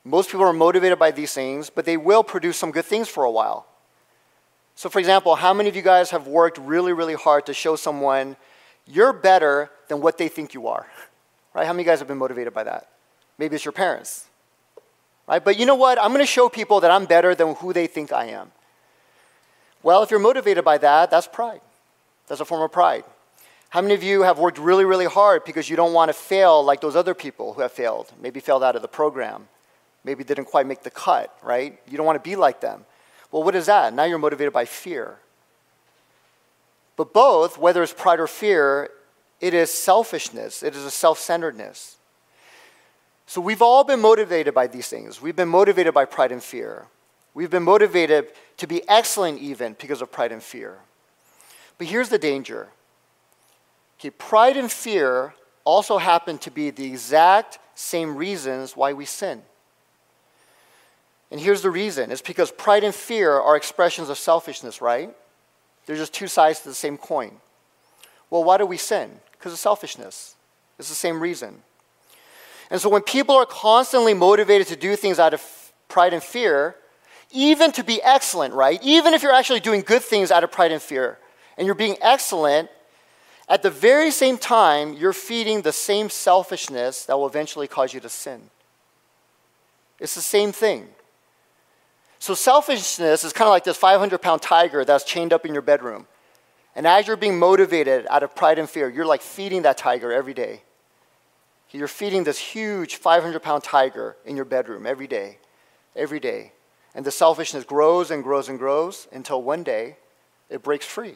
most 0.03 0.29
people 0.29 0.45
are 0.45 0.53
motivated 0.53 0.99
by 0.99 1.11
these 1.11 1.33
things, 1.33 1.69
but 1.69 1.85
they 1.85 1.97
will 1.97 2.23
produce 2.23 2.57
some 2.57 2.71
good 2.71 2.85
things 2.85 3.07
for 3.07 3.23
a 3.23 3.31
while. 3.31 3.65
So, 4.75 4.89
for 4.89 4.99
example, 4.99 5.35
how 5.35 5.53
many 5.53 5.69
of 5.69 5.75
you 5.75 5.81
guys 5.81 6.11
have 6.11 6.27
worked 6.27 6.57
really, 6.57 6.93
really 6.93 7.13
hard 7.13 7.45
to 7.45 7.53
show 7.53 7.75
someone 7.75 8.35
you're 8.85 9.13
better 9.13 9.69
than 9.87 10.01
what 10.01 10.17
they 10.17 10.27
think 10.27 10.53
you 10.53 10.67
are? 10.67 10.87
Right? 11.53 11.65
How 11.65 11.73
many 11.73 11.83
of 11.83 11.87
you 11.87 11.91
guys 11.91 11.99
have 11.99 12.07
been 12.07 12.17
motivated 12.17 12.53
by 12.53 12.63
that? 12.63 12.89
Maybe 13.37 13.55
it's 13.55 13.65
your 13.65 13.71
parents. 13.71 14.27
Right? 15.27 15.43
But 15.43 15.57
you 15.57 15.65
know 15.65 15.75
what? 15.75 16.01
I'm 16.01 16.09
going 16.09 16.19
to 16.19 16.25
show 16.25 16.49
people 16.49 16.81
that 16.81 16.91
I'm 16.91 17.05
better 17.05 17.35
than 17.35 17.55
who 17.55 17.71
they 17.71 17.87
think 17.87 18.11
I 18.11 18.25
am. 18.25 18.51
Well, 19.83 20.01
if 20.03 20.11
you're 20.11 20.19
motivated 20.19 20.65
by 20.65 20.77
that, 20.79 21.11
that's 21.11 21.27
pride. 21.27 21.61
That's 22.27 22.41
a 22.41 22.45
form 22.45 22.61
of 22.61 22.71
pride. 22.71 23.03
How 23.69 23.81
many 23.81 23.93
of 23.93 24.03
you 24.03 24.21
have 24.21 24.39
worked 24.39 24.57
really, 24.57 24.85
really 24.85 25.05
hard 25.05 25.43
because 25.45 25.69
you 25.69 25.75
don't 25.75 25.93
want 25.93 26.09
to 26.09 26.13
fail 26.13 26.63
like 26.63 26.79
those 26.79 26.95
other 26.95 27.13
people 27.13 27.53
who 27.53 27.61
have 27.61 27.71
failed? 27.71 28.11
Maybe 28.21 28.39
failed 28.39 28.63
out 28.63 28.75
of 28.75 28.81
the 28.81 28.87
program. 28.87 29.47
Maybe 30.03 30.23
didn't 30.23 30.45
quite 30.45 30.65
make 30.65 30.83
the 30.83 30.89
cut, 30.89 31.35
right? 31.41 31.79
You 31.89 31.97
don't 31.97 32.05
want 32.05 32.21
to 32.21 32.29
be 32.29 32.35
like 32.35 32.59
them. 32.61 32.85
Well, 33.31 33.43
what 33.43 33.55
is 33.55 33.65
that? 33.67 33.93
Now 33.93 34.03
you're 34.03 34.17
motivated 34.19 34.53
by 34.53 34.65
fear. 34.65 35.17
But 36.95 37.13
both, 37.13 37.57
whether 37.57 37.81
it's 37.81 37.93
pride 37.93 38.19
or 38.19 38.27
fear, 38.27 38.89
it 39.41 39.53
is 39.53 39.71
selfishness, 39.71 40.63
it 40.63 40.75
is 40.75 40.85
a 40.85 40.91
self 40.91 41.19
centeredness. 41.19 41.97
So 43.25 43.41
we've 43.41 43.61
all 43.61 43.83
been 43.83 44.01
motivated 44.01 44.53
by 44.53 44.67
these 44.67 44.87
things. 44.87 45.21
We've 45.21 45.35
been 45.35 45.49
motivated 45.49 45.93
by 45.93 46.05
pride 46.05 46.31
and 46.31 46.43
fear. 46.43 46.85
We've 47.33 47.49
been 47.49 47.63
motivated 47.63 48.27
to 48.57 48.67
be 48.67 48.87
excellent 48.87 49.39
even 49.39 49.75
because 49.79 50.01
of 50.01 50.11
pride 50.11 50.31
and 50.31 50.43
fear. 50.43 50.77
But 51.77 51.87
here's 51.87 52.09
the 52.09 52.19
danger. 52.19 52.69
Okay, 53.99 54.11
pride 54.11 54.57
and 54.57 54.71
fear 54.71 55.33
also 55.63 55.97
happen 55.97 56.37
to 56.39 56.51
be 56.51 56.69
the 56.69 56.85
exact 56.85 57.59
same 57.73 58.15
reasons 58.15 58.77
why 58.77 58.93
we 58.93 59.05
sin. 59.05 59.41
And 61.33 61.41
here's 61.41 61.63
the 61.63 61.71
reason 61.71 62.11
it's 62.11 62.21
because 62.21 62.51
pride 62.51 62.83
and 62.83 62.93
fear 62.93 63.31
are 63.31 63.55
expressions 63.55 64.09
of 64.09 64.19
selfishness, 64.19 64.81
right? 64.81 65.09
They're 65.87 65.95
just 65.95 66.13
two 66.13 66.27
sides 66.27 66.59
to 66.59 66.69
the 66.69 66.75
same 66.75 66.95
coin. 66.95 67.37
Well, 68.29 68.43
why 68.43 68.59
do 68.59 68.67
we 68.67 68.77
sin? 68.77 69.19
Because 69.31 69.51
of 69.51 69.57
selfishness. 69.57 70.35
It's 70.77 70.89
the 70.89 70.95
same 70.95 71.19
reason. 71.19 71.63
And 72.69 72.79
so 72.79 72.87
when 72.87 73.01
people 73.01 73.35
are 73.35 73.47
constantly 73.47 74.13
motivated 74.13 74.67
to 74.67 74.75
do 74.75 74.95
things 74.95 75.17
out 75.17 75.33
of 75.33 75.41
pride 75.87 76.13
and 76.13 76.21
fear, 76.21 76.75
even 77.31 77.71
to 77.71 77.83
be 77.83 77.99
excellent, 78.03 78.53
right? 78.53 78.79
Even 78.83 79.15
if 79.15 79.23
you're 79.23 79.33
actually 79.33 79.59
doing 79.59 79.81
good 79.81 80.03
things 80.03 80.29
out 80.29 80.43
of 80.43 80.51
pride 80.51 80.71
and 80.71 80.83
fear, 80.83 81.17
and 81.57 81.65
you're 81.65 81.73
being 81.73 81.97
excellent, 81.99 82.69
at 83.49 83.63
the 83.63 83.71
very 83.71 84.11
same 84.11 84.37
time, 84.37 84.93
you're 84.93 85.13
feeding 85.13 85.63
the 85.63 85.73
same 85.73 86.11
selfishness 86.11 87.05
that 87.05 87.17
will 87.17 87.25
eventually 87.25 87.67
cause 87.67 87.91
you 87.91 87.99
to 88.01 88.09
sin. 88.09 88.51
It's 89.99 90.13
the 90.13 90.21
same 90.21 90.51
thing. 90.51 90.89
So, 92.23 92.35
selfishness 92.35 93.25
is 93.25 93.33
kind 93.33 93.49
of 93.49 93.51
like 93.51 93.65
this 93.65 93.75
500 93.75 94.17
pound 94.19 94.41
tiger 94.41 94.85
that's 94.85 95.03
chained 95.03 95.33
up 95.33 95.45
in 95.45 95.51
your 95.51 95.61
bedroom. 95.61 96.07
And 96.73 96.87
as 96.87 97.05
you're 97.05 97.17
being 97.17 97.37
motivated 97.37 98.07
out 98.09 98.23
of 98.23 98.33
pride 98.33 98.57
and 98.57 98.69
fear, 98.69 98.89
you're 98.89 99.05
like 99.05 99.21
feeding 99.21 99.63
that 99.63 99.77
tiger 99.77 100.09
every 100.09 100.33
day. 100.33 100.61
You're 101.71 101.89
feeding 101.89 102.23
this 102.23 102.39
huge 102.39 102.95
500 102.95 103.41
pound 103.41 103.65
tiger 103.65 104.15
in 104.23 104.37
your 104.37 104.45
bedroom 104.45 104.85
every 104.85 105.05
day, 105.05 105.37
every 105.97 106.21
day. 106.21 106.53
And 106.95 107.03
the 107.03 107.11
selfishness 107.11 107.65
grows 107.65 108.09
and 108.09 108.23
grows 108.23 108.47
and 108.47 108.57
grows 108.57 109.09
until 109.11 109.43
one 109.43 109.63
day 109.63 109.97
it 110.49 110.63
breaks 110.63 110.85
free. 110.85 111.15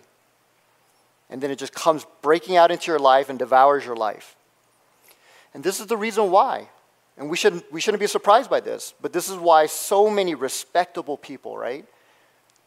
And 1.29 1.39
then 1.39 1.51
it 1.51 1.57
just 1.57 1.73
comes 1.73 2.05
breaking 2.21 2.57
out 2.57 2.69
into 2.69 2.91
your 2.91 2.99
life 2.99 3.29
and 3.29 3.39
devours 3.39 3.85
your 3.85 3.95
life. 3.95 4.35
And 5.53 5.63
this 5.63 5.79
is 5.79 5.87
the 5.87 5.95
reason 5.95 6.31
why. 6.31 6.67
And 7.17 7.29
we 7.29 7.37
shouldn't, 7.37 7.71
we 7.71 7.81
shouldn't 7.81 7.99
be 7.99 8.07
surprised 8.07 8.49
by 8.49 8.59
this, 8.59 8.93
but 9.01 9.11
this 9.11 9.27
is 9.27 9.37
why 9.37 9.65
so 9.65 10.09
many 10.09 10.35
respectable 10.35 11.17
people, 11.17 11.57
right? 11.57 11.85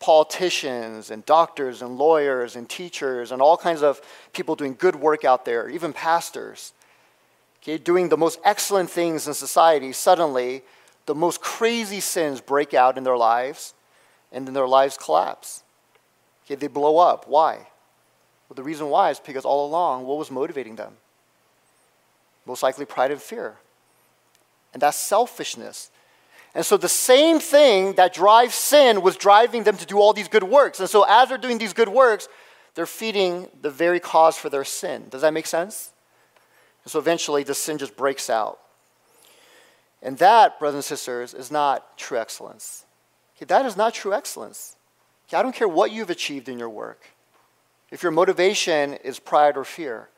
Politicians 0.01 1.11
and 1.11 1.25
doctors 1.25 1.83
and 1.83 1.97
lawyers 1.97 2.57
and 2.57 2.69
teachers 2.69 3.31
and 3.31 3.41
all 3.41 3.57
kinds 3.57 3.83
of 3.83 4.01
people 4.33 4.57
doing 4.57 4.75
good 4.77 4.97
work 4.97 5.25
out 5.25 5.45
there, 5.45 5.69
even 5.69 5.93
pastors, 5.93 6.73
okay, 7.63 7.79
doing 7.79 8.09
the 8.09 8.17
most 8.17 8.41
excellent 8.45 8.91
things 8.91 9.29
in 9.29 9.35
society, 9.35 9.93
suddenly 9.93 10.63
the 11.07 11.15
most 11.15 11.41
crazy 11.41 12.01
sins 12.01 12.41
break 12.41 12.75
out 12.75 12.99
in 12.99 13.05
their 13.05 13.17
lives 13.17 13.75
and 14.33 14.47
then 14.47 14.55
their 14.55 14.69
lives 14.69 14.97
collapse. 14.97 15.63
Okay, 16.45 16.57
they 16.57 16.67
blow 16.67 16.99
up. 16.99 17.29
Why? 17.29 17.69
Well, 18.49 18.57
the 18.57 18.65
reason 18.65 18.89
why 18.89 19.11
is 19.11 19.21
because 19.21 19.45
all 19.45 19.67
along, 19.67 20.07
what 20.07 20.19
was 20.19 20.31
motivating 20.31 20.75
them? 20.75 20.95
Most 22.47 22.65
likely 22.65 22.85
pride 22.85 23.13
and 23.13 23.23
fear. 23.23 23.57
And 24.72 24.83
that's 24.83 24.96
selfishness. 24.96 25.90
And 26.54 26.66
so 26.66 26.76
the 26.76 26.88
same 26.88 27.38
thing 27.38 27.94
that 27.94 28.12
drives 28.12 28.54
sin 28.54 29.02
was 29.02 29.16
driving 29.16 29.62
them 29.62 29.76
to 29.76 29.87
do 29.87 29.98
all 29.98 30.12
these 30.12 30.28
good 30.28 30.42
works. 30.42 30.80
And 30.80 30.88
so 30.88 31.04
as 31.09 31.28
they're 31.28 31.38
doing 31.38 31.59
these 31.59 31.72
good 31.72 31.88
works, 31.88 32.28
they're 32.74 32.87
feeding 32.87 33.48
the 33.62 33.70
very 33.70 34.00
cause 34.00 34.37
for 34.37 34.48
their 34.48 34.64
sin. 34.64 35.06
Does 35.11 35.22
that 35.22 35.33
make 35.33 35.46
sense? 35.46 35.90
And 36.85 36.90
so 36.90 36.98
eventually 36.98 37.42
the 37.42 37.54
sin 37.54 37.78
just 37.78 37.96
breaks 37.96 38.30
out. 38.30 38.59
And 40.02 40.16
that, 40.18 40.59
brothers 40.59 40.76
and 40.76 40.85
sisters, 40.85 41.35
is 41.35 41.50
not 41.50 41.98
true 41.98 42.18
excellence. 42.18 42.87
Okay, 43.37 43.44
that 43.46 43.66
is 43.66 43.76
not 43.76 43.92
true 43.94 44.14
excellence. 44.14 44.76
Okay, 45.28 45.37
I 45.37 45.42
don't 45.42 45.54
care 45.54 45.68
what 45.68 45.92
you've 45.92 46.11
achieved 46.11 46.48
in 46.48 46.59
your 46.59 46.70
work. 46.70 47.06
If 47.90 48.02
your 48.02 48.12
motivation 48.12 48.94
is 48.94 49.18
pride 49.18 49.56
or 49.56 49.64
fear, 49.64 50.09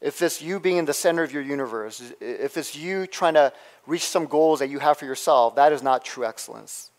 if 0.00 0.22
it's 0.22 0.40
you 0.40 0.60
being 0.60 0.76
in 0.76 0.84
the 0.84 0.92
center 0.92 1.22
of 1.22 1.32
your 1.32 1.42
universe, 1.42 2.12
if 2.20 2.56
it's 2.56 2.76
you 2.76 3.06
trying 3.06 3.34
to 3.34 3.52
reach 3.86 4.04
some 4.04 4.26
goals 4.26 4.60
that 4.60 4.68
you 4.68 4.78
have 4.78 4.98
for 4.98 5.06
yourself, 5.06 5.56
that 5.56 5.72
is 5.72 5.82
not 5.82 6.04
true 6.04 6.24
excellence. 6.24 6.90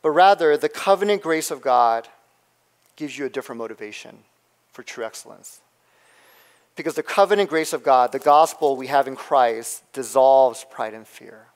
But 0.00 0.10
rather, 0.10 0.56
the 0.56 0.68
covenant 0.68 1.22
grace 1.22 1.50
of 1.50 1.60
God 1.60 2.08
gives 2.96 3.18
you 3.18 3.26
a 3.26 3.28
different 3.28 3.58
motivation 3.58 4.18
for 4.72 4.82
true 4.82 5.04
excellence. 5.04 5.60
Because 6.76 6.94
the 6.94 7.02
covenant 7.02 7.50
grace 7.50 7.72
of 7.72 7.82
God, 7.82 8.12
the 8.12 8.18
gospel 8.18 8.76
we 8.76 8.86
have 8.86 9.08
in 9.08 9.16
Christ, 9.16 9.82
dissolves 9.92 10.64
pride 10.70 10.94
and 10.94 11.06
fear. 11.06 11.46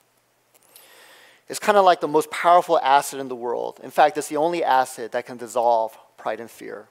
It's 1.49 1.61
kind 1.61 1.79
of 1.79 1.85
like 1.85 2.01
the 2.01 2.09
most 2.09 2.31
powerful 2.31 2.79
acid 2.81 3.21
in 3.21 3.29
the 3.29 3.37
world. 3.37 3.81
In 3.83 3.91
fact, 3.91 4.19
it's 4.19 4.29
the 4.29 4.37
only 4.37 4.65
acid 4.65 5.13
that 5.13 5.27
can 5.27 5.37
dissolve 5.37 5.97
pride 6.17 6.41
and 6.41 6.51
fear. 6.51 6.89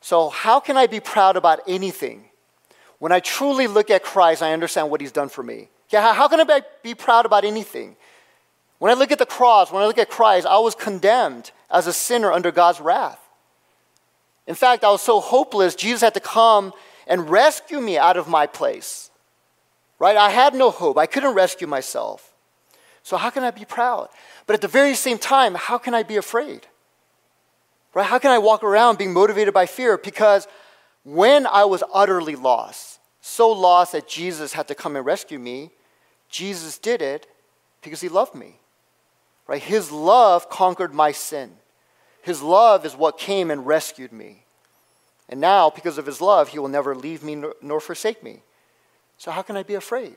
So, 0.00 0.28
how 0.28 0.60
can 0.60 0.76
I 0.76 0.86
be 0.86 1.00
proud 1.00 1.36
about 1.36 1.60
anything? 1.66 2.26
When 2.98 3.12
I 3.12 3.20
truly 3.20 3.66
look 3.66 3.90
at 3.90 4.02
Christ, 4.02 4.42
I 4.42 4.52
understand 4.52 4.90
what 4.90 5.00
he's 5.00 5.12
done 5.12 5.28
for 5.28 5.42
me. 5.42 5.68
Yeah, 5.90 6.14
how 6.14 6.28
can 6.28 6.40
I 6.40 6.62
be 6.82 6.94
proud 6.94 7.26
about 7.26 7.44
anything? 7.44 7.96
When 8.78 8.90
I 8.90 8.94
look 8.94 9.10
at 9.10 9.18
the 9.18 9.26
cross, 9.26 9.72
when 9.72 9.82
I 9.82 9.86
look 9.86 9.98
at 9.98 10.10
Christ, 10.10 10.46
I 10.46 10.58
was 10.58 10.74
condemned 10.74 11.50
as 11.70 11.86
a 11.86 11.92
sinner 11.92 12.32
under 12.32 12.50
God's 12.50 12.80
wrath. 12.80 13.20
In 14.46 14.54
fact, 14.54 14.84
I 14.84 14.90
was 14.90 15.02
so 15.02 15.20
hopeless, 15.20 15.74
Jesus 15.74 16.02
had 16.02 16.14
to 16.14 16.20
come 16.20 16.72
and 17.06 17.28
rescue 17.28 17.80
me 17.80 17.98
out 17.98 18.16
of 18.16 18.28
my 18.28 18.46
place. 18.46 19.10
Right? 19.98 20.16
I 20.16 20.30
had 20.30 20.54
no 20.54 20.70
hope. 20.70 20.98
I 20.98 21.06
couldn't 21.06 21.34
rescue 21.34 21.66
myself. 21.66 22.32
So, 23.02 23.16
how 23.16 23.30
can 23.30 23.44
I 23.44 23.50
be 23.50 23.64
proud? 23.64 24.08
But 24.46 24.54
at 24.54 24.60
the 24.60 24.68
very 24.68 24.94
same 24.94 25.18
time, 25.18 25.54
how 25.54 25.78
can 25.78 25.94
I 25.94 26.02
be 26.02 26.16
afraid? 26.16 26.66
Right? 27.96 28.04
How 28.04 28.18
can 28.18 28.30
I 28.30 28.36
walk 28.36 28.62
around 28.62 28.98
being 28.98 29.14
motivated 29.14 29.54
by 29.54 29.64
fear? 29.64 29.96
Because 29.96 30.46
when 31.02 31.46
I 31.46 31.64
was 31.64 31.82
utterly 31.94 32.36
lost, 32.36 33.00
so 33.22 33.48
lost 33.48 33.92
that 33.92 34.06
Jesus 34.06 34.52
had 34.52 34.68
to 34.68 34.74
come 34.74 34.96
and 34.96 35.06
rescue 35.06 35.38
me, 35.38 35.70
Jesus 36.28 36.76
did 36.76 37.00
it 37.00 37.26
because 37.80 38.02
he 38.02 38.10
loved 38.10 38.34
me. 38.34 38.60
Right? 39.46 39.62
His 39.62 39.90
love 39.90 40.50
conquered 40.50 40.92
my 40.92 41.10
sin. 41.10 41.52
His 42.20 42.42
love 42.42 42.84
is 42.84 42.94
what 42.94 43.16
came 43.16 43.50
and 43.50 43.66
rescued 43.66 44.12
me. 44.12 44.44
And 45.30 45.40
now, 45.40 45.70
because 45.70 45.96
of 45.96 46.04
his 46.04 46.20
love, 46.20 46.50
he 46.50 46.58
will 46.58 46.68
never 46.68 46.94
leave 46.94 47.22
me 47.22 47.42
nor 47.62 47.80
forsake 47.80 48.22
me. 48.22 48.42
So, 49.16 49.30
how 49.30 49.40
can 49.40 49.56
I 49.56 49.62
be 49.62 49.74
afraid? 49.74 50.16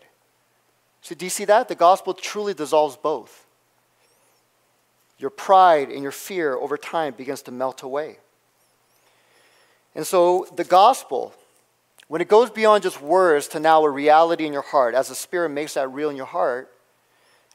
So, 1.01 1.15
do 1.15 1.25
you 1.25 1.29
see 1.29 1.45
that? 1.45 1.69
The 1.69 1.75
gospel 1.75 2.13
truly 2.13 2.53
dissolves 2.53 2.97
both 2.97 3.45
your 5.19 5.29
pride 5.29 5.89
and 5.89 6.01
your 6.01 6.13
fear 6.13 6.55
over 6.55 6.77
time 6.77 7.13
begins 7.13 7.41
to 7.43 7.51
melt 7.51 7.83
away. 7.83 8.17
And 9.93 10.07
so 10.07 10.47
the 10.55 10.63
gospel, 10.63 11.33
when 12.07 12.21
it 12.21 12.29
goes 12.29 12.49
beyond 12.49 12.83
just 12.83 13.01
words 13.01 13.49
to 13.49 13.59
now 13.59 13.83
a 13.83 13.89
reality 13.89 14.45
in 14.45 14.53
your 14.53 14.61
heart, 14.61 14.95
as 14.95 15.09
the 15.09 15.15
Spirit 15.15 15.49
makes 15.49 15.73
that 15.73 15.89
real 15.89 16.09
in 16.09 16.15
your 16.15 16.25
heart, 16.25 16.71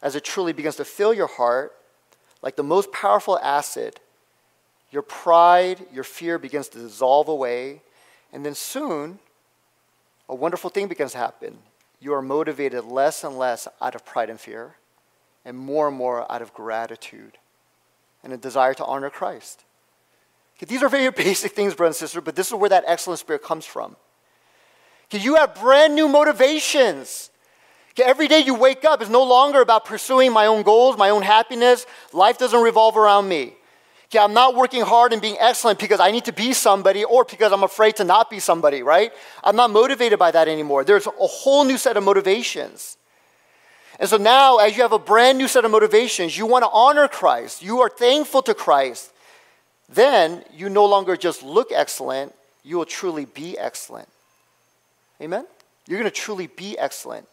as 0.03 0.15
it 0.15 0.25
truly 0.25 0.53
begins 0.53 0.77
to 0.77 0.85
fill 0.85 1.15
your 1.15 1.27
heart, 1.27 1.75
like 2.43 2.57
the 2.57 2.63
most 2.63 2.93
powerful 2.93 3.39
acid, 3.39 3.99
your 4.91 5.03
pride, 5.03 5.87
your 5.93 6.05
fear 6.05 6.39
begins 6.39 6.69
to 6.69 6.79
dissolve 6.79 7.29
away. 7.29 7.81
And 8.31 8.45
then 8.45 8.55
soon, 8.55 9.19
a 10.29 10.35
wonderful 10.35 10.69
thing 10.69 10.87
begins 10.87 11.13
to 11.13 11.19
happen. 11.19 11.57
You 11.99 12.13
are 12.13 12.21
motivated 12.21 12.85
less 12.85 13.25
and 13.25 13.39
less 13.39 13.67
out 13.81 13.95
of 13.95 14.05
pride 14.05 14.29
and 14.29 14.39
fear, 14.39 14.77
and 15.47 15.57
more 15.57 15.89
and 15.89 15.97
more 15.97 16.31
out 16.31 16.43
of 16.43 16.53
gratitude 16.53 17.39
and 18.25 18.33
a 18.33 18.37
desire 18.37 18.75
to 18.75 18.85
honor 18.85 19.11
Christ. 19.11 19.65
Okay, 20.57 20.67
these 20.67 20.83
are 20.83 20.89
very 20.89 21.11
basic 21.25 21.53
things, 21.53 21.75
brothers 21.75 21.97
and 21.97 22.09
sisters, 22.09 22.23
but 22.25 22.35
this 22.35 22.49
is 22.49 22.55
where 22.55 22.71
that 22.71 22.85
excellent 22.87 23.21
spirit 23.21 23.43
comes 23.43 23.65
from. 23.65 23.95
Okay, 25.07 25.23
you 25.23 25.37
have 25.37 25.55
brand 25.55 25.95
new 25.95 26.09
motivations. 26.09 27.31
Okay, 27.91 28.03
every 28.03 28.27
day 28.27 28.41
you 28.41 28.55
wake 28.55 28.85
up 28.85 29.03
is 29.03 29.09
no 29.09 29.23
longer 29.23 29.61
about 29.61 29.85
pursuing 29.85 30.33
my 30.33 30.47
own 30.47 30.63
goals, 30.63 30.97
my 30.97 31.11
own 31.11 31.23
happiness. 31.23 31.87
Life 32.13 32.39
doesn't 32.39 32.61
revolve 32.61 32.97
around 32.97 33.29
me. 33.29 33.55
Okay, 34.07 34.19
I'm 34.19 34.35
not 34.35 34.57
working 34.57 34.83
hard 34.83 35.13
and 35.13 35.21
being 35.21 35.37
excellent 35.39 35.79
because 35.79 36.01
I 36.01 36.11
need 36.11 36.25
to 36.25 36.33
be 36.33 36.53
somebody 36.53 37.05
or 37.05 37.25
because 37.25 37.53
I'm 37.53 37.63
afraid 37.63 37.97
to 37.97 38.05
not 38.05 38.31
be 38.31 38.41
somebody, 38.41 38.83
right? 38.83 39.13
I'm 39.43 39.57
not 39.57 39.71
motivated 39.71 40.19
by 40.19 40.31
that 40.31 40.49
anymore. 40.49 40.85
There's 40.85 41.07
a 41.07 41.11
whole 41.11 41.65
new 41.65 41.79
set 41.79 41.97
of 41.97 42.05
motivations. 42.05 42.97
And 44.01 44.09
so 44.09 44.17
now, 44.17 44.57
as 44.59 44.77
you 44.77 44.83
have 44.83 44.93
a 44.93 44.99
brand 44.99 45.39
new 45.39 45.47
set 45.47 45.65
of 45.65 45.71
motivations, 45.71 46.37
you 46.37 46.47
want 46.47 46.65
to 46.65 46.71
honor 46.73 47.07
Christ, 47.09 47.63
you 47.63 47.81
are 47.81 47.89
thankful 47.89 48.43
to 48.43 48.55
Christ, 48.55 49.13
then 49.89 50.45
you 50.53 50.69
no 50.69 50.85
longer 50.85 51.17
just 51.17 51.43
look 51.43 51.71
excellent, 51.73 52.35
you 52.65 52.77
will 52.77 52.87
truly 52.87 53.25
be 53.25 53.57
excellent. 53.59 54.09
Amen? 55.21 55.47
You're 55.87 55.99
going 55.99 56.11
to 56.11 56.17
truly 56.17 56.49
be 56.49 56.79
excellent. 56.79 57.29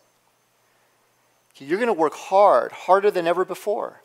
You're 1.57 1.78
going 1.78 1.88
to 1.88 1.93
work 1.93 2.14
hard, 2.14 2.72
harder 2.72 3.12
than 3.12 3.28
ever 3.28 3.45
before. 3.45 4.01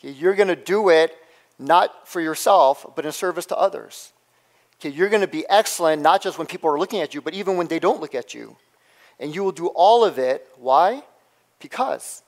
You're 0.00 0.34
going 0.34 0.48
to 0.48 0.56
do 0.56 0.88
it 0.88 1.16
not 1.58 2.08
for 2.08 2.20
yourself, 2.20 2.84
but 2.96 3.04
in 3.04 3.12
service 3.12 3.46
to 3.46 3.56
others. 3.56 4.12
You're 4.82 5.10
going 5.10 5.20
to 5.20 5.28
be 5.28 5.44
excellent, 5.48 6.02
not 6.02 6.22
just 6.22 6.38
when 6.38 6.46
people 6.46 6.70
are 6.70 6.78
looking 6.78 7.00
at 7.00 7.14
you, 7.14 7.20
but 7.20 7.34
even 7.34 7.56
when 7.56 7.66
they 7.66 7.78
don't 7.78 8.00
look 8.00 8.14
at 8.14 8.34
you. 8.34 8.56
And 9.18 9.34
you 9.34 9.44
will 9.44 9.52
do 9.52 9.66
all 9.68 10.04
of 10.04 10.18
it. 10.18 10.46
Why? 10.56 11.02
Because 11.60 12.22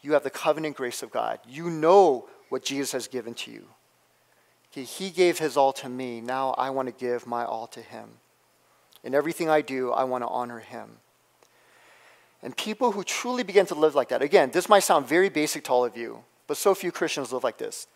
you 0.00 0.12
have 0.12 0.22
the 0.22 0.30
covenant 0.30 0.76
grace 0.76 1.02
of 1.02 1.10
God. 1.10 1.38
You 1.48 1.70
know 1.70 2.28
what 2.48 2.64
Jesus 2.64 2.92
has 2.92 3.08
given 3.08 3.34
to 3.34 3.50
you. 3.50 3.66
He 4.70 5.10
gave 5.10 5.38
his 5.38 5.56
all 5.56 5.72
to 5.74 5.88
me. 5.88 6.20
Now 6.20 6.50
I 6.58 6.70
want 6.70 6.88
to 6.88 6.92
give 6.92 7.26
my 7.26 7.44
all 7.44 7.66
to 7.68 7.80
him. 7.80 8.10
In 9.02 9.14
everything 9.14 9.48
I 9.48 9.62
do, 9.62 9.90
I 9.92 10.04
want 10.04 10.22
to 10.22 10.28
honor 10.28 10.58
him. 10.58 10.98
And 12.42 12.56
people 12.56 12.92
who 12.92 13.02
truly 13.02 13.42
begin 13.42 13.66
to 13.66 13.74
live 13.74 13.94
like 13.94 14.08
that, 14.10 14.20
again, 14.20 14.50
this 14.50 14.68
might 14.68 14.80
sound 14.80 15.06
very 15.06 15.30
basic 15.30 15.64
to 15.64 15.72
all 15.72 15.84
of 15.84 15.96
you, 15.96 16.24
but 16.46 16.56
so 16.56 16.74
few 16.74 16.92
Christians 16.92 17.32
live 17.32 17.42
like 17.42 17.56
this. 17.56 17.86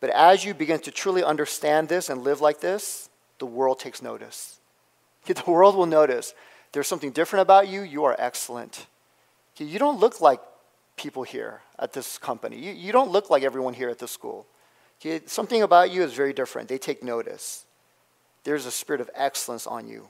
But 0.00 0.10
as 0.10 0.44
you 0.44 0.54
begin 0.54 0.80
to 0.80 0.90
truly 0.90 1.24
understand 1.24 1.88
this 1.88 2.08
and 2.08 2.22
live 2.22 2.40
like 2.40 2.60
this, 2.60 3.08
the 3.38 3.46
world 3.46 3.78
takes 3.78 4.02
notice. 4.02 4.60
The 5.26 5.42
world 5.46 5.74
will 5.74 5.86
notice 5.86 6.34
there's 6.72 6.86
something 6.86 7.10
different 7.10 7.42
about 7.42 7.68
you, 7.68 7.82
you 7.82 8.04
are 8.04 8.14
excellent. 8.18 8.86
You 9.56 9.78
don't 9.78 10.00
look 10.00 10.20
like 10.20 10.40
people 10.96 11.22
here 11.22 11.60
at 11.78 11.92
this 11.92 12.18
company. 12.18 12.58
You, 12.58 12.72
you 12.72 12.92
don't 12.92 13.10
look 13.10 13.30
like 13.30 13.42
everyone 13.42 13.74
here 13.74 13.88
at 13.88 13.98
this 13.98 14.10
school. 14.10 14.46
Something 15.26 15.62
about 15.62 15.90
you 15.90 16.02
is 16.02 16.12
very 16.14 16.32
different. 16.32 16.68
They 16.68 16.78
take 16.78 17.02
notice. 17.02 17.66
There's 18.44 18.66
a 18.66 18.70
spirit 18.70 19.00
of 19.00 19.10
excellence 19.14 19.66
on 19.66 19.86
you. 19.86 20.08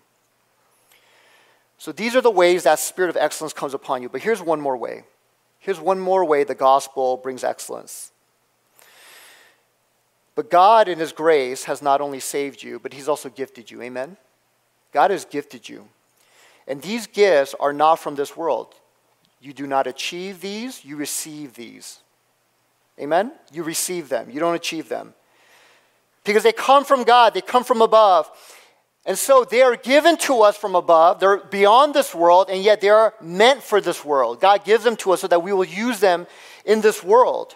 So 1.79 1.93
these 1.93 2.15
are 2.15 2.21
the 2.21 2.31
ways 2.31 2.63
that 2.63 2.79
spirit 2.79 3.11
of 3.11 3.17
excellence 3.17 3.53
comes 3.53 3.75
upon 3.75 4.03
you. 4.03 4.09
But 4.09 4.23
here's 4.23 4.41
one 4.41 4.61
more 4.61 4.77
way. 4.77 5.05
Here's 5.59 5.81
one 5.81 5.99
more 5.99 6.25
way 6.25 6.45
the 6.45 6.55
gospel 6.55 7.17
brings 7.17 7.43
excellence. 7.43 8.13
But 10.35 10.51
God, 10.51 10.89
in 10.89 10.99
His 10.99 11.13
grace, 11.13 11.65
has 11.65 11.81
not 11.81 12.01
only 12.01 12.21
saved 12.21 12.63
you, 12.63 12.79
but 12.79 12.93
He's 12.93 13.09
also 13.09 13.29
gifted 13.29 13.71
you. 13.71 13.83
Amen? 13.83 14.17
God 14.93 15.11
has 15.11 15.25
gifted 15.25 15.69
you. 15.69 15.89
And 16.67 16.83
these 16.83 17.07
gifts 17.07 17.55
are 17.59 17.73
not 17.73 17.97
from 17.97 18.15
this 18.15 18.37
world. 18.37 18.75
You 19.45 19.53
do 19.53 19.67
not 19.67 19.87
achieve 19.87 20.41
these, 20.41 20.87
you 20.87 20.97
receive 20.97 21.53
these. 21.53 21.99
Amen? 22.99 23.31
You 23.53 23.63
receive 23.63 24.09
them, 24.09 24.31
you 24.31 24.41
don't 24.41 24.55
achieve 24.55 24.89
them. 24.89 25.13
Because 26.25 26.45
they 26.45 26.53
come 26.53 26.83
from 26.83 27.03
God, 27.03 27.35
they 27.35 27.43
come 27.43 27.63
from 27.63 27.83
above. 27.83 28.31
And 29.05 29.19
so 29.19 29.45
they 29.45 29.61
are 29.61 29.77
given 29.77 30.17
to 30.29 30.41
us 30.41 30.57
from 30.57 30.75
above. 30.75 31.21
They're 31.21 31.37
beyond 31.37 31.93
this 31.93 32.15
world, 32.15 32.49
and 32.49 32.63
yet 32.63 32.81
they 32.81 32.89
are 32.89 33.13
meant 33.21 33.63
for 33.63 33.83
this 33.83 34.03
world. 34.03 34.41
God 34.41 34.65
gives 34.65 34.83
them 34.83 34.97
to 34.97 35.13
us 35.13 35.21
so 35.21 35.29
that 35.29 35.43
we 35.43 35.53
will 35.53 35.67
use 35.67 36.01
them 36.01 36.27
in 36.65 36.81
this 36.81 37.05
world. 37.05 37.55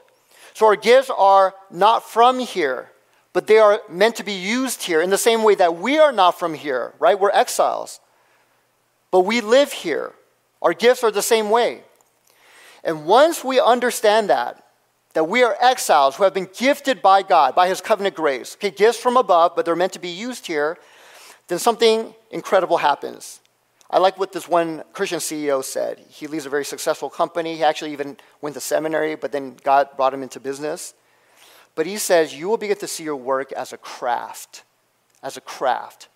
So 0.53 0.67
our 0.67 0.77
gifts 0.77 1.11
are 1.17 1.55
not 1.71 2.05
from 2.07 2.39
here, 2.39 2.91
but 3.33 3.47
they 3.47 3.57
are 3.57 3.81
meant 3.89 4.17
to 4.17 4.25
be 4.25 4.35
used 4.35 4.83
here 4.83 5.01
in 5.01 5.09
the 5.09 5.17
same 5.17 5.43
way 5.43 5.55
that 5.55 5.79
we 5.79 5.99
are 5.99 6.13
not 6.13 6.39
from 6.39 6.53
here, 6.53 6.93
right? 6.99 7.19
We're 7.19 7.31
exiles. 7.31 7.99
But 9.11 9.21
we 9.21 9.41
live 9.41 9.73
here. 9.73 10.13
Our 10.63 10.73
gifts 10.73 11.05
are 11.05 11.11
the 11.11 11.23
same 11.23 11.51
way. 11.51 11.83
And 12.85 13.07
once 13.07 13.45
we 13.45 13.61
understand 13.61 14.31
that, 14.31 14.65
that 15.15 15.25
we 15.25 15.43
are 15.43 15.57
exiles 15.61 16.17
who 16.17 16.25
have 16.25 16.35
been 16.35 16.49
gifted 16.57 17.03
by 17.03 17.23
God, 17.23 17.55
by 17.55 17.69
His 17.69 17.81
covenant 17.81 18.15
grace, 18.15 18.55
okay, 18.55 18.71
gifts 18.71 18.99
from 18.99 19.17
above, 19.17 19.57
but 19.57 19.65
they're 19.65 19.77
meant 19.77 19.93
to 19.95 19.99
be 19.99 20.09
used 20.09 20.47
here, 20.47 20.79
then 21.49 21.59
something 21.59 22.15
incredible 22.31 22.79
happens. 22.79 23.41
I 23.91 23.99
like 23.99 24.19
what 24.19 24.33
this 24.33 24.47
one 24.47 24.85
Christian 24.93 25.19
CEO 25.19 25.65
said. 25.65 25.99
He 26.11 26.27
leads 26.27 26.45
a 26.45 26.51
very 26.51 26.65
successful 26.65 27.09
company. 27.09 27.57
He 27.57 27.65
actually 27.65 27.93
even 27.93 28.19
went 28.43 28.55
to 28.55 28.61
seminary, 28.61 29.15
but 29.15 29.33
then 29.33 29.57
God 29.65 29.89
brought 29.97 30.13
him 30.13 30.23
into 30.23 30.39
business. 30.39 30.93
But 31.75 31.87
he 31.87 31.97
says, 31.97 32.35
You 32.35 32.49
will 32.49 32.59
begin 32.59 32.77
to 32.79 32.87
see 32.87 33.05
your 33.05 33.17
work 33.17 33.51
as 33.53 33.73
a 33.73 33.79
craft. 33.79 34.65
As 35.23 35.37
a 35.39 35.41
craft. 35.41 36.09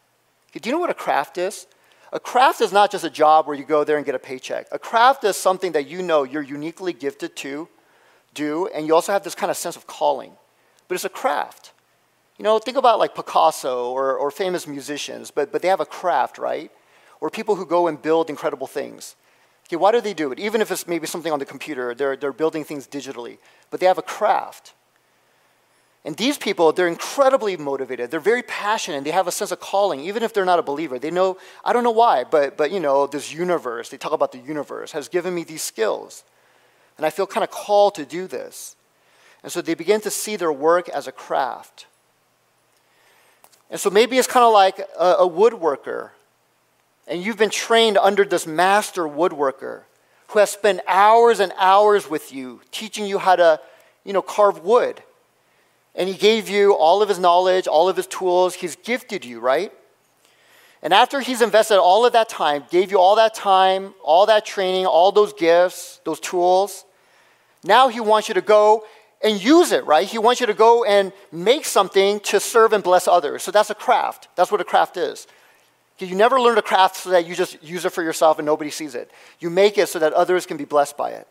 Do 0.53 0.69
you 0.69 0.75
know 0.75 0.81
what 0.81 0.91
a 0.91 0.95
craft 0.95 1.39
is? 1.39 1.67
A 2.13 2.21
craft 2.21 2.61
is 2.61 2.73
not 2.73 2.91
just 2.91 3.05
a 3.05 3.11
job 3.11 3.47
where 3.47 3.57
you 3.57 3.65
go 3.65 3.85
there 3.85 3.97
and 3.97 4.05
get 4.05 4.15
a 4.15 4.19
paycheck. 4.19 4.67
A 4.71 4.79
craft 4.79 5.25
is 5.25 5.37
something 5.37 5.73
that 5.73 5.89
you 5.89 6.03
know 6.03 6.25
you're 6.25 6.43
uniquely 6.43 6.93
gifted 6.93 7.35
to 7.37 7.69
do, 8.35 8.67
and 8.69 8.87
you 8.87 8.95
also 8.95 9.13
have 9.13 9.25
this 9.25 9.35
kind 9.35 9.51
of 9.51 9.57
sense 9.57 9.77
of 9.77 9.87
calling. 9.87 10.33
But 10.89 10.97
it's 10.97 11.07
a 11.07 11.09
craft. 11.09 11.73
You 12.37 12.45
know, 12.45 12.59
think 12.59 12.77
about 12.77 12.99
like 12.99 13.15
Picasso 13.15 13.91
or, 13.91 14.15
or 14.15 14.31
famous 14.31 14.67
musicians, 14.67 15.31
but, 15.31 15.51
but 15.51 15.63
they 15.63 15.69
have 15.69 15.81
a 15.81 15.87
craft, 15.87 16.37
right? 16.37 16.71
Or 17.21 17.31
people 17.31 17.57
who 17.57 17.65
go 17.65 17.87
and 17.87 18.01
build 18.01 18.29
incredible 18.29 18.67
things. 18.67 19.17
Okay, 19.67 19.77
why 19.77 19.91
do 19.93 20.03
they 20.03 20.13
do 20.13 20.33
it? 20.33 20.39
Even 20.39 20.61
if 20.61 20.71
it's 20.71 20.87
maybe 20.87 21.07
something 21.07 21.33
on 21.33 21.39
the 21.39 21.47
computer, 21.47 21.95
they're, 21.95 22.17
they're 22.17 22.33
building 22.33 22.63
things 22.63 22.87
digitally, 22.87 23.39
but 23.71 23.81
they 23.81 23.87
have 23.87 23.97
a 23.97 24.03
craft. 24.03 24.75
And 26.05 26.17
these 26.17 26.37
people, 26.37 26.73
they're 26.73 26.89
incredibly 26.89 27.57
motivated. 27.57 28.11
They're 28.11 28.19
very 28.19 28.43
passionate. 28.43 29.05
They 29.05 29.13
have 29.13 29.29
a 29.29 29.33
sense 29.33 29.53
of 29.53 29.61
calling, 29.61 30.01
even 30.01 30.25
if 30.25 30.35
they're 30.35 30.45
not 30.45 30.59
a 30.59 30.63
believer. 30.63 30.99
They 30.99 31.13
know, 31.13 31.39
I 31.65 31.73
don't 31.73 31.85
know 31.85 31.93
why, 31.93 32.25
but, 32.25 32.57
but 32.57 32.73
you 32.73 32.81
know, 32.81 33.07
this 33.07 33.33
universe, 33.33 33.89
they 33.89 33.97
talk 33.99 34.13
about 34.13 34.33
the 34.33 34.39
universe, 34.39 34.91
has 34.93 35.09
given 35.09 35.33
me 35.33 35.45
these 35.45 35.63
skills. 35.63 36.25
And 36.97 37.07
I 37.07 37.11
feel 37.11 37.27
kind 37.27 37.45
of 37.45 37.51
called 37.51 37.95
to 37.95 38.05
do 38.05 38.27
this. 38.27 38.75
And 39.45 39.53
so 39.53 39.63
they 39.63 39.75
begin 39.75 40.01
to 40.01 40.11
see 40.11 40.35
their 40.35 40.53
work 40.53 40.89
as 40.89 41.07
a 41.07 41.13
craft. 41.13 41.87
And 43.71 43.81
so 43.81 43.89
maybe 43.89 44.19
it's 44.19 44.29
kind 44.29 44.45
of 44.45 44.53
like 44.53 44.81
a, 44.99 45.15
a 45.21 45.29
woodworker, 45.29 46.11
and 47.09 47.23
you've 47.23 47.39
been 47.39 47.51
trained 47.51 47.97
under 47.97 48.25
this 48.25 48.47
master 48.47 49.05
woodworker 49.05 49.83
who 50.29 50.39
has 50.39 50.51
spent 50.51 50.81
hours 50.87 51.41
and 51.41 51.53
hours 51.57 52.09
with 52.09 52.33
you 52.33 52.61
teaching 52.71 53.07
you 53.07 53.19
how 53.19 53.35
to, 53.37 53.61
you 54.05 54.13
know, 54.13 54.23
carve 54.23 54.63
wood. 54.63 55.03
And 55.95 56.09
he 56.09 56.15
gave 56.15 56.49
you 56.49 56.75
all 56.75 57.03
of 57.03 57.09
his 57.09 57.19
knowledge, 57.19 57.67
all 57.67 57.89
of 57.89 57.97
his 57.97 58.07
tools. 58.07 58.55
He's 58.55 58.77
gifted 58.77 59.25
you, 59.25 59.41
right? 59.41 59.73
And 60.83 60.93
after 60.93 61.21
he's 61.21 61.43
invested 61.43 61.79
all 61.79 62.05
of 62.05 62.13
that 62.15 62.29
time, 62.29 62.65
gave 62.71 62.91
you 62.91 62.99
all 62.99 63.17
that 63.17 63.35
time, 63.35 63.95
all 64.03 64.27
that 64.27 64.45
training, 64.45 64.87
all 64.87 65.13
those 65.13 65.33
gifts, 65.33 66.01
those 66.05 66.19
tools, 66.19 66.85
now 67.65 67.89
he 67.89 68.01
wants 68.01 68.29
you 68.29 68.35
to 68.35 68.41
go 68.41 68.85
and 69.23 69.43
use 69.43 69.71
it, 69.71 69.85
right? 69.87 70.07
He 70.07 70.19
wants 70.19 70.41
you 70.41 70.47
to 70.49 70.55
go 70.55 70.85
and 70.85 71.13
make 71.31 71.65
something 71.65 72.19
to 72.21 72.41
serve 72.41 72.73
and 72.73 72.83
bless 72.83 73.07
others. 73.07 73.45
So 73.45 73.53
that's 73.53 73.71
a 73.71 73.75
craft. 73.75 74.29
That's 74.35 74.51
what 74.51 74.61
a 74.61 74.65
craft 74.65 74.97
is. 74.97 75.29
You 75.99 76.17
never 76.17 76.41
learn 76.41 76.59
a 76.59 76.63
craft 76.63 76.97
so 76.97 77.11
that 77.11 77.27
you 77.27 77.37
just 77.37 77.63
use 77.63 77.85
it 77.85 77.93
for 77.93 78.03
yourself 78.03 78.41
and 78.41 78.47
nobody 78.47 78.71
sees 78.71 78.97
it. 78.97 79.13
You 79.39 79.51
make 79.51 79.79
it 79.79 79.89
so 79.89 80.01
that 80.01 80.13
others 80.15 80.47
can 80.47 80.57
be 80.57 80.65
blessed 80.65 80.97
by 80.97 81.11
it. 81.11 81.29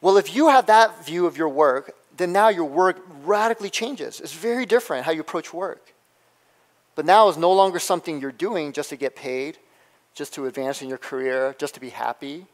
Well, 0.00 0.16
if 0.16 0.34
you 0.34 0.48
have 0.48 0.66
that 0.66 1.04
view 1.04 1.26
of 1.26 1.36
your 1.36 1.50
work, 1.50 1.94
then 2.16 2.32
now 2.32 2.48
your 2.48 2.64
work 2.64 3.04
radically 3.24 3.70
changes. 3.70 4.20
It's 4.20 4.32
very 4.32 4.66
different 4.66 5.04
how 5.04 5.12
you 5.12 5.20
approach 5.20 5.52
work. 5.52 5.92
But 6.94 7.06
now 7.06 7.28
it's 7.28 7.38
no 7.38 7.52
longer 7.52 7.78
something 7.78 8.20
you're 8.20 8.32
doing 8.32 8.72
just 8.72 8.90
to 8.90 8.96
get 8.96 9.16
paid, 9.16 9.58
just 10.14 10.32
to 10.34 10.46
advance 10.46 10.80
in 10.80 10.88
your 10.88 10.98
career, 10.98 11.54
just 11.58 11.74
to 11.74 11.80
be 11.80 11.90
happy. 11.90 12.46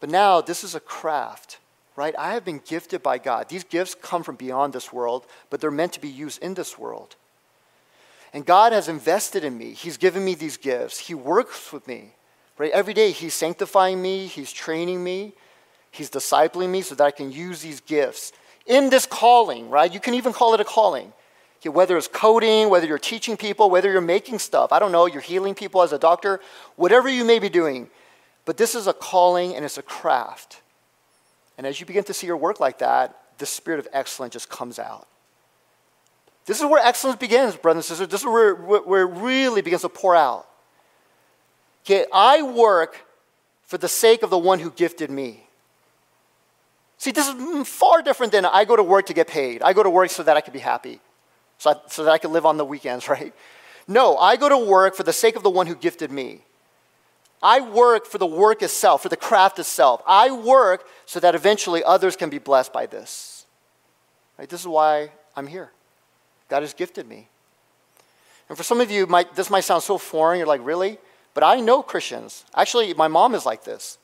But 0.00 0.08
now 0.08 0.40
this 0.40 0.64
is 0.64 0.74
a 0.74 0.80
craft, 0.80 1.58
right? 1.94 2.14
I 2.18 2.32
have 2.34 2.44
been 2.44 2.60
gifted 2.64 3.02
by 3.02 3.18
God. 3.18 3.48
These 3.48 3.64
gifts 3.64 3.94
come 3.94 4.22
from 4.22 4.36
beyond 4.36 4.72
this 4.72 4.92
world, 4.92 5.26
but 5.50 5.60
they're 5.60 5.70
meant 5.70 5.92
to 5.94 6.00
be 6.00 6.08
used 6.08 6.42
in 6.42 6.54
this 6.54 6.78
world. 6.78 7.16
And 8.32 8.46
God 8.46 8.72
has 8.72 8.88
invested 8.88 9.44
in 9.44 9.56
me. 9.56 9.72
He's 9.72 9.96
given 9.96 10.24
me 10.24 10.34
these 10.34 10.56
gifts. 10.56 10.98
He 10.98 11.14
works 11.14 11.72
with 11.72 11.86
me. 11.86 12.14
Right? 12.56 12.72
Every 12.72 12.94
day 12.94 13.10
he's 13.10 13.34
sanctifying 13.34 14.00
me, 14.00 14.26
he's 14.26 14.52
training 14.52 15.02
me, 15.02 15.32
he's 15.90 16.08
discipling 16.10 16.70
me 16.70 16.82
so 16.82 16.94
that 16.94 17.04
I 17.04 17.10
can 17.10 17.32
use 17.32 17.62
these 17.62 17.80
gifts 17.80 18.32
in 18.66 18.90
this 18.90 19.06
calling, 19.06 19.70
right? 19.70 19.92
You 19.92 20.00
can 20.00 20.14
even 20.14 20.32
call 20.32 20.54
it 20.54 20.60
a 20.60 20.64
calling. 20.64 21.12
Whether 21.64 21.96
it's 21.96 22.08
coding, 22.08 22.68
whether 22.68 22.86
you're 22.86 22.98
teaching 22.98 23.38
people, 23.38 23.70
whether 23.70 23.90
you're 23.90 24.02
making 24.02 24.38
stuff, 24.38 24.70
I 24.70 24.78
don't 24.78 24.92
know, 24.92 25.06
you're 25.06 25.22
healing 25.22 25.54
people 25.54 25.80
as 25.80 25.94
a 25.94 25.98
doctor, 25.98 26.40
whatever 26.76 27.08
you 27.08 27.24
may 27.24 27.38
be 27.38 27.48
doing. 27.48 27.88
But 28.44 28.58
this 28.58 28.74
is 28.74 28.86
a 28.86 28.92
calling 28.92 29.56
and 29.56 29.64
it's 29.64 29.78
a 29.78 29.82
craft. 29.82 30.60
And 31.56 31.66
as 31.66 31.80
you 31.80 31.86
begin 31.86 32.04
to 32.04 32.12
see 32.12 32.26
your 32.26 32.36
work 32.36 32.60
like 32.60 32.80
that, 32.80 33.18
the 33.38 33.46
spirit 33.46 33.80
of 33.80 33.88
excellence 33.94 34.34
just 34.34 34.50
comes 34.50 34.78
out. 34.78 35.08
This 36.44 36.60
is 36.60 36.66
where 36.66 36.84
excellence 36.84 37.18
begins, 37.18 37.56
brothers 37.56 37.88
and 37.90 37.96
sisters. 37.96 38.08
This 38.08 38.20
is 38.20 38.26
where, 38.26 38.54
where 38.54 39.02
it 39.02 39.18
really 39.22 39.62
begins 39.62 39.82
to 39.82 39.88
pour 39.88 40.14
out. 40.14 40.46
Okay, 41.86 42.04
I 42.12 42.42
work 42.42 43.06
for 43.62 43.78
the 43.78 43.88
sake 43.88 44.22
of 44.22 44.28
the 44.28 44.38
one 44.38 44.58
who 44.58 44.70
gifted 44.70 45.10
me. 45.10 45.43
See, 47.04 47.10
this 47.10 47.28
is 47.28 47.68
far 47.68 48.00
different 48.00 48.32
than 48.32 48.46
I 48.46 48.64
go 48.64 48.76
to 48.76 48.82
work 48.82 49.04
to 49.08 49.12
get 49.12 49.28
paid. 49.28 49.60
I 49.60 49.74
go 49.74 49.82
to 49.82 49.90
work 49.90 50.08
so 50.08 50.22
that 50.22 50.38
I 50.38 50.40
can 50.40 50.54
be 50.54 50.58
happy, 50.58 51.00
so, 51.58 51.72
I, 51.72 51.74
so 51.86 52.02
that 52.02 52.10
I 52.10 52.16
can 52.16 52.32
live 52.32 52.46
on 52.46 52.56
the 52.56 52.64
weekends, 52.64 53.08
right? 53.10 53.34
No, 53.86 54.16
I 54.16 54.36
go 54.36 54.48
to 54.48 54.56
work 54.56 54.94
for 54.94 55.02
the 55.02 55.12
sake 55.12 55.36
of 55.36 55.42
the 55.42 55.50
one 55.50 55.66
who 55.66 55.74
gifted 55.74 56.10
me. 56.10 56.40
I 57.42 57.60
work 57.60 58.06
for 58.06 58.16
the 58.16 58.24
work 58.24 58.62
itself, 58.62 59.02
for 59.02 59.10
the 59.10 59.18
craft 59.18 59.58
itself. 59.58 60.00
I 60.06 60.30
work 60.30 60.88
so 61.04 61.20
that 61.20 61.34
eventually 61.34 61.84
others 61.84 62.16
can 62.16 62.30
be 62.30 62.38
blessed 62.38 62.72
by 62.72 62.86
this. 62.86 63.44
Right? 64.38 64.48
This 64.48 64.62
is 64.62 64.66
why 64.66 65.10
I'm 65.36 65.46
here. 65.46 65.72
God 66.48 66.62
has 66.62 66.72
gifted 66.72 67.06
me. 67.06 67.28
And 68.48 68.56
for 68.56 68.64
some 68.64 68.80
of 68.80 68.90
you, 68.90 69.06
might, 69.06 69.36
this 69.36 69.50
might 69.50 69.64
sound 69.64 69.82
so 69.82 69.98
foreign. 69.98 70.38
You're 70.38 70.46
like, 70.46 70.64
really? 70.64 70.96
But 71.34 71.44
I 71.44 71.60
know 71.60 71.82
Christians. 71.82 72.46
Actually, 72.56 72.94
my 72.94 73.08
mom 73.08 73.34
is 73.34 73.44
like 73.44 73.62
this. 73.62 73.98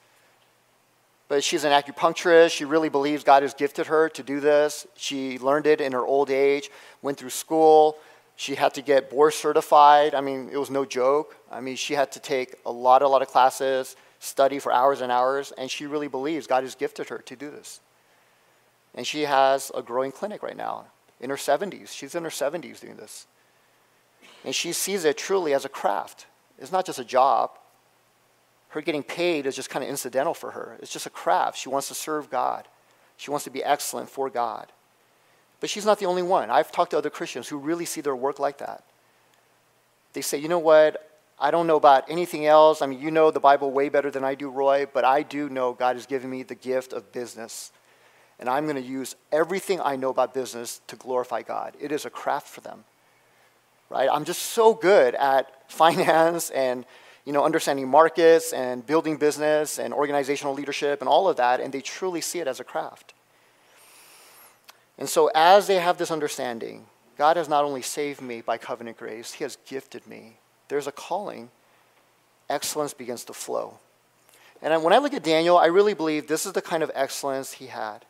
But 1.30 1.44
she's 1.44 1.62
an 1.62 1.70
acupuncturist. 1.70 2.50
She 2.50 2.64
really 2.64 2.88
believes 2.88 3.22
God 3.22 3.44
has 3.44 3.54
gifted 3.54 3.86
her 3.86 4.08
to 4.08 4.22
do 4.24 4.40
this. 4.40 4.84
She 4.96 5.38
learned 5.38 5.64
it 5.68 5.80
in 5.80 5.92
her 5.92 6.04
old 6.04 6.28
age, 6.28 6.72
went 7.02 7.18
through 7.18 7.30
school. 7.30 7.98
She 8.34 8.56
had 8.56 8.74
to 8.74 8.82
get 8.82 9.10
board 9.10 9.32
certified. 9.32 10.12
I 10.12 10.22
mean, 10.22 10.48
it 10.52 10.56
was 10.56 10.70
no 10.70 10.84
joke. 10.84 11.36
I 11.48 11.60
mean, 11.60 11.76
she 11.76 11.94
had 11.94 12.10
to 12.12 12.18
take 12.18 12.56
a 12.66 12.72
lot, 12.72 13.02
a 13.02 13.06
lot 13.06 13.22
of 13.22 13.28
classes, 13.28 13.94
study 14.18 14.58
for 14.58 14.72
hours 14.72 15.02
and 15.02 15.12
hours, 15.12 15.52
and 15.52 15.70
she 15.70 15.86
really 15.86 16.08
believes 16.08 16.48
God 16.48 16.64
has 16.64 16.74
gifted 16.74 17.10
her 17.10 17.18
to 17.18 17.36
do 17.36 17.48
this. 17.48 17.78
And 18.96 19.06
she 19.06 19.22
has 19.22 19.70
a 19.72 19.82
growing 19.82 20.10
clinic 20.10 20.42
right 20.42 20.56
now 20.56 20.86
in 21.20 21.30
her 21.30 21.36
70s. 21.36 21.90
She's 21.90 22.16
in 22.16 22.24
her 22.24 22.30
70s 22.30 22.80
doing 22.80 22.96
this. 22.96 23.28
And 24.44 24.52
she 24.52 24.72
sees 24.72 25.04
it 25.04 25.16
truly 25.16 25.54
as 25.54 25.64
a 25.64 25.68
craft. 25.68 26.26
It's 26.58 26.72
not 26.72 26.86
just 26.86 26.98
a 26.98 27.04
job. 27.04 27.52
Her 28.70 28.80
getting 28.80 29.02
paid 29.02 29.46
is 29.46 29.56
just 29.56 29.70
kind 29.70 29.84
of 29.84 29.90
incidental 29.90 30.34
for 30.34 30.52
her. 30.52 30.76
It's 30.80 30.92
just 30.92 31.06
a 31.06 31.10
craft. 31.10 31.58
She 31.58 31.68
wants 31.68 31.88
to 31.88 31.94
serve 31.94 32.30
God, 32.30 32.66
she 33.16 33.30
wants 33.30 33.44
to 33.44 33.50
be 33.50 33.62
excellent 33.62 34.08
for 34.08 34.30
God. 34.30 34.70
But 35.60 35.68
she's 35.68 35.84
not 35.84 35.98
the 35.98 36.06
only 36.06 36.22
one. 36.22 36.50
I've 36.50 36.72
talked 36.72 36.92
to 36.92 36.98
other 36.98 37.10
Christians 37.10 37.46
who 37.46 37.58
really 37.58 37.84
see 37.84 38.00
their 38.00 38.16
work 38.16 38.38
like 38.38 38.58
that. 38.58 38.82
They 40.14 40.22
say, 40.22 40.38
you 40.38 40.48
know 40.48 40.58
what? 40.58 41.06
I 41.38 41.50
don't 41.50 41.66
know 41.66 41.76
about 41.76 42.10
anything 42.10 42.46
else. 42.46 42.80
I 42.80 42.86
mean, 42.86 42.98
you 42.98 43.10
know 43.10 43.30
the 43.30 43.40
Bible 43.40 43.70
way 43.70 43.90
better 43.90 44.10
than 44.10 44.24
I 44.24 44.34
do, 44.34 44.48
Roy, 44.48 44.86
but 44.90 45.04
I 45.04 45.22
do 45.22 45.50
know 45.50 45.74
God 45.74 45.96
has 45.96 46.06
given 46.06 46.30
me 46.30 46.44
the 46.44 46.54
gift 46.54 46.94
of 46.94 47.12
business. 47.12 47.72
And 48.38 48.48
I'm 48.48 48.64
going 48.64 48.82
to 48.82 48.88
use 48.88 49.16
everything 49.30 49.82
I 49.82 49.96
know 49.96 50.08
about 50.08 50.32
business 50.32 50.80
to 50.86 50.96
glorify 50.96 51.42
God. 51.42 51.74
It 51.78 51.92
is 51.92 52.06
a 52.06 52.10
craft 52.10 52.48
for 52.48 52.62
them 52.62 52.84
right? 53.90 54.08
I'm 54.10 54.24
just 54.24 54.42
so 54.42 54.72
good 54.72 55.14
at 55.16 55.52
finance 55.70 56.48
and 56.50 56.86
you 57.24 57.32
know, 57.32 57.44
understanding 57.44 57.88
markets 57.88 58.52
and 58.52 58.86
building 58.86 59.16
business 59.16 59.78
and 59.78 59.92
organizational 59.92 60.54
leadership 60.54 61.00
and 61.00 61.08
all 61.08 61.28
of 61.28 61.36
that, 61.36 61.60
and 61.60 61.72
they 61.72 61.80
truly 61.80 62.20
see 62.20 62.38
it 62.38 62.48
as 62.48 62.60
a 62.60 62.64
craft. 62.64 63.12
And 64.98 65.08
so, 65.08 65.30
as 65.34 65.66
they 65.66 65.76
have 65.76 65.98
this 65.98 66.10
understanding, 66.10 66.86
God 67.16 67.36
has 67.36 67.48
not 67.48 67.64
only 67.64 67.82
saved 67.82 68.20
me 68.20 68.40
by 68.40 68.58
covenant 68.58 68.96
grace, 68.96 69.32
He 69.32 69.44
has 69.44 69.56
gifted 69.66 70.06
me. 70.06 70.36
There's 70.68 70.86
a 70.86 70.92
calling, 70.92 71.50
excellence 72.48 72.94
begins 72.94 73.24
to 73.24 73.32
flow. 73.32 73.78
And 74.62 74.82
when 74.84 74.92
I 74.92 74.98
look 74.98 75.14
at 75.14 75.22
Daniel, 75.22 75.56
I 75.56 75.66
really 75.66 75.94
believe 75.94 76.26
this 76.26 76.44
is 76.44 76.52
the 76.52 76.62
kind 76.62 76.82
of 76.82 76.90
excellence 76.94 77.52
he 77.52 77.66
had. 77.66 78.04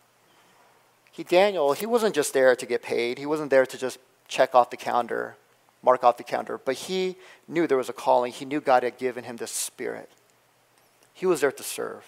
He, 1.13 1.23
Daniel, 1.23 1.73
he 1.73 1.87
wasn't 1.87 2.15
just 2.15 2.33
there 2.33 2.57
to 2.57 2.67
get 2.67 2.83
paid, 2.83 3.19
he 3.19 3.27
wasn't 3.27 3.51
there 3.51 3.67
to 3.67 3.79
just 3.79 3.99
check 4.27 4.55
off 4.55 4.71
the 4.71 4.77
calendar 4.77 5.37
mark 5.83 6.05
off 6.05 6.17
the 6.17 6.25
calendar. 6.25 6.59
But 6.59 6.77
he 6.77 7.17
knew 7.49 7.67
there 7.67 7.79
was 7.79 7.89
a 7.89 7.95
calling. 7.95 8.33
He 8.33 8.45
knew 8.45 8.61
God 8.61 8.83
had 8.83 8.99
given 8.99 9.25
him 9.25 9.37
this 9.37 9.51
spirit. 9.51 10.11
He 11.13 11.27
was 11.27 11.41
there 11.41 11.53
to 11.53 11.63
serve. 11.63 12.05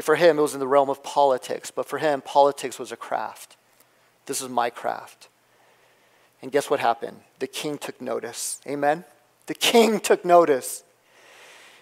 For 0.00 0.16
him, 0.16 0.38
it 0.38 0.42
was 0.42 0.54
in 0.54 0.60
the 0.60 0.66
realm 0.66 0.88
of 0.88 1.02
politics, 1.02 1.70
but 1.70 1.86
for 1.86 1.98
him, 1.98 2.22
politics 2.22 2.78
was 2.78 2.92
a 2.92 2.96
craft. 2.96 3.56
This 4.24 4.40
is 4.40 4.48
my 4.48 4.70
craft. 4.70 5.28
And 6.40 6.50
guess 6.50 6.70
what 6.70 6.80
happened? 6.80 7.20
The 7.40 7.46
king 7.46 7.76
took 7.76 8.00
notice. 8.00 8.60
Amen? 8.66 9.04
The 9.46 9.54
king 9.54 10.00
took 10.08 10.24
notice. 10.24 10.82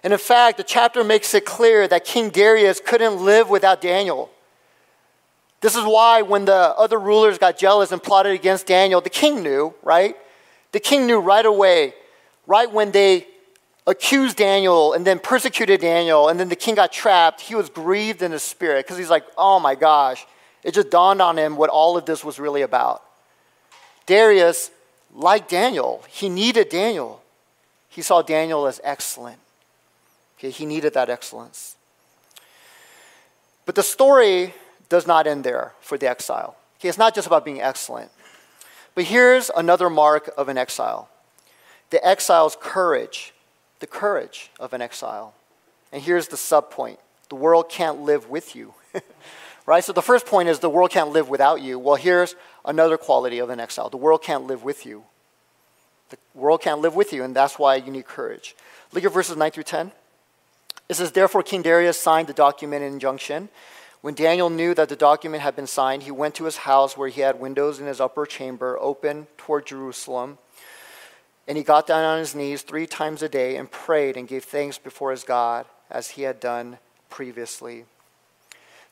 And 0.02 0.12
in 0.12 0.18
fact, 0.18 0.56
the 0.56 0.64
chapter 0.64 1.04
makes 1.04 1.34
it 1.34 1.44
clear 1.44 1.86
that 1.86 2.04
King 2.04 2.30
Darius 2.30 2.80
couldn't 2.84 3.22
live 3.22 3.50
without 3.50 3.80
Daniel. 3.80 4.30
This 5.60 5.76
is 5.76 5.84
why 5.84 6.22
when 6.22 6.46
the 6.46 6.74
other 6.76 6.98
rulers 6.98 7.36
got 7.36 7.58
jealous 7.58 7.92
and 7.92 8.02
plotted 8.02 8.32
against 8.32 8.66
Daniel, 8.66 9.02
the 9.02 9.10
king 9.10 9.42
knew, 9.42 9.74
right? 9.82 10.16
The 10.72 10.80
king 10.80 11.06
knew 11.06 11.18
right 11.18 11.44
away, 11.44 11.94
right 12.46 12.70
when 12.70 12.92
they 12.92 13.26
accused 13.86 14.36
Daniel 14.36 14.92
and 14.92 15.06
then 15.06 15.18
persecuted 15.18 15.80
Daniel, 15.80 16.28
and 16.28 16.38
then 16.38 16.48
the 16.48 16.56
king 16.56 16.74
got 16.76 16.92
trapped, 16.92 17.40
he 17.40 17.54
was 17.54 17.68
grieved 17.68 18.22
in 18.22 18.32
his 18.32 18.42
spirit 18.42 18.86
because 18.86 18.98
he's 18.98 19.10
like, 19.10 19.24
oh 19.36 19.58
my 19.58 19.74
gosh. 19.74 20.26
It 20.62 20.74
just 20.74 20.90
dawned 20.90 21.22
on 21.22 21.38
him 21.38 21.56
what 21.56 21.70
all 21.70 21.96
of 21.96 22.04
this 22.04 22.22
was 22.22 22.38
really 22.38 22.62
about. 22.62 23.02
Darius, 24.06 24.70
like 25.14 25.48
Daniel, 25.48 26.04
he 26.08 26.28
needed 26.28 26.68
Daniel. 26.68 27.22
He 27.88 28.02
saw 28.02 28.22
Daniel 28.22 28.66
as 28.66 28.80
excellent. 28.84 29.38
Okay, 30.38 30.50
he 30.50 30.66
needed 30.66 30.94
that 30.94 31.10
excellence. 31.10 31.76
But 33.66 33.74
the 33.74 33.82
story 33.82 34.54
does 34.88 35.06
not 35.06 35.26
end 35.26 35.44
there 35.44 35.72
for 35.80 35.96
the 35.96 36.08
exile. 36.08 36.56
Okay, 36.78 36.88
it's 36.88 36.98
not 36.98 37.14
just 37.14 37.26
about 37.26 37.44
being 37.44 37.60
excellent. 37.60 38.10
But 38.94 39.04
here's 39.04 39.50
another 39.56 39.88
mark 39.88 40.30
of 40.36 40.48
an 40.48 40.58
exile 40.58 41.08
the 41.90 42.04
exile's 42.06 42.56
courage, 42.60 43.34
the 43.80 43.86
courage 43.86 44.50
of 44.60 44.72
an 44.72 44.80
exile. 44.80 45.34
And 45.92 46.02
here's 46.02 46.28
the 46.28 46.36
subpoint 46.36 46.98
the 47.28 47.36
world 47.36 47.68
can't 47.68 48.00
live 48.02 48.28
with 48.28 48.54
you. 48.54 48.74
right? 49.66 49.84
So 49.84 49.92
the 49.92 50.02
first 50.02 50.26
point 50.26 50.48
is 50.48 50.58
the 50.58 50.70
world 50.70 50.90
can't 50.90 51.10
live 51.10 51.28
without 51.28 51.62
you. 51.62 51.78
Well, 51.78 51.96
here's 51.96 52.34
another 52.64 52.96
quality 52.96 53.38
of 53.38 53.50
an 53.50 53.60
exile 53.60 53.88
the 53.88 53.96
world 53.96 54.22
can't 54.22 54.46
live 54.46 54.62
with 54.62 54.84
you. 54.84 55.04
The 56.10 56.18
world 56.34 56.60
can't 56.60 56.80
live 56.80 56.96
with 56.96 57.12
you, 57.12 57.22
and 57.22 57.36
that's 57.36 57.58
why 57.58 57.76
you 57.76 57.92
need 57.92 58.04
courage. 58.04 58.56
Look 58.92 59.04
at 59.04 59.12
verses 59.12 59.36
9 59.36 59.50
through 59.52 59.62
10. 59.62 59.92
It 60.88 60.94
says, 60.94 61.12
Therefore, 61.12 61.44
King 61.44 61.62
Darius 61.62 62.00
signed 62.00 62.26
the 62.26 62.32
document 62.32 62.82
and 62.82 62.94
injunction 62.94 63.48
when 64.02 64.14
Daniel 64.14 64.48
knew 64.48 64.72
that 64.74 64.88
the 64.88 64.96
document 64.96 65.42
had 65.42 65.54
been 65.54 65.66
signed, 65.66 66.04
he 66.04 66.10
went 66.10 66.34
to 66.36 66.44
his 66.44 66.58
house 66.58 66.96
where 66.96 67.08
he 67.08 67.20
had 67.20 67.38
windows 67.38 67.80
in 67.80 67.86
his 67.86 68.00
upper 68.00 68.24
chamber 68.24 68.78
open 68.80 69.26
toward 69.36 69.66
Jerusalem. 69.66 70.38
And 71.46 71.58
he 71.58 71.64
got 71.64 71.86
down 71.86 72.04
on 72.04 72.18
his 72.18 72.34
knees 72.34 72.62
three 72.62 72.86
times 72.86 73.22
a 73.22 73.28
day 73.28 73.56
and 73.56 73.70
prayed 73.70 74.16
and 74.16 74.26
gave 74.26 74.44
thanks 74.44 74.78
before 74.78 75.10
his 75.10 75.24
God 75.24 75.66
as 75.90 76.10
he 76.10 76.22
had 76.22 76.40
done 76.40 76.78
previously. 77.10 77.84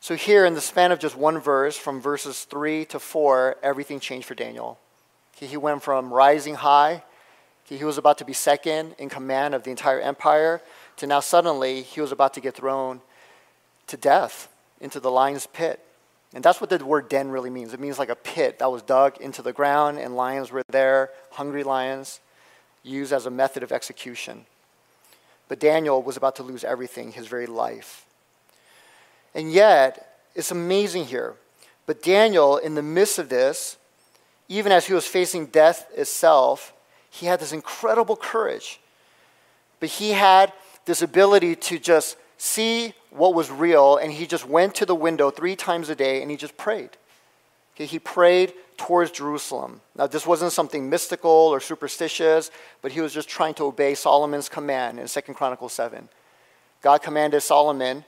So, 0.01 0.15
here 0.15 0.45
in 0.45 0.53
the 0.53 0.61
span 0.61 0.91
of 0.91 0.99
just 0.99 1.17
one 1.17 1.39
verse, 1.39 1.75
from 1.75 1.99
verses 1.99 2.45
3 2.45 2.85
to 2.85 2.99
4, 2.99 3.57
everything 3.63 3.99
changed 3.99 4.27
for 4.27 4.35
Daniel. 4.35 4.77
He 5.35 5.57
went 5.57 5.83
from 5.83 6.13
rising 6.13 6.55
high, 6.55 7.03
he 7.65 7.83
was 7.83 7.97
about 7.97 8.17
to 8.17 8.25
be 8.25 8.33
second 8.33 8.95
in 8.97 9.09
command 9.09 9.53
of 9.53 9.63
the 9.63 9.71
entire 9.71 9.99
empire, 9.99 10.61
to 10.97 11.07
now 11.07 11.19
suddenly 11.19 11.83
he 11.83 12.01
was 12.01 12.11
about 12.11 12.33
to 12.33 12.41
get 12.41 12.55
thrown 12.55 13.01
to 13.87 13.97
death 13.97 14.49
into 14.81 14.99
the 14.99 15.11
lion's 15.11 15.47
pit. 15.47 15.79
And 16.33 16.43
that's 16.43 16.61
what 16.61 16.69
the 16.69 16.83
word 16.85 17.09
den 17.09 17.29
really 17.29 17.49
means. 17.49 17.73
It 17.73 17.79
means 17.79 17.97
like 17.97 18.09
a 18.09 18.15
pit 18.15 18.59
that 18.59 18.71
was 18.71 18.81
dug 18.81 19.17
into 19.19 19.41
the 19.41 19.53
ground, 19.53 19.97
and 19.97 20.15
lions 20.15 20.51
were 20.51 20.61
there, 20.69 21.09
hungry 21.31 21.63
lions, 21.63 22.19
used 22.83 23.11
as 23.11 23.25
a 23.25 23.31
method 23.31 23.63
of 23.63 23.71
execution. 23.71 24.45
But 25.47 25.59
Daniel 25.59 26.03
was 26.03 26.17
about 26.17 26.35
to 26.35 26.43
lose 26.43 26.63
everything, 26.63 27.11
his 27.11 27.27
very 27.27 27.47
life. 27.47 28.05
And 29.33 29.51
yet, 29.51 30.19
it's 30.35 30.51
amazing 30.51 31.05
here. 31.05 31.33
But 31.87 32.03
Daniel, 32.03 32.57
in 32.57 32.75
the 32.75 32.83
midst 32.83 33.17
of 33.17 33.29
this, 33.29 33.77
even 34.47 34.71
as 34.71 34.85
he 34.85 34.93
was 34.93 35.07
facing 35.07 35.47
death 35.47 35.87
itself, 35.95 36.73
he 37.09 37.25
had 37.25 37.39
this 37.39 37.51
incredible 37.51 38.15
courage. 38.15 38.79
But 39.79 39.89
he 39.89 40.11
had 40.11 40.53
this 40.85 41.01
ability 41.01 41.55
to 41.55 41.79
just 41.79 42.17
see 42.39 42.93
what 43.11 43.35
was 43.35 43.51
real, 43.51 43.97
and 43.97 44.11
he 44.11 44.25
just 44.25 44.47
went 44.47 44.73
to 44.75 44.85
the 44.85 44.95
window 44.95 45.29
three 45.29 45.55
times 45.55 45.89
a 45.89 45.95
day 45.95 46.21
and 46.21 46.31
he 46.31 46.37
just 46.37 46.57
prayed. 46.57 46.91
Okay, 47.75 47.85
he 47.85 47.99
prayed 47.99 48.53
towards 48.77 49.11
Jerusalem. 49.11 49.81
Now, 49.95 50.07
this 50.07 50.25
wasn't 50.25 50.53
something 50.53 50.89
mystical 50.89 51.29
or 51.29 51.59
superstitious, 51.59 52.49
but 52.81 52.93
he 52.93 53.01
was 53.01 53.13
just 53.13 53.29
trying 53.29 53.53
to 53.55 53.65
obey 53.65 53.93
Solomon's 53.93 54.49
command 54.49 54.99
in 54.99 55.07
2 55.07 55.21
Chronicles 55.33 55.73
7. 55.73 56.09
God 56.81 57.01
commanded 57.01 57.41
Solomon, 57.41 58.05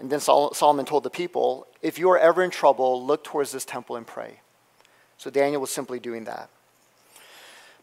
and 0.00 0.10
then 0.10 0.20
Solomon 0.20 0.84
told 0.84 1.04
the 1.04 1.10
people, 1.10 1.68
if 1.80 1.98
you 1.98 2.10
are 2.10 2.18
ever 2.18 2.42
in 2.42 2.50
trouble, 2.50 3.04
look 3.04 3.22
towards 3.22 3.52
this 3.52 3.64
temple 3.64 3.94
and 3.96 4.06
pray. 4.06 4.40
So 5.16 5.30
Daniel 5.30 5.60
was 5.60 5.70
simply 5.70 6.00
doing 6.00 6.24
that. 6.24 6.50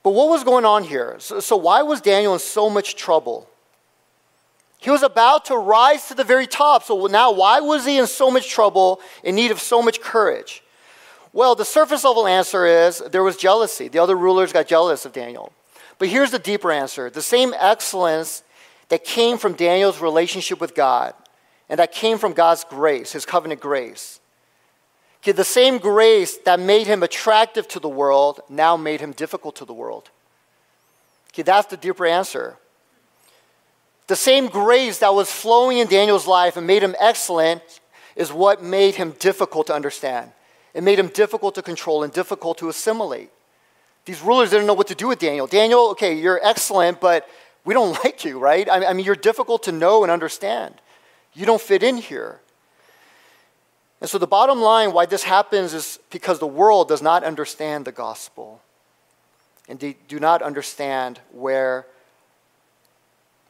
But 0.04 0.12
what 0.12 0.28
was 0.30 0.44
going 0.44 0.66
on 0.66 0.84
here? 0.84 1.16
So, 1.20 1.40
so 1.40 1.56
why 1.56 1.82
was 1.84 2.02
Daniel 2.02 2.34
in 2.34 2.40
so 2.40 2.70
much 2.70 2.96
trouble? 2.96 3.48
He 4.82 4.90
was 4.90 5.04
about 5.04 5.46
to 5.46 5.56
rise 5.56 6.08
to 6.08 6.16
the 6.16 6.24
very 6.24 6.48
top. 6.48 6.82
So 6.84 7.06
now, 7.06 7.32
why 7.32 7.60
was 7.60 7.86
he 7.86 8.00
in 8.00 8.08
so 8.08 8.32
much 8.32 8.50
trouble, 8.50 9.00
in 9.24 9.36
need 9.36 9.52
of 9.52 9.60
so 9.60 9.80
much 9.80 10.02
courage? 10.02 10.64
Well, 11.34 11.54
the 11.54 11.64
surface 11.64 12.04
level 12.04 12.26
answer 12.26 12.66
is 12.66 12.98
there 13.12 13.24
was 13.24 13.38
jealousy. 13.38 13.90
The 13.90 14.00
other 14.00 14.18
rulers 14.18 14.52
got 14.52 14.66
jealous 14.66 15.06
of 15.06 15.14
Daniel. 15.14 15.54
But 16.00 16.08
here's 16.08 16.32
the 16.32 16.40
deeper 16.40 16.72
answer 16.72 17.12
the 17.12 17.22
same 17.22 17.54
excellence 17.60 18.42
that 18.90 19.04
came 19.04 19.38
from 19.38 19.54
Daniel's 19.54 20.02
relationship 20.02 20.60
with 20.60 20.74
God 20.74 21.14
and 21.70 21.78
that 21.78 21.92
came 21.92 22.18
from 22.18 22.34
God's 22.34 22.64
grace, 22.64 23.12
his 23.12 23.24
covenant 23.24 23.62
grace. 23.62 24.20
Okay, 25.22 25.32
the 25.32 25.44
same 25.44 25.78
grace 25.78 26.38
that 26.40 26.60
made 26.60 26.88
him 26.88 27.04
attractive 27.04 27.68
to 27.68 27.80
the 27.80 27.88
world 27.88 28.42
now 28.50 28.76
made 28.76 29.00
him 29.00 29.12
difficult 29.12 29.56
to 29.58 29.66
the 29.66 29.74
world. 29.74 30.10
Okay, 31.32 31.44
that's 31.44 31.68
the 31.68 31.78
deeper 31.78 32.08
answer. 32.08 32.58
The 34.12 34.18
same 34.18 34.48
grace 34.48 34.98
that 34.98 35.16
was 35.16 35.32
flowing 35.32 35.78
in 35.78 35.88
Daniel's 35.88 36.28
life 36.28 36.58
and 36.58 36.68
made 36.68 36.84
him 36.84 36.98
excellent 37.00 37.62
is 38.18 38.34
what 38.34 38.62
made 38.62 38.96
him 38.96 39.12
difficult 39.12 39.68
to 39.68 39.74
understand. 39.74 40.34
It 40.74 40.84
made 40.84 41.00
him 41.00 41.08
difficult 41.08 41.56
to 41.56 41.62
control 41.62 42.04
and 42.04 42.12
difficult 42.12 42.58
to 42.58 42.68
assimilate. 42.68 43.30
These 44.04 44.22
rulers 44.22 44.50
didn't 44.50 44.68
know 44.68 44.74
what 44.74 44.88
to 44.88 44.96
do 44.96 45.08
with 45.08 45.20
Daniel. 45.20 45.48
Daniel, 45.48 45.92
okay, 45.92 46.14
you're 46.14 46.42
excellent, 46.44 47.00
but 47.00 47.26
we 47.64 47.74
don't 47.74 47.94
like 48.04 48.26
you, 48.26 48.38
right? 48.38 48.68
I 48.70 48.92
mean, 48.92 49.06
you're 49.06 49.16
difficult 49.16 49.64
to 49.64 49.72
know 49.72 50.04
and 50.04 50.12
understand. 50.12 50.76
You 51.34 51.46
don't 51.46 51.62
fit 51.62 51.82
in 51.82 51.96
here. 51.96 52.42
And 54.02 54.10
so, 54.10 54.18
the 54.18 54.28
bottom 54.28 54.60
line 54.60 54.92
why 54.92 55.06
this 55.06 55.24
happens 55.24 55.74
is 55.74 56.00
because 56.10 56.40
the 56.40 56.48
world 56.48 56.90
does 56.90 57.02
not 57.02 57.24
understand 57.24 57.86
the 57.86 57.94
gospel. 57.94 58.62
And 59.70 59.80
they 59.80 59.96
do 60.10 60.20
not 60.20 60.42
understand 60.42 61.22
where 61.32 61.86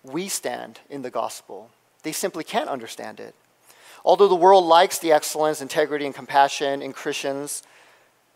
we 0.03 0.27
stand 0.27 0.79
in 0.89 1.01
the 1.01 1.09
gospel. 1.09 1.69
They 2.03 2.11
simply 2.11 2.43
can't 2.43 2.69
understand 2.69 3.19
it. 3.19 3.35
Although 4.03 4.27
the 4.27 4.35
world 4.35 4.65
likes 4.65 4.97
the 4.97 5.11
excellence, 5.11 5.61
integrity, 5.61 6.05
and 6.05 6.15
compassion 6.15 6.81
in 6.81 6.93
Christians 6.93 7.63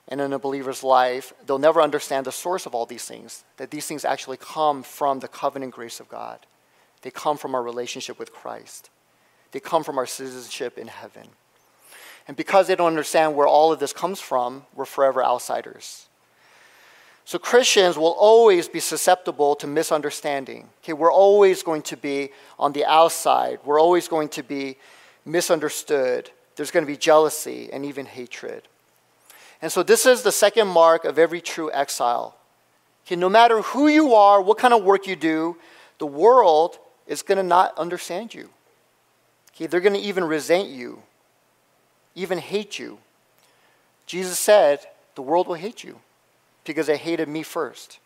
and 0.07 0.21
in 0.21 0.33
a 0.33 0.39
believer's 0.39 0.83
life, 0.83 1.33
they'll 1.45 1.57
never 1.57 1.81
understand 1.81 2.25
the 2.25 2.31
source 2.31 2.67
of 2.67 2.75
all 2.75 2.85
these 2.85 3.05
things, 3.05 3.43
that 3.57 3.71
these 3.71 3.87
things 3.87 4.05
actually 4.05 4.37
come 4.37 4.83
from 4.83 5.19
the 5.19 5.27
covenant 5.27 5.73
grace 5.73 5.99
of 5.99 6.07
God. 6.07 6.45
They 7.01 7.09
come 7.09 7.37
from 7.37 7.55
our 7.55 7.63
relationship 7.63 8.19
with 8.19 8.31
Christ, 8.31 8.89
they 9.51 9.59
come 9.59 9.83
from 9.83 9.97
our 9.97 10.05
citizenship 10.05 10.77
in 10.77 10.87
heaven. 10.87 11.29
And 12.27 12.35
because 12.35 12.67
they 12.67 12.75
don't 12.75 12.87
understand 12.87 13.35
where 13.35 13.47
all 13.47 13.71
of 13.71 13.79
this 13.79 13.93
comes 13.93 14.19
from, 14.19 14.65
we're 14.73 14.85
forever 14.85 15.23
outsiders. 15.23 16.07
So 17.25 17.39
Christians 17.39 17.97
will 17.97 18.15
always 18.19 18.67
be 18.67 18.79
susceptible 18.79 19.55
to 19.55 19.65
misunderstanding. 19.65 20.69
Okay, 20.83 20.93
we're 20.93 21.11
always 21.11 21.63
going 21.63 21.81
to 21.83 21.97
be 21.97 22.29
on 22.59 22.71
the 22.71 22.85
outside. 22.85 23.57
We're 23.65 23.81
always 23.81 24.07
going 24.07 24.29
to 24.29 24.43
be 24.43 24.77
misunderstood. 25.25 26.29
There's 26.55 26.69
going 26.69 26.85
to 26.85 26.91
be 26.91 26.97
jealousy 26.97 27.69
and 27.73 27.83
even 27.83 28.05
hatred. 28.05 28.67
And 29.59 29.71
so 29.71 29.81
this 29.81 30.05
is 30.05 30.21
the 30.21 30.31
second 30.31 30.67
mark 30.67 31.03
of 31.03 31.17
every 31.17 31.41
true 31.41 31.71
exile. 31.73 32.35
Okay, 33.07 33.15
no 33.15 33.29
matter 33.29 33.61
who 33.61 33.87
you 33.87 34.13
are, 34.13 34.39
what 34.39 34.59
kind 34.59 34.73
of 34.73 34.83
work 34.83 35.07
you 35.07 35.15
do, 35.15 35.57
the 35.97 36.05
world 36.05 36.77
is 37.07 37.23
going 37.23 37.37
to 37.37 37.43
not 37.43 37.75
understand 37.75 38.35
you. 38.35 38.49
Okay, 39.55 39.65
they're 39.65 39.81
going 39.81 39.93
to 39.93 39.99
even 39.99 40.23
resent 40.23 40.69
you, 40.69 41.01
even 42.13 42.37
hate 42.37 42.77
you. 42.77 42.99
Jesus 44.05 44.37
said, 44.37 44.81
the 45.15 45.23
world 45.23 45.47
will 45.47 45.55
hate 45.55 45.83
you 45.83 45.99
because 46.65 46.87
they 46.87 46.97
hated 46.97 47.27
me 47.27 47.43
first. 47.43 47.99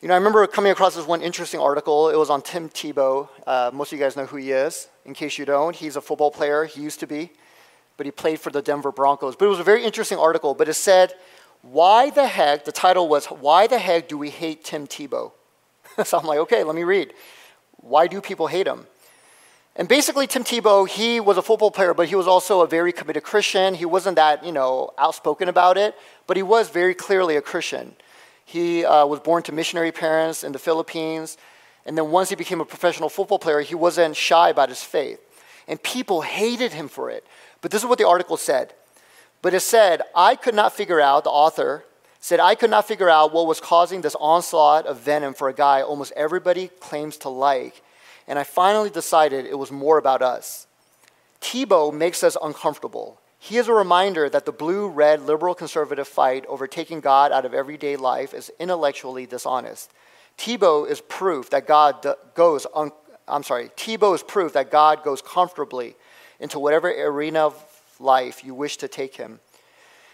You 0.00 0.08
know, 0.08 0.14
I 0.14 0.16
remember 0.16 0.46
coming 0.46 0.72
across 0.72 0.94
this 0.94 1.06
one 1.06 1.20
interesting 1.20 1.60
article. 1.60 2.08
It 2.08 2.16
was 2.16 2.30
on 2.30 2.40
Tim 2.40 2.68
Tebow. 2.70 3.28
Uh, 3.46 3.70
most 3.72 3.92
of 3.92 3.98
you 3.98 4.04
guys 4.04 4.16
know 4.16 4.26
who 4.26 4.36
he 4.36 4.52
is. 4.52 4.88
In 5.04 5.12
case 5.12 5.36
you 5.36 5.44
don't, 5.44 5.76
he's 5.76 5.96
a 5.96 6.00
football 6.00 6.30
player. 6.30 6.64
He 6.64 6.80
used 6.80 7.00
to 7.00 7.06
be, 7.06 7.30
but 7.96 8.06
he 8.06 8.12
played 8.12 8.40
for 8.40 8.50
the 8.50 8.62
Denver 8.62 8.92
Broncos. 8.92 9.36
But 9.36 9.44
it 9.46 9.48
was 9.48 9.60
a 9.60 9.64
very 9.64 9.84
interesting 9.84 10.18
article. 10.18 10.54
But 10.54 10.68
it 10.68 10.74
said, 10.74 11.14
"Why 11.62 12.10
the 12.10 12.28
heck?" 12.28 12.64
The 12.64 12.72
title 12.72 13.08
was, 13.08 13.26
"Why 13.26 13.66
the 13.66 13.78
heck 13.78 14.08
do 14.08 14.16
we 14.16 14.30
hate 14.30 14.64
Tim 14.64 14.86
Tebow?" 14.86 15.32
so 16.04 16.18
I'm 16.18 16.26
like, 16.26 16.38
okay, 16.40 16.64
let 16.64 16.74
me 16.74 16.84
read. 16.84 17.12
Why 17.76 18.06
do 18.06 18.20
people 18.20 18.46
hate 18.46 18.66
him? 18.66 18.86
And 19.76 19.88
basically, 19.88 20.26
Tim 20.26 20.42
Tebow, 20.42 20.88
he 20.88 21.20
was 21.20 21.36
a 21.36 21.42
football 21.42 21.70
player, 21.70 21.94
but 21.94 22.08
he 22.08 22.16
was 22.16 22.26
also 22.26 22.60
a 22.60 22.66
very 22.66 22.92
committed 22.92 23.22
Christian. 23.22 23.74
He 23.74 23.84
wasn't 23.84 24.16
that, 24.16 24.44
you 24.44 24.52
know, 24.52 24.92
outspoken 24.98 25.48
about 25.48 25.78
it, 25.78 25.94
but 26.26 26.36
he 26.36 26.42
was 26.42 26.68
very 26.70 26.94
clearly 26.94 27.36
a 27.36 27.42
Christian. 27.42 27.94
He 28.44 28.84
uh, 28.84 29.06
was 29.06 29.20
born 29.20 29.44
to 29.44 29.52
missionary 29.52 29.92
parents 29.92 30.42
in 30.42 30.50
the 30.52 30.58
Philippines. 30.58 31.38
And 31.86 31.96
then 31.96 32.10
once 32.10 32.30
he 32.30 32.34
became 32.34 32.60
a 32.60 32.64
professional 32.64 33.08
football 33.08 33.38
player, 33.38 33.60
he 33.60 33.76
wasn't 33.76 34.16
shy 34.16 34.50
about 34.50 34.70
his 34.70 34.82
faith. 34.82 35.20
And 35.68 35.80
people 35.80 36.22
hated 36.22 36.72
him 36.72 36.88
for 36.88 37.10
it. 37.10 37.24
But 37.60 37.70
this 37.70 37.82
is 37.82 37.88
what 37.88 37.98
the 37.98 38.08
article 38.08 38.36
said. 38.36 38.74
But 39.40 39.54
it 39.54 39.60
said, 39.60 40.02
I 40.16 40.34
could 40.34 40.54
not 40.54 40.72
figure 40.72 41.00
out, 41.00 41.24
the 41.24 41.30
author 41.30 41.84
said, 42.18 42.40
I 42.40 42.54
could 42.54 42.70
not 42.70 42.86
figure 42.88 43.08
out 43.08 43.32
what 43.32 43.46
was 43.46 43.60
causing 43.60 44.00
this 44.02 44.16
onslaught 44.18 44.86
of 44.86 44.98
venom 44.98 45.32
for 45.32 45.48
a 45.48 45.54
guy 45.54 45.80
almost 45.80 46.12
everybody 46.16 46.68
claims 46.80 47.16
to 47.18 47.28
like 47.28 47.82
and 48.30 48.38
I 48.38 48.44
finally 48.44 48.90
decided 48.90 49.44
it 49.44 49.58
was 49.58 49.72
more 49.72 49.98
about 49.98 50.22
us. 50.22 50.68
Tebow 51.40 51.92
makes 51.92 52.22
us 52.22 52.36
uncomfortable. 52.40 53.20
He 53.40 53.56
is 53.56 53.66
a 53.66 53.74
reminder 53.74 54.28
that 54.28 54.44
the 54.44 54.52
blue 54.52 54.88
red 54.88 55.22
liberal 55.22 55.52
conservative 55.52 56.06
fight 56.06 56.46
over 56.46 56.68
taking 56.68 57.00
God 57.00 57.32
out 57.32 57.44
of 57.44 57.54
everyday 57.54 57.96
life 57.96 58.32
is 58.32 58.52
intellectually 58.60 59.26
dishonest. 59.26 59.90
Tebow 60.38 60.88
is 60.88 61.00
proof 61.00 61.50
that 61.50 61.66
God 61.66 62.06
goes, 62.34 62.68
un- 62.72 62.92
I'm 63.26 63.42
sorry, 63.42 63.70
Tebow 63.70 64.14
is 64.14 64.22
proof 64.22 64.52
that 64.52 64.70
God 64.70 65.02
goes 65.02 65.20
comfortably 65.20 65.96
into 66.38 66.60
whatever 66.60 66.88
arena 66.88 67.40
of 67.40 67.64
life 67.98 68.44
you 68.44 68.54
wish 68.54 68.76
to 68.76 68.86
take 68.86 69.16
him. 69.16 69.40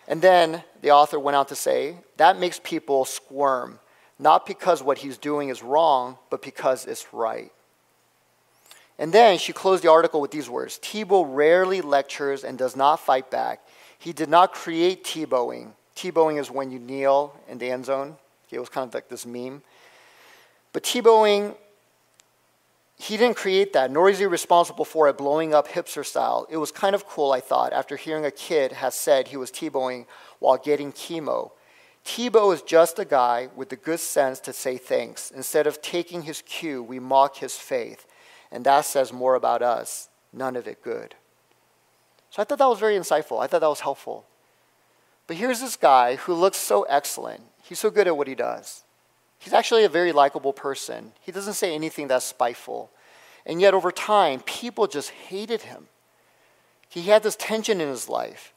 And 0.09 0.23
then 0.23 0.65
the 0.81 0.93
author 0.93 1.21
went 1.21 1.37
on 1.37 1.45
to 1.47 1.55
say, 1.55 1.99
that 2.17 2.39
makes 2.39 2.63
people 2.65 3.05
squirm, 3.05 3.79
not 4.19 4.47
because 4.47 4.83
what 4.83 4.97
he's 4.97 5.19
doing 5.19 5.51
is 5.51 5.63
wrong, 5.63 6.17
but 6.31 6.41
because 6.41 6.87
it's 6.87 7.13
right. 7.13 7.53
And 8.99 9.13
then 9.13 9.39
she 9.39 9.53
closed 9.53 9.85
the 9.85 9.91
article 9.91 10.21
with 10.21 10.31
these 10.31 10.49
words 10.49 10.79
Tebow 10.79 11.25
rarely 11.29 11.81
lectures 11.81 12.45
and 12.45 12.57
does 12.57 12.77
not 12.77 12.97
fight 12.97 13.31
back. 13.31 13.61
He 13.99 14.13
did 14.13 14.29
not 14.29 14.53
create 14.53 15.05
Tebowing. 15.05 15.73
Tebowing 15.95 16.39
is 16.39 16.51
when 16.51 16.71
you 16.71 16.79
kneel 16.79 17.35
in 17.49 17.59
the 17.59 17.71
end 17.71 17.87
zone. 17.87 18.17
It 18.51 18.61
was 18.61 18.69
kind 18.69 18.89
of 18.89 18.95
like 18.95 19.09
this 19.09 19.27
meme. 19.27 19.63
But 20.73 20.85
Tebowing, 20.85 21.55
he 22.99 23.17
didn't 23.17 23.37
create 23.37 23.73
that, 23.73 23.91
nor 23.91 24.09
is 24.09 24.19
he 24.19 24.27
responsible 24.27 24.85
for 24.85 25.09
it 25.09 25.19
blowing 25.19 25.53
up 25.53 25.69
hipster 25.69 26.05
style. 26.05 26.47
It 26.51 26.57
was 26.57 26.71
kind 26.71 26.95
of 26.95 27.07
cool, 27.07 27.33
I 27.33 27.41
thought, 27.41 27.73
after 27.73 27.97
hearing 27.97 28.25
a 28.25 28.31
kid 28.31 28.73
has 28.73 28.95
said 28.95 29.29
he 29.29 29.37
was 29.37 29.51
Tebowing 29.51 30.07
while 30.39 30.57
getting 30.57 30.93
chemo. 30.93 31.51
Tebow 32.05 32.55
is 32.55 32.63
just 32.63 32.99
a 32.99 33.05
guy 33.05 33.49
with 33.57 33.69
the 33.69 33.77
good 33.77 34.01
sense 34.01 34.39
to 34.41 34.53
say 34.53 34.79
thanks. 34.79 35.31
Instead 35.31 35.67
of 35.67 35.83
taking 35.83 36.23
his 36.23 36.41
cue, 36.43 36.83
we 36.83 37.01
mock 37.01 37.37
his 37.37 37.57
faith. 37.57 38.07
And 38.51 38.65
that 38.65 38.85
says 38.85 39.13
more 39.13 39.35
about 39.35 39.63
us, 39.63 40.09
none 40.33 40.57
of 40.57 40.67
it 40.67 40.83
good. 40.83 41.15
So 42.31 42.43
I 42.43 42.45
thought 42.45 42.59
that 42.59 42.69
was 42.69 42.81
very 42.81 42.97
insightful. 42.97 43.43
I 43.43 43.47
thought 43.47 43.61
that 43.61 43.69
was 43.69 43.81
helpful. 43.81 44.27
But 45.27 45.37
here's 45.37 45.61
this 45.61 45.77
guy 45.77 46.17
who 46.17 46.35
looks 46.35 46.59
so 46.59 46.83
excellent. 46.85 47.43
He's 47.63 47.81
so 47.81 47.91
good 47.91 48.07
at 48.07 48.17
what 48.17 48.29
he 48.29 48.35
does. 48.35 48.85
He's 49.39 49.53
actually 49.53 49.85
a 49.85 49.89
very 49.89 50.13
likable 50.13 50.53
person. 50.53 51.13
He 51.21 51.33
doesn't 51.33 51.55
say 51.55 51.75
anything 51.75 52.09
that's 52.09 52.25
spiteful. 52.25 52.91
And 53.45 53.61
yet, 53.61 53.75
over 53.75 53.93
time, 53.93 54.41
people 54.41 54.87
just 54.87 55.11
hated 55.11 55.63
him. 55.63 55.87
He 56.89 57.03
had 57.03 57.23
this 57.23 57.37
tension 57.37 57.81
in 57.81 57.89
his 57.89 58.09
life. 58.09 58.53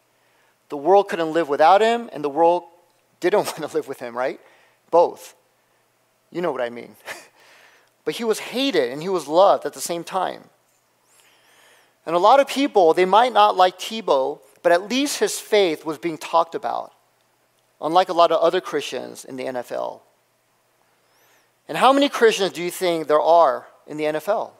The 0.69 0.77
world 0.77 1.09
couldn't 1.09 1.33
live 1.33 1.49
without 1.49 1.81
him, 1.81 2.09
and 2.13 2.23
the 2.23 2.29
world 2.29 2.63
didn't 3.19 3.37
want 3.45 3.57
to 3.57 3.67
live 3.67 3.87
with 3.87 3.99
him, 3.99 4.17
right? 4.17 4.39
Both. 4.91 5.35
You 6.31 6.41
know 6.41 6.51
what 6.51 6.61
I 6.61 6.69
mean. 6.69 6.95
but 8.10 8.16
he 8.16 8.24
was 8.24 8.39
hated 8.39 8.91
and 8.91 9.03
he 9.03 9.07
was 9.07 9.28
loved 9.28 9.68
at 9.68 9.74
the 9.74 9.80
same 9.80 10.03
time. 10.03 10.45
And 12.07 12.16
a 12.16 12.18
lot 12.18 12.39
of 12.39 12.47
people, 12.47 12.95
they 12.95 13.05
might 13.05 13.34
not 13.34 13.55
like 13.55 13.78
Tebow, 13.78 14.39
but 14.64 14.72
at 14.72 14.89
least 14.89 15.20
his 15.20 15.39
faith 15.39 15.86
was 15.86 15.99
being 15.99 16.18
talked 16.18 16.55
about, 16.55 16.91
unlike 17.80 18.10
a 18.10 18.14
lot 18.14 18.32
of 18.32 18.41
other 18.41 18.62
Christians 18.62 19.26
in 19.26 19.36
the 19.36 19.43
NFL. 19.43 19.99
And 21.68 21.78
how 21.78 21.93
many 21.93 22.10
Christians 22.10 22.53
do 22.53 22.64
you 22.64 22.72
think 22.72 23.07
there 23.07 23.22
are 23.22 23.68
in 23.86 23.97
the 23.97 24.05
NFL, 24.05 24.53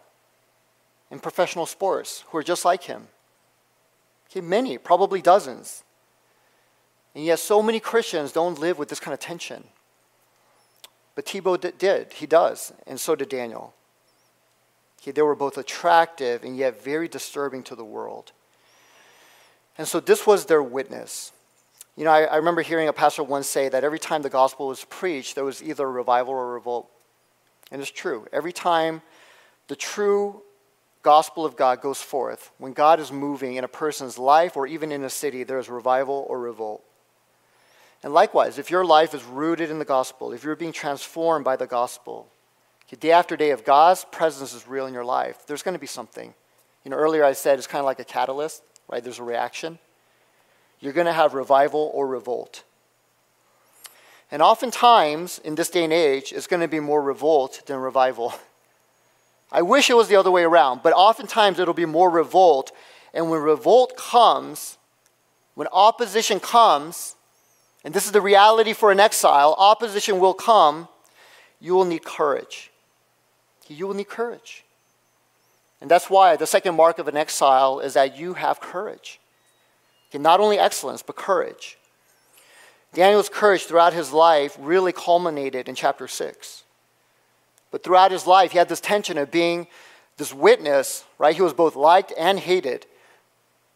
in 1.10 1.20
professional 1.20 1.66
sports, 1.66 2.26
who 2.28 2.38
are 2.38 2.44
just 2.44 2.66
like 2.66 2.84
him? 2.84 3.08
Okay, 4.30 4.42
many, 4.42 4.78
probably 4.78 5.24
dozens. 5.24 5.84
And 7.16 7.26
yet, 7.26 7.40
so 7.40 7.64
many 7.64 7.80
Christians 7.80 8.32
don't 8.32 8.60
live 8.60 8.78
with 8.78 8.90
this 8.90 9.00
kind 9.00 9.16
of 9.16 9.20
tension. 9.20 9.64
But 11.16 11.26
Tebow 11.26 11.78
did. 11.78 12.14
He 12.14 12.26
does. 12.26 12.72
And 12.88 13.00
so 13.00 13.16
did 13.16 13.30
Daniel. 13.30 13.74
They 15.04 15.22
were 15.22 15.36
both 15.36 15.58
attractive 15.58 16.44
and 16.44 16.56
yet 16.56 16.84
very 16.84 17.08
disturbing 17.08 17.64
to 17.64 17.76
the 17.76 17.84
world. 17.84 18.32
And 19.78 19.88
so 19.88 20.00
this 20.00 20.28
was 20.28 20.46
their 20.46 20.62
witness. 20.62 21.32
You 21.96 22.06
know, 22.06 22.12
I, 22.12 22.24
I 22.24 22.36
remember 22.36 22.62
hearing 22.62 22.88
a 22.88 22.94
pastor 22.94 23.24
once 23.24 23.48
say 23.48 23.70
that 23.70 23.84
every 23.84 24.00
time 24.00 24.22
the 24.22 24.30
gospel 24.30 24.68
was 24.68 24.86
preached, 24.86 25.36
there 25.36 25.44
was 25.44 25.64
either 25.64 25.86
a 25.86 25.92
revival 25.92 26.34
or 26.34 26.52
a 26.52 26.54
revolt. 26.54 26.90
And 27.72 27.82
it's 27.82 27.92
true. 27.92 28.28
Every 28.32 28.54
time 28.54 29.02
the 29.68 29.76
true 29.76 30.42
gospel 31.02 31.46
of 31.46 31.56
God 31.56 31.82
goes 31.82 32.02
forth, 32.02 32.52
when 32.58 32.74
God 32.74 33.00
is 33.00 33.12
moving 33.12 33.56
in 33.56 33.64
a 33.64 33.70
person's 33.70 34.18
life 34.18 34.58
or 34.58 34.68
even 34.68 34.92
in 34.92 35.04
a 35.04 35.10
city, 35.10 35.44
there 35.44 35.60
is 35.60 35.70
revival 35.70 36.26
or 36.30 36.40
revolt. 36.40 36.84
And 38.04 38.14
likewise, 38.14 38.58
if 38.58 38.72
your 38.72 38.86
life 38.86 39.14
is 39.14 39.24
rooted 39.24 39.70
in 39.70 39.80
the 39.80 39.86
gospel, 39.86 40.32
if 40.32 40.44
you're 40.44 40.56
being 40.56 40.72
transformed 40.72 41.44
by 41.44 41.56
the 41.56 41.68
gospel, 41.68 42.28
day 43.00 43.12
after 43.12 43.36
day, 43.36 43.52
if 43.52 43.66
God's 43.66 44.06
presence 44.06 44.54
is 44.54 44.68
real 44.68 44.86
in 44.86 44.94
your 44.94 45.06
life, 45.06 45.46
there's 45.46 45.62
going 45.62 45.74
to 45.74 45.80
be 45.80 45.88
something. 45.88 46.34
You 46.84 46.92
know, 46.92 46.98
earlier 46.98 47.24
I 47.24 47.34
said 47.34 47.58
it's 47.58 47.68
kind 47.68 47.80
of 47.80 47.86
like 47.86 48.00
a 48.00 48.06
catalyst, 48.06 48.64
right? 48.88 49.04
There's 49.04 49.20
a 49.20 49.24
reaction. 49.24 49.80
You're 50.80 50.94
going 50.94 51.08
to 51.08 51.14
have 51.14 51.34
revival 51.34 51.92
or 51.94 52.08
revolt. 52.08 52.64
And 54.32 54.42
oftentimes, 54.42 55.40
in 55.40 55.56
this 55.56 55.70
day 55.70 55.84
and 55.84 55.94
age, 55.94 56.32
it's 56.32 56.48
going 56.48 56.62
to 56.62 56.68
be 56.68 56.80
more 56.80 57.02
revolt 57.02 57.64
than 57.66 57.78
revival. 57.78 58.34
I 59.52 59.62
wish 59.64 59.90
it 59.90 59.96
was 59.96 60.08
the 60.08 60.16
other 60.16 60.32
way 60.32 60.44
around, 60.44 60.82
but 60.84 60.94
oftentimes 60.94 61.60
it'll 61.60 61.74
be 61.74 61.86
more 61.86 62.10
revolt. 62.10 62.72
And 63.14 63.30
when 63.30 63.42
revolt 63.42 63.98
comes, 63.98 64.78
when 65.56 65.68
opposition 65.72 66.40
comes, 66.40 67.16
and 67.90 67.96
this 67.96 68.06
is 68.06 68.12
the 68.12 68.22
reality 68.22 68.74
for 68.74 68.92
an 68.92 69.00
exile, 69.00 69.56
opposition 69.58 70.20
will 70.20 70.36
come, 70.36 70.88
you 71.60 71.74
will 71.74 71.86
need 71.86 72.06
courage. 72.06 72.70
You 73.68 73.88
will 73.88 73.96
need 73.96 74.08
courage. 74.08 74.64
And 75.82 75.90
that's 75.90 76.08
why 76.08 76.36
the 76.36 76.46
second 76.46 76.76
mark 76.76 77.00
of 77.00 77.08
an 77.08 77.18
exile 77.18 77.80
is 77.80 77.96
that 77.96 78.16
you 78.16 78.36
have 78.36 78.62
courage. 78.62 79.20
Okay, 80.12 80.20
not 80.20 80.40
only 80.40 80.60
excellence, 80.60 81.02
but 81.02 81.16
courage. 81.16 81.80
Daniel's 82.94 83.28
courage 83.28 83.64
throughout 83.64 83.94
his 83.94 84.14
life 84.14 84.56
really 84.60 84.94
culminated 84.94 85.68
in 85.68 85.74
chapter 85.74 86.08
6. 86.08 86.64
But 87.72 87.84
throughout 87.84 88.12
his 88.12 88.28
life, 88.28 88.52
he 88.52 88.60
had 88.60 88.70
this 88.70 88.82
tension 88.82 89.18
of 89.18 89.32
being 89.32 89.66
this 90.18 90.32
witness, 90.32 91.06
right? 91.18 91.36
He 91.36 91.42
was 91.42 91.56
both 91.56 91.76
liked 91.76 92.14
and 92.20 92.40
hated. 92.40 92.86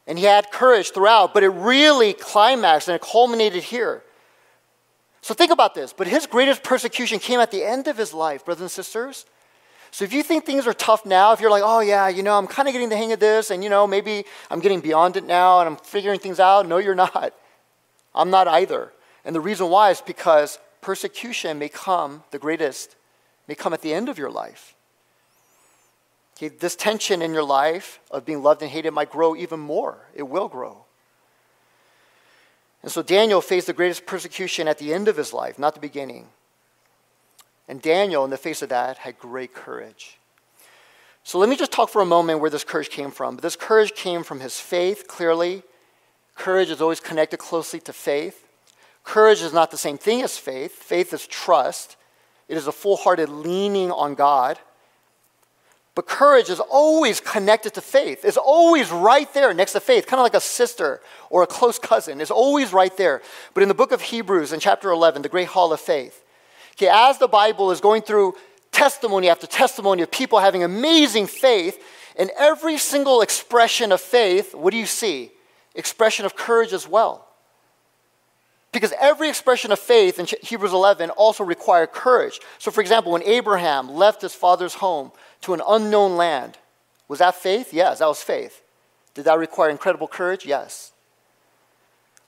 And 0.06 0.20
he 0.20 0.26
had 0.26 0.52
courage 0.52 0.92
throughout, 0.92 1.34
but 1.34 1.44
it 1.44 1.50
really 1.50 2.14
climaxed 2.14 2.88
and 2.88 2.96
it 2.96 3.02
culminated 3.02 3.64
here. 3.64 4.04
So 5.22 5.34
think 5.34 5.52
about 5.52 5.74
this. 5.74 5.94
But 5.94 6.08
his 6.08 6.28
greatest 6.28 6.64
persecution 6.64 7.20
came 7.20 7.40
at 7.40 7.52
the 7.52 7.64
end 7.64 7.88
of 7.88 7.98
his 7.98 8.14
life, 8.14 8.44
brothers 8.44 8.62
and 8.62 8.72
sisters. 8.72 9.26
So 9.92 10.04
if 10.04 10.12
you 10.12 10.24
think 10.24 10.46
things 10.46 10.68
are 10.68 10.74
tough 10.74 11.06
now, 11.06 11.32
if 11.32 11.40
you're 11.40 11.52
like, 11.52 11.64
oh 11.64 11.80
yeah, 11.80 12.10
you 12.10 12.24
know, 12.24 12.38
I'm 12.38 12.48
kind 12.48 12.68
of 12.68 12.74
getting 12.74 12.90
the 12.90 12.98
hang 12.98 13.14
of 13.14 13.20
this, 13.20 13.52
and 13.52 13.64
you 13.64 13.70
know, 13.70 13.88
maybe 13.88 14.26
I'm 14.50 14.60
getting 14.60 14.82
beyond 14.82 15.16
it 15.18 15.24
now 15.24 15.60
and 15.60 15.70
I'm 15.70 15.78
figuring 15.78 16.20
things 16.20 16.40
out, 16.40 16.68
no, 16.68 16.80
you're 16.80 16.96
not. 16.96 17.34
I'm 18.14 18.30
not 18.30 18.48
either. 18.48 18.92
And 19.24 19.36
the 19.36 19.40
reason 19.40 19.70
why 19.70 19.92
is 19.92 20.02
because 20.02 20.60
persecution 20.82 21.60
may 21.60 21.70
come, 21.70 22.24
the 22.32 22.40
greatest, 22.40 22.96
may 23.48 23.56
come 23.56 23.74
at 23.74 23.82
the 23.82 23.94
end 23.94 24.10
of 24.10 24.18
your 24.18 24.30
life. 24.30 24.73
Okay, 26.36 26.48
this 26.48 26.76
tension 26.76 27.22
in 27.22 27.34
your 27.34 27.44
life 27.44 28.00
of 28.10 28.26
being 28.26 28.42
loved 28.42 28.62
and 28.62 28.72
hated 28.72 28.92
might 28.92 29.12
grow 29.12 29.36
even 29.36 29.60
more. 29.60 30.00
It 30.16 30.24
will 30.24 30.48
grow. 30.48 30.86
And 32.82 32.92
so 32.92 33.02
Daniel 33.02 33.40
faced 33.40 33.68
the 33.68 33.74
greatest 33.74 34.06
persecution 34.06 34.68
at 34.68 34.78
the 34.78 34.94
end 34.94 35.08
of 35.08 35.16
his 35.16 35.32
life, 35.32 35.58
not 35.58 35.74
the 35.74 35.80
beginning. 35.80 36.28
And 37.68 37.82
Daniel, 37.82 38.26
in 38.26 38.30
the 38.30 38.38
face 38.38 38.62
of 38.62 38.70
that, 38.70 38.98
had 38.98 39.18
great 39.18 39.54
courage. 39.54 40.18
So 41.24 41.40
let 41.40 41.48
me 41.48 41.56
just 41.56 41.72
talk 41.72 41.90
for 41.90 42.02
a 42.02 42.06
moment 42.06 42.42
where 42.42 42.50
this 42.50 42.66
courage 42.66 42.90
came 42.90 43.10
from. 43.10 43.36
But 43.36 43.44
this 43.44 43.56
courage 43.56 43.94
came 43.94 44.24
from 44.24 44.42
his 44.42 44.60
faith, 44.60 45.08
clearly. 45.08 45.64
Courage 46.36 46.70
is 46.70 46.82
always 46.82 47.00
connected 47.00 47.38
closely 47.38 47.80
to 47.82 47.94
faith. 47.94 48.46
Courage 49.04 49.42
is 49.42 49.54
not 49.54 49.72
the 49.72 49.78
same 49.78 49.98
thing 49.98 50.22
as 50.22 50.38
faith. 50.38 50.74
Faith 50.74 51.14
is 51.14 51.26
trust, 51.28 51.96
it 52.50 52.58
is 52.58 52.68
a 52.68 52.72
full 52.72 52.98
hearted 52.98 53.30
leaning 53.30 53.92
on 53.92 54.16
God. 54.16 54.60
But 55.96 56.08
courage 56.08 56.50
is 56.50 56.60
always 56.60 57.20
connected 57.20 57.76
to 57.76 57.82
faith. 57.82 58.26
It's 58.26 58.38
always 58.38 58.90
right 58.92 59.32
there 59.34 59.54
next 59.54 59.74
to 59.74 59.80
faith, 59.80 60.08
kind 60.08 60.20
of 60.20 60.24
like 60.24 60.34
a 60.34 60.42
sister 60.42 61.02
or 61.30 61.44
a 61.44 61.48
close 61.48 61.78
cousin. 61.78 62.20
It's 62.20 62.32
always 62.32 62.74
right 62.74 62.96
there. 62.98 63.22
But 63.54 63.62
in 63.62 63.70
the 63.70 63.76
book 63.76 63.92
of 63.92 64.02
Hebrews, 64.02 64.54
in 64.54 64.60
chapter 64.60 64.90
11, 64.90 65.22
the 65.22 65.30
great 65.30 65.50
hall 65.50 65.72
of 65.72 65.80
faith, 65.80 66.24
Okay, 66.76 66.90
as 66.92 67.20
the 67.20 67.28
Bible 67.28 67.72
is 67.72 67.82
going 67.82 68.02
through 68.02 68.34
testimony 68.72 69.30
after 69.30 69.46
testimony 69.46 70.02
of 70.02 70.10
people 70.10 70.40
having 70.40 70.64
amazing 70.64 71.28
faith, 71.28 71.84
in 72.18 72.30
every 72.38 72.78
single 72.78 73.22
expression 73.22 73.92
of 73.92 74.02
faith, 74.02 74.54
what 74.54 74.72
do 74.72 74.78
you 74.78 74.86
see? 74.86 75.32
Expression 75.76 76.26
of 76.26 76.36
courage 76.36 76.74
as 76.74 76.88
well. 76.88 77.28
Because 78.72 78.94
every 79.00 79.30
expression 79.30 79.72
of 79.72 79.78
faith 79.78 80.18
in 80.18 80.28
Hebrews 80.42 80.74
11 80.74 81.12
also 81.12 81.44
required 81.44 81.92
courage. 81.92 82.40
So, 82.58 82.72
for 82.72 82.82
example, 82.82 83.12
when 83.12 83.24
Abraham 83.24 83.90
left 83.90 84.22
his 84.22 84.34
father's 84.34 84.74
home 84.76 85.12
to 85.44 85.54
an 85.54 85.62
unknown 85.68 86.16
land, 86.18 86.58
was 87.08 87.20
that 87.20 87.36
faith? 87.36 87.74
Yes, 87.74 88.00
that 88.00 88.08
was 88.08 88.22
faith. 88.22 88.62
Did 89.14 89.26
that 89.26 89.38
require 89.38 89.70
incredible 89.70 90.08
courage? 90.08 90.46
Yes. 90.46 90.92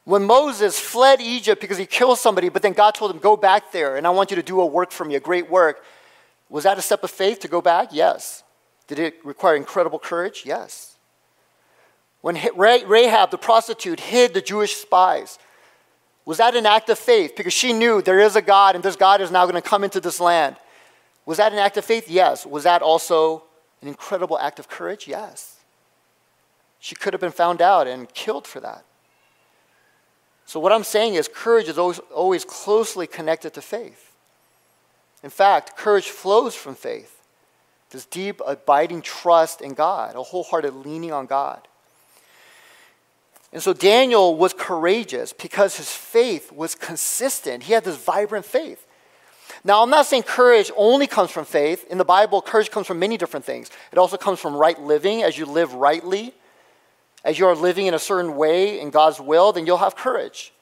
When 0.03 0.23
Moses 0.23 0.79
fled 0.79 1.19
Egypt 1.19 1.59
because 1.59 1.79
he 1.79 1.87
killed 1.87 2.19
somebody, 2.19 2.49
but 2.49 2.61
then 2.61 2.73
God 2.73 2.93
told 2.93 3.11
him, 3.11 3.17
Go 3.17 3.35
back 3.35 3.71
there 3.71 3.97
and 3.97 4.05
I 4.05 4.11
want 4.11 4.29
you 4.29 4.35
to 4.35 4.43
do 4.43 4.61
a 4.61 4.65
work 4.65 4.91
for 4.91 5.03
me, 5.03 5.15
a 5.15 5.19
great 5.19 5.49
work. 5.49 5.83
Was 6.49 6.63
that 6.63 6.77
a 6.77 6.81
step 6.81 7.03
of 7.03 7.09
faith 7.09 7.39
to 7.39 7.47
go 7.47 7.59
back? 7.59 7.89
Yes. 7.91 8.43
Did 8.87 8.99
it 8.99 9.25
require 9.25 9.55
incredible 9.55 9.97
courage? 9.97 10.43
Yes. 10.45 10.95
When 12.21 12.39
Rahab, 12.55 13.31
the 13.31 13.37
prostitute, 13.37 13.99
hid 13.99 14.33
the 14.33 14.41
Jewish 14.41 14.75
spies, 14.75 15.39
was 16.25 16.37
that 16.37 16.55
an 16.55 16.65
act 16.65 16.89
of 16.89 16.97
faith? 16.97 17.35
Because 17.35 17.53
she 17.53 17.73
knew 17.73 18.01
there 18.01 18.19
is 18.19 18.35
a 18.35 18.41
God 18.41 18.75
and 18.75 18.83
this 18.83 18.95
God 18.95 19.21
is 19.21 19.31
now 19.31 19.45
going 19.45 19.61
to 19.61 19.67
come 19.67 19.83
into 19.83 19.99
this 19.99 20.19
land. 20.19 20.55
Was 21.25 21.37
that 21.37 21.53
an 21.53 21.59
act 21.59 21.77
of 21.77 21.85
faith? 21.85 22.09
Yes. 22.09 22.45
Was 22.45 22.63
that 22.63 22.81
also 22.81 23.43
an 23.81 23.87
incredible 23.87 24.37
act 24.37 24.59
of 24.59 24.67
courage? 24.69 25.07
Yes. 25.07 25.59
She 26.79 26.95
could 26.95 27.13
have 27.13 27.21
been 27.21 27.31
found 27.31 27.61
out 27.61 27.87
and 27.87 28.11
killed 28.13 28.45
for 28.45 28.59
that. 28.59 28.85
So, 30.45 30.59
what 30.59 30.71
I'm 30.71 30.83
saying 30.83 31.15
is, 31.15 31.27
courage 31.27 31.67
is 31.67 31.79
always, 31.79 31.99
always 32.13 32.45
closely 32.45 33.07
connected 33.07 33.53
to 33.55 33.61
faith. 33.61 34.11
In 35.23 35.31
fact, 35.31 35.75
courage 35.75 36.09
flows 36.09 36.53
from 36.53 36.75
faith 36.75 37.15
this 37.95 38.05
deep, 38.05 38.41
abiding 38.45 39.01
trust 39.01 39.61
in 39.61 39.73
God, 39.73 40.15
a 40.15 40.21
wholehearted 40.21 40.73
leaning 40.73 41.13
on 41.13 41.25
God. 41.25 41.67
And 43.53 43.63
so 43.63 43.71
Daniel 43.71 44.35
was 44.35 44.53
courageous 44.53 45.31
because 45.31 45.77
his 45.77 45.89
faith 45.89 46.51
was 46.51 46.75
consistent. 46.75 47.63
He 47.63 47.73
had 47.73 47.85
this 47.85 47.95
vibrant 47.95 48.45
faith. 48.45 48.85
Now, 49.65 49.83
I'm 49.83 49.89
not 49.89 50.05
saying 50.05 50.23
courage 50.23 50.71
only 50.77 51.07
comes 51.07 51.31
from 51.31 51.43
faith. 51.43 51.85
In 51.89 51.97
the 51.97 52.05
Bible, 52.05 52.41
courage 52.41 52.71
comes 52.71 52.87
from 52.87 52.99
many 52.99 53.17
different 53.17 53.45
things. 53.45 53.69
It 53.91 53.97
also 53.97 54.15
comes 54.15 54.39
from 54.39 54.55
right 54.55 54.79
living, 54.79 55.23
as 55.23 55.37
you 55.37 55.45
live 55.45 55.73
rightly 55.73 56.33
as 57.25 57.39
you 57.39 57.47
are 57.47 57.55
living 57.55 57.87
in 57.87 57.95
a 57.95 57.99
certain 57.99 58.37
way 58.37 58.79
in 58.79 58.91
God's 58.91 59.19
will, 59.19 59.51
then 59.51 59.65
you'll 59.65 59.79
have 59.79 59.95
courage. 59.95 60.53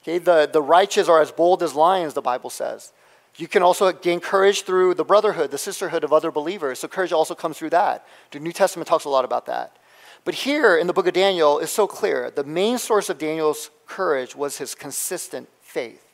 Okay, 0.00 0.16
the, 0.16 0.48
the 0.50 0.62
righteous 0.62 1.06
are 1.06 1.20
as 1.20 1.30
bold 1.30 1.62
as 1.62 1.74
lions, 1.74 2.14
the 2.14 2.22
Bible 2.22 2.48
says. 2.48 2.92
You 3.36 3.46
can 3.46 3.62
also 3.62 3.92
gain 3.92 4.20
courage 4.20 4.62
through 4.62 4.94
the 4.94 5.04
brotherhood, 5.04 5.50
the 5.50 5.58
sisterhood 5.58 6.02
of 6.02 6.12
other 6.12 6.30
believers. 6.30 6.78
So 6.80 6.88
courage 6.88 7.12
also 7.12 7.34
comes 7.34 7.58
through 7.58 7.70
that. 7.70 8.06
The 8.32 8.40
New 8.40 8.52
Testament 8.52 8.88
talks 8.88 9.04
a 9.04 9.10
lot 9.10 9.26
about 9.26 9.46
that. 9.46 9.76
But 10.24 10.34
here 10.34 10.76
in 10.76 10.86
the 10.86 10.92
book 10.94 11.06
of 11.06 11.12
Daniel 11.12 11.58
is 11.58 11.70
so 11.70 11.86
clear. 11.86 12.30
The 12.30 12.44
main 12.44 12.78
source 12.78 13.10
of 13.10 13.18
Daniel's 13.18 13.70
courage 13.86 14.34
was 14.34 14.56
his 14.58 14.74
consistent 14.74 15.48
faith. 15.60 16.04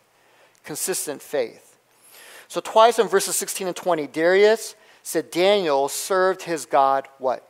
Consistent 0.65 1.23
faith. 1.23 1.66
So 2.49 2.61
twice 2.61 2.99
in 2.99 3.09
verses 3.09 3.37
16 3.37 3.67
and 3.67 3.77
20, 3.77 4.07
Darius 4.07 4.75
said 5.03 5.31
Daniel 5.31 5.89
served 5.89 6.43
his 6.43 6.67
God 6.67 7.09
what? 7.19 7.49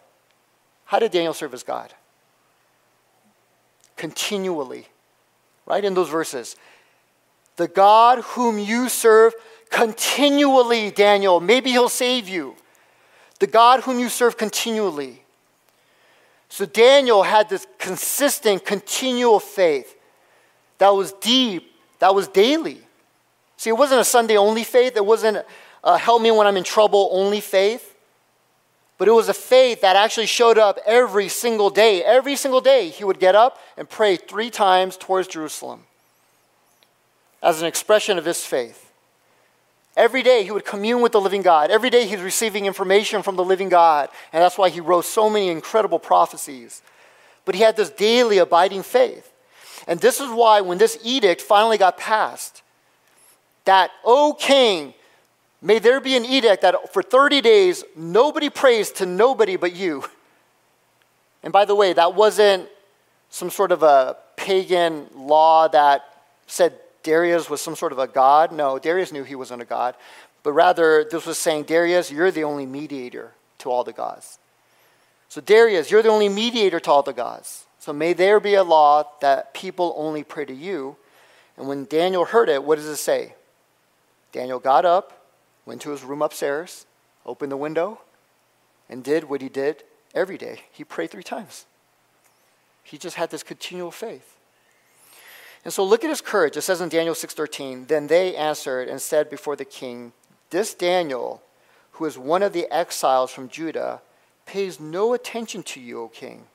How 0.86 0.98
did 0.98 1.10
Daniel 1.10 1.34
serve 1.34 1.52
his 1.52 1.62
God? 1.62 1.92
Continually, 3.96 4.86
right 5.66 5.84
in 5.84 5.94
those 5.94 6.08
verses. 6.08 6.56
The 7.56 7.68
God 7.68 8.20
whom 8.20 8.58
you 8.58 8.88
serve 8.88 9.34
continually, 9.70 10.90
Daniel, 10.90 11.40
maybe 11.40 11.70
he'll 11.70 11.88
save 11.88 12.28
you. 12.28 12.56
The 13.40 13.46
God 13.46 13.80
whom 13.80 13.98
you 13.98 14.08
serve 14.08 14.36
continually. 14.36 15.22
So 16.48 16.64
Daniel 16.64 17.22
had 17.22 17.48
this 17.48 17.66
consistent, 17.78 18.64
continual 18.64 19.40
faith 19.40 19.94
that 20.78 20.90
was 20.90 21.12
deep, 21.12 21.72
that 21.98 22.14
was 22.14 22.28
daily. 22.28 22.85
See, 23.56 23.70
it 23.70 23.76
wasn't 23.76 24.00
a 24.00 24.04
Sunday 24.04 24.36
only 24.36 24.64
faith, 24.64 24.96
it 24.96 25.04
wasn't 25.04 25.44
a 25.84 25.98
help 25.98 26.20
me 26.20 26.30
when 26.30 26.46
I'm 26.46 26.56
in 26.56 26.64
trouble 26.64 27.08
only 27.12 27.40
faith. 27.40 27.94
But 28.98 29.08
it 29.08 29.12
was 29.12 29.28
a 29.28 29.34
faith 29.34 29.82
that 29.82 29.94
actually 29.94 30.26
showed 30.26 30.56
up 30.56 30.78
every 30.86 31.28
single 31.28 31.68
day. 31.68 32.02
Every 32.02 32.34
single 32.34 32.62
day, 32.62 32.88
he 32.88 33.04
would 33.04 33.18
get 33.18 33.34
up 33.34 33.58
and 33.76 33.88
pray 33.88 34.16
three 34.16 34.50
times 34.50 34.96
towards 34.96 35.28
Jerusalem 35.28 35.82
as 37.42 37.60
an 37.60 37.68
expression 37.68 38.16
of 38.16 38.24
his 38.24 38.44
faith. 38.44 38.90
Every 39.96 40.22
day, 40.22 40.44
he 40.44 40.50
would 40.50 40.64
commune 40.64 41.02
with 41.02 41.12
the 41.12 41.20
living 41.20 41.42
God. 41.42 41.70
Every 41.70 41.90
day, 41.90 42.06
he's 42.06 42.20
receiving 42.20 42.66
information 42.66 43.22
from 43.22 43.36
the 43.36 43.44
living 43.44 43.68
God. 43.68 44.08
And 44.32 44.42
that's 44.42 44.58
why 44.58 44.70
he 44.70 44.80
wrote 44.80 45.04
so 45.04 45.30
many 45.30 45.48
incredible 45.48 45.98
prophecies. 45.98 46.82
But 47.44 47.54
he 47.54 47.62
had 47.62 47.76
this 47.76 47.90
daily 47.90 48.38
abiding 48.38 48.82
faith. 48.82 49.32
And 49.86 50.00
this 50.00 50.20
is 50.20 50.28
why, 50.30 50.62
when 50.62 50.78
this 50.78 50.98
edict 51.02 51.40
finally 51.40 51.78
got 51.78 51.96
passed, 51.96 52.62
that, 53.66 53.90
O 54.04 54.34
king, 54.38 54.94
May 55.66 55.78
there 55.78 56.00
be 56.00 56.16
an 56.16 56.24
edict 56.24 56.62
that 56.62 56.92
for 56.92 57.02
30 57.02 57.40
days 57.40 57.82
nobody 57.96 58.50
prays 58.50 58.92
to 58.92 59.06
nobody 59.06 59.56
but 59.56 59.74
you. 59.74 60.04
And 61.42 61.52
by 61.52 61.64
the 61.64 61.74
way, 61.74 61.92
that 61.92 62.14
wasn't 62.14 62.68
some 63.30 63.50
sort 63.50 63.72
of 63.72 63.82
a 63.82 64.16
pagan 64.36 65.08
law 65.14 65.68
that 65.68 66.04
said 66.46 66.74
Darius 67.02 67.48
was 67.48 67.60
some 67.60 67.74
sort 67.74 67.92
of 67.92 67.98
a 67.98 68.06
god. 68.06 68.52
No, 68.52 68.78
Darius 68.78 69.12
knew 69.12 69.24
he 69.24 69.34
wasn't 69.34 69.62
a 69.62 69.64
god. 69.64 69.94
But 70.42 70.52
rather, 70.52 71.04
this 71.04 71.26
was 71.26 71.38
saying, 71.38 71.64
Darius, 71.64 72.12
you're 72.12 72.30
the 72.30 72.44
only 72.44 72.66
mediator 72.66 73.32
to 73.58 73.70
all 73.70 73.82
the 73.82 73.92
gods. 73.92 74.38
So, 75.28 75.40
Darius, 75.40 75.90
you're 75.90 76.02
the 76.02 76.08
only 76.08 76.28
mediator 76.28 76.78
to 76.78 76.90
all 76.90 77.02
the 77.02 77.12
gods. 77.12 77.66
So, 77.80 77.92
may 77.92 78.12
there 78.12 78.38
be 78.38 78.54
a 78.54 78.62
law 78.62 79.04
that 79.20 79.54
people 79.54 79.94
only 79.96 80.22
pray 80.22 80.44
to 80.44 80.54
you. 80.54 80.96
And 81.56 81.66
when 81.66 81.86
Daniel 81.86 82.24
heard 82.24 82.48
it, 82.48 82.62
what 82.62 82.76
does 82.76 82.86
it 82.86 82.96
say? 82.96 83.34
Daniel 84.36 84.58
got 84.58 84.84
up, 84.84 85.32
went 85.64 85.80
to 85.80 85.92
his 85.92 86.04
room 86.04 86.20
upstairs, 86.20 86.84
opened 87.24 87.50
the 87.50 87.56
window, 87.56 88.00
and 88.86 89.02
did 89.02 89.24
what 89.24 89.40
he 89.40 89.48
did 89.48 89.82
every 90.14 90.36
day. 90.36 90.60
He 90.70 90.84
prayed 90.84 91.10
three 91.10 91.22
times. 91.22 91.64
He 92.82 92.98
just 92.98 93.16
had 93.16 93.30
this 93.30 93.42
continual 93.42 93.90
faith. 93.90 94.36
And 95.64 95.72
so 95.72 95.82
look 95.82 96.04
at 96.04 96.10
his 96.10 96.20
courage. 96.20 96.54
It 96.54 96.60
says 96.60 96.82
in 96.82 96.90
Daniel 96.90 97.14
6:13, 97.14 97.86
then 97.86 98.08
they 98.08 98.36
answered 98.36 98.90
and 98.90 99.00
said 99.00 99.30
before 99.30 99.56
the 99.56 99.64
king, 99.64 100.12
"This 100.50 100.74
Daniel, 100.74 101.42
who 101.92 102.04
is 102.04 102.18
one 102.18 102.42
of 102.42 102.52
the 102.52 102.70
exiles 102.70 103.32
from 103.32 103.48
Judah, 103.48 104.02
pays 104.44 104.78
no 104.78 105.14
attention 105.14 105.62
to 105.62 105.80
you, 105.80 106.02
O 106.02 106.08
king." 106.08 106.46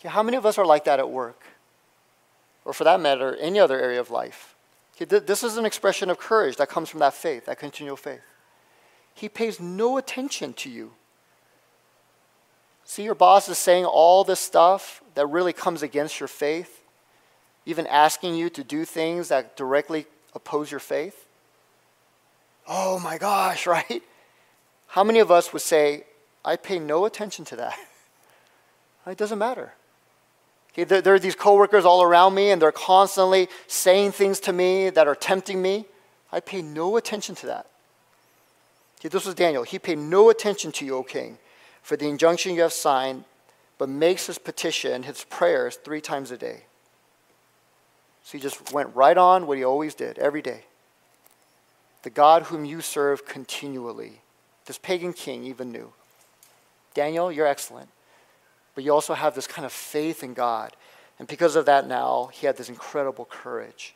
Okay, 0.00 0.08
how 0.08 0.24
many 0.24 0.36
of 0.36 0.44
us 0.44 0.58
are 0.58 0.66
like 0.66 0.82
that 0.86 0.98
at 0.98 1.08
work? 1.08 1.40
Or 2.64 2.72
for 2.72 2.82
that 2.82 2.98
matter, 2.98 3.36
any 3.36 3.60
other 3.60 3.78
area 3.78 4.00
of 4.00 4.10
life? 4.10 4.49
This 5.08 5.42
is 5.42 5.56
an 5.56 5.64
expression 5.64 6.10
of 6.10 6.18
courage 6.18 6.56
that 6.56 6.68
comes 6.68 6.88
from 6.88 7.00
that 7.00 7.14
faith, 7.14 7.46
that 7.46 7.58
continual 7.58 7.96
faith. 7.96 8.20
He 9.14 9.28
pays 9.28 9.58
no 9.58 9.96
attention 9.96 10.52
to 10.54 10.70
you. 10.70 10.92
See, 12.84 13.02
your 13.02 13.14
boss 13.14 13.48
is 13.48 13.58
saying 13.58 13.84
all 13.84 14.24
this 14.24 14.40
stuff 14.40 15.02
that 15.14 15.26
really 15.26 15.52
comes 15.52 15.82
against 15.82 16.20
your 16.20 16.28
faith 16.28 16.80
even 17.66 17.86
asking 17.86 18.34
you 18.34 18.50
to 18.50 18.64
do 18.64 18.84
things 18.84 19.28
that 19.28 19.56
directly 19.56 20.06
oppose 20.34 20.70
your 20.70 20.80
faith? 20.80 21.26
Oh 22.66 22.98
my 22.98 23.18
gosh, 23.18 23.66
right? 23.66 24.02
How 24.88 25.04
many 25.04 25.20
of 25.20 25.30
us 25.30 25.52
would 25.52 25.62
say, 25.62 26.04
I 26.44 26.56
pay 26.56 26.78
no 26.78 27.04
attention 27.04 27.44
to 27.46 27.56
that? 27.56 27.78
It 29.06 29.16
doesn't 29.16 29.38
matter. 29.38 29.72
Okay, 30.72 30.84
there, 30.84 31.02
there 31.02 31.14
are 31.14 31.18
these 31.18 31.34
coworkers 31.34 31.84
all 31.84 32.02
around 32.02 32.34
me, 32.34 32.50
and 32.50 32.62
they're 32.62 32.72
constantly 32.72 33.48
saying 33.66 34.12
things 34.12 34.38
to 34.40 34.52
me 34.52 34.90
that 34.90 35.08
are 35.08 35.14
tempting 35.14 35.60
me. 35.60 35.86
I 36.32 36.40
pay 36.40 36.62
no 36.62 36.96
attention 36.96 37.34
to 37.36 37.46
that. 37.46 37.66
Okay, 39.00 39.08
this 39.08 39.24
was 39.24 39.34
Daniel. 39.34 39.64
He 39.64 39.78
paid 39.78 39.98
no 39.98 40.30
attention 40.30 40.70
to 40.72 40.84
you, 40.84 40.96
O 40.96 41.02
king, 41.02 41.38
for 41.82 41.96
the 41.96 42.06
injunction 42.06 42.54
you 42.54 42.62
have 42.62 42.72
signed, 42.72 43.24
but 43.78 43.88
makes 43.88 44.26
his 44.26 44.38
petition, 44.38 45.02
his 45.02 45.24
prayers, 45.24 45.76
three 45.76 46.00
times 46.00 46.30
a 46.30 46.36
day. 46.36 46.64
So 48.22 48.38
he 48.38 48.42
just 48.42 48.72
went 48.72 48.94
right 48.94 49.16
on 49.16 49.46
what 49.46 49.58
he 49.58 49.64
always 49.64 49.94
did 49.94 50.18
every 50.18 50.42
day. 50.42 50.64
The 52.02 52.10
God 52.10 52.44
whom 52.44 52.64
you 52.64 52.80
serve 52.80 53.26
continually. 53.26 54.20
This 54.66 54.78
pagan 54.78 55.12
king 55.12 55.44
even 55.44 55.72
knew. 55.72 55.92
Daniel, 56.94 57.32
you're 57.32 57.46
excellent. 57.46 57.88
But 58.74 58.84
you 58.84 58.92
also 58.92 59.14
have 59.14 59.34
this 59.34 59.46
kind 59.46 59.66
of 59.66 59.72
faith 59.72 60.22
in 60.22 60.34
God. 60.34 60.76
And 61.18 61.28
because 61.28 61.56
of 61.56 61.66
that, 61.66 61.86
now 61.86 62.30
he 62.32 62.46
had 62.46 62.56
this 62.56 62.68
incredible 62.68 63.26
courage. 63.26 63.94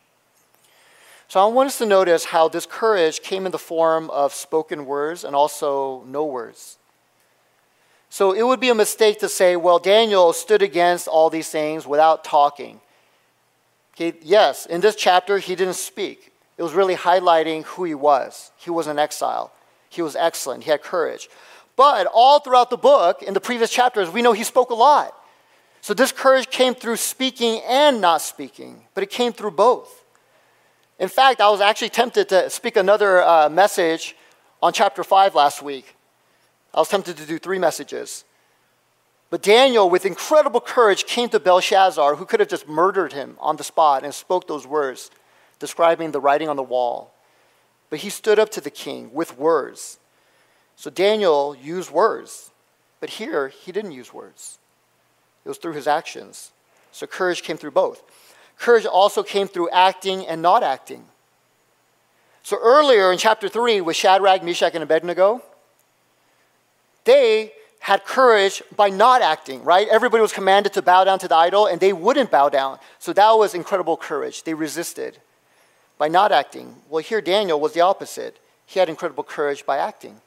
So 1.29 1.41
I 1.41 1.47
want 1.47 1.69
us 1.69 1.79
to 1.79 1.87
notice 1.87 2.27
how 2.27 2.49
this 2.49 2.67
courage 2.67 3.23
came 3.23 3.47
in 3.47 3.53
the 3.53 3.59
form 3.59 4.11
of 4.11 4.35
spoken 4.35 4.85
words 4.85 5.25
and 5.25 5.35
also 5.35 6.05
no 6.07 6.25
words. 6.25 6.79
So 8.11 8.33
it 8.33 8.43
would 8.43 8.61
be 8.61 8.69
a 8.69 8.75
mistake 8.75 9.19
to 9.21 9.29
say, 9.29 9.57
well, 9.57 9.79
Daniel 9.79 10.33
stood 10.33 10.63
against 10.63 11.09
all 11.09 11.31
these 11.31 11.49
things 11.49 11.87
without 11.87 12.23
talking. 12.23 12.81
Okay, 13.95 14.17
yes, 14.23 14.67
in 14.67 14.81
this 14.81 14.95
chapter, 14.95 15.39
he 15.39 15.57
didn't 15.57 15.75
speak. 15.75 16.33
It 16.57 16.63
was 16.63 16.75
really 16.75 16.95
highlighting 16.95 17.65
who 17.65 17.85
he 17.85 17.95
was. 17.95 18.53
He 18.57 18.71
was 18.71 18.87
an 18.87 18.99
exile. 18.99 19.51
He 19.89 20.03
was 20.03 20.15
excellent. 20.15 20.65
He 20.65 20.71
had 20.71 20.83
courage. 20.83 21.29
But 21.77 22.07
all 22.13 22.41
throughout 22.41 22.71
the 22.71 22.77
book, 22.77 23.23
in 23.23 23.35
the 23.35 23.41
previous 23.41 23.71
chapters, 23.71 24.11
we 24.11 24.23
know 24.23 24.33
he 24.33 24.45
spoke 24.45 24.71
a 24.71 24.75
lot. 24.75 25.15
So 25.81 25.93
this 25.93 26.13
courage 26.13 26.49
came 26.51 26.75
through 26.75 26.97
speaking 26.97 27.61
and 27.69 28.01
not 28.01 28.23
speaking, 28.23 28.87
but 28.95 29.03
it 29.03 29.11
came 29.11 29.33
through 29.33 29.51
both. 29.51 30.05
In 30.99 31.09
fact, 31.09 31.41
I 31.41 31.51
was 31.51 31.61
actually 31.61 31.91
tempted 31.91 32.29
to 32.29 32.49
speak 32.49 32.77
another 32.77 33.23
uh, 33.23 33.49
message 33.49 34.17
on 34.63 34.73
chapter 34.73 35.05
5 35.05 35.35
last 35.35 35.63
week. 35.63 35.97
I 36.73 36.79
was 36.79 36.89
tempted 36.89 37.17
to 37.19 37.27
do 37.27 37.39
three 37.39 37.59
messages. 37.59 38.25
But 39.31 39.43
Daniel, 39.43 39.91
with 39.91 40.07
incredible 40.07 40.61
courage, 40.61 41.07
came 41.07 41.29
to 41.31 41.41
Belshazzar, 41.41 42.17
who 42.17 42.25
could 42.25 42.41
have 42.41 42.49
just 42.49 42.69
murdered 42.69 43.13
him 43.13 43.37
on 43.41 43.57
the 43.57 43.65
spot, 43.65 44.05
and 44.05 44.15
spoke 44.15 44.47
those 44.47 44.67
words, 44.67 45.11
describing 45.59 46.13
the 46.13 46.21
writing 46.21 46.49
on 46.49 46.57
the 46.57 46.63
wall. 46.63 47.13
But 47.91 47.99
he 47.99 48.11
stood 48.11 48.39
up 48.39 48.51
to 48.51 48.61
the 48.61 48.71
king 48.71 49.13
with 49.13 49.37
words. 49.37 49.99
So 50.77 50.91
Daniel 50.91 51.57
used 51.61 51.91
words. 51.91 52.51
But 53.01 53.11
here, 53.11 53.49
he 53.49 53.71
didn't 53.71 53.93
use 53.93 54.15
words, 54.15 54.59
it 55.45 55.49
was 55.49 55.59
through 55.59 55.75
his 55.75 55.87
actions. 55.87 56.53
So 56.91 57.07
courage 57.07 57.43
came 57.43 57.57
through 57.57 57.73
both. 57.73 58.03
Courage 58.57 58.87
also 58.87 59.23
came 59.23 59.49
through 59.49 59.69
acting 59.71 60.27
and 60.27 60.41
not 60.41 60.63
acting. 60.63 61.05
So 62.43 62.57
earlier 62.63 63.11
in 63.11 63.19
chapter 63.19 63.49
3, 63.49 63.81
with 63.81 63.97
Shadrach, 63.97 64.43
Meshach, 64.43 64.75
and 64.75 64.83
Abednego, 64.83 65.43
they 67.05 67.53
had 67.81 68.05
courage 68.05 68.63
by 68.75 68.89
not 68.89 69.21
acting, 69.21 69.63
right? 69.65 69.87
Everybody 69.89 70.23
was 70.23 70.33
commanded 70.33 70.73
to 70.73 70.81
bow 70.81 71.05
down 71.05 71.19
to 71.19 71.29
the 71.29 71.37
idol 71.37 71.67
and 71.67 71.81
they 71.81 71.93
wouldn't 71.93 72.31
bow 72.31 72.49
down. 72.49 72.79
So 72.99 73.13
that 73.13 73.33
was 73.33 73.55
incredible 73.55 73.99
courage. 73.99 74.45
They 74.45 74.55
resisted 74.55 75.19
by 75.99 76.09
not 76.09 76.33
acting. 76.33 76.77
Well, 76.89 77.03
here 77.03 77.21
Daniel 77.21 77.61
was 77.61 77.75
the 77.75 77.83
opposite. 77.83 78.39
He 78.65 78.79
had 78.79 78.89
incredible 78.89 79.25
courage 79.25 79.67
by 79.67 79.77
acting. 79.77 80.23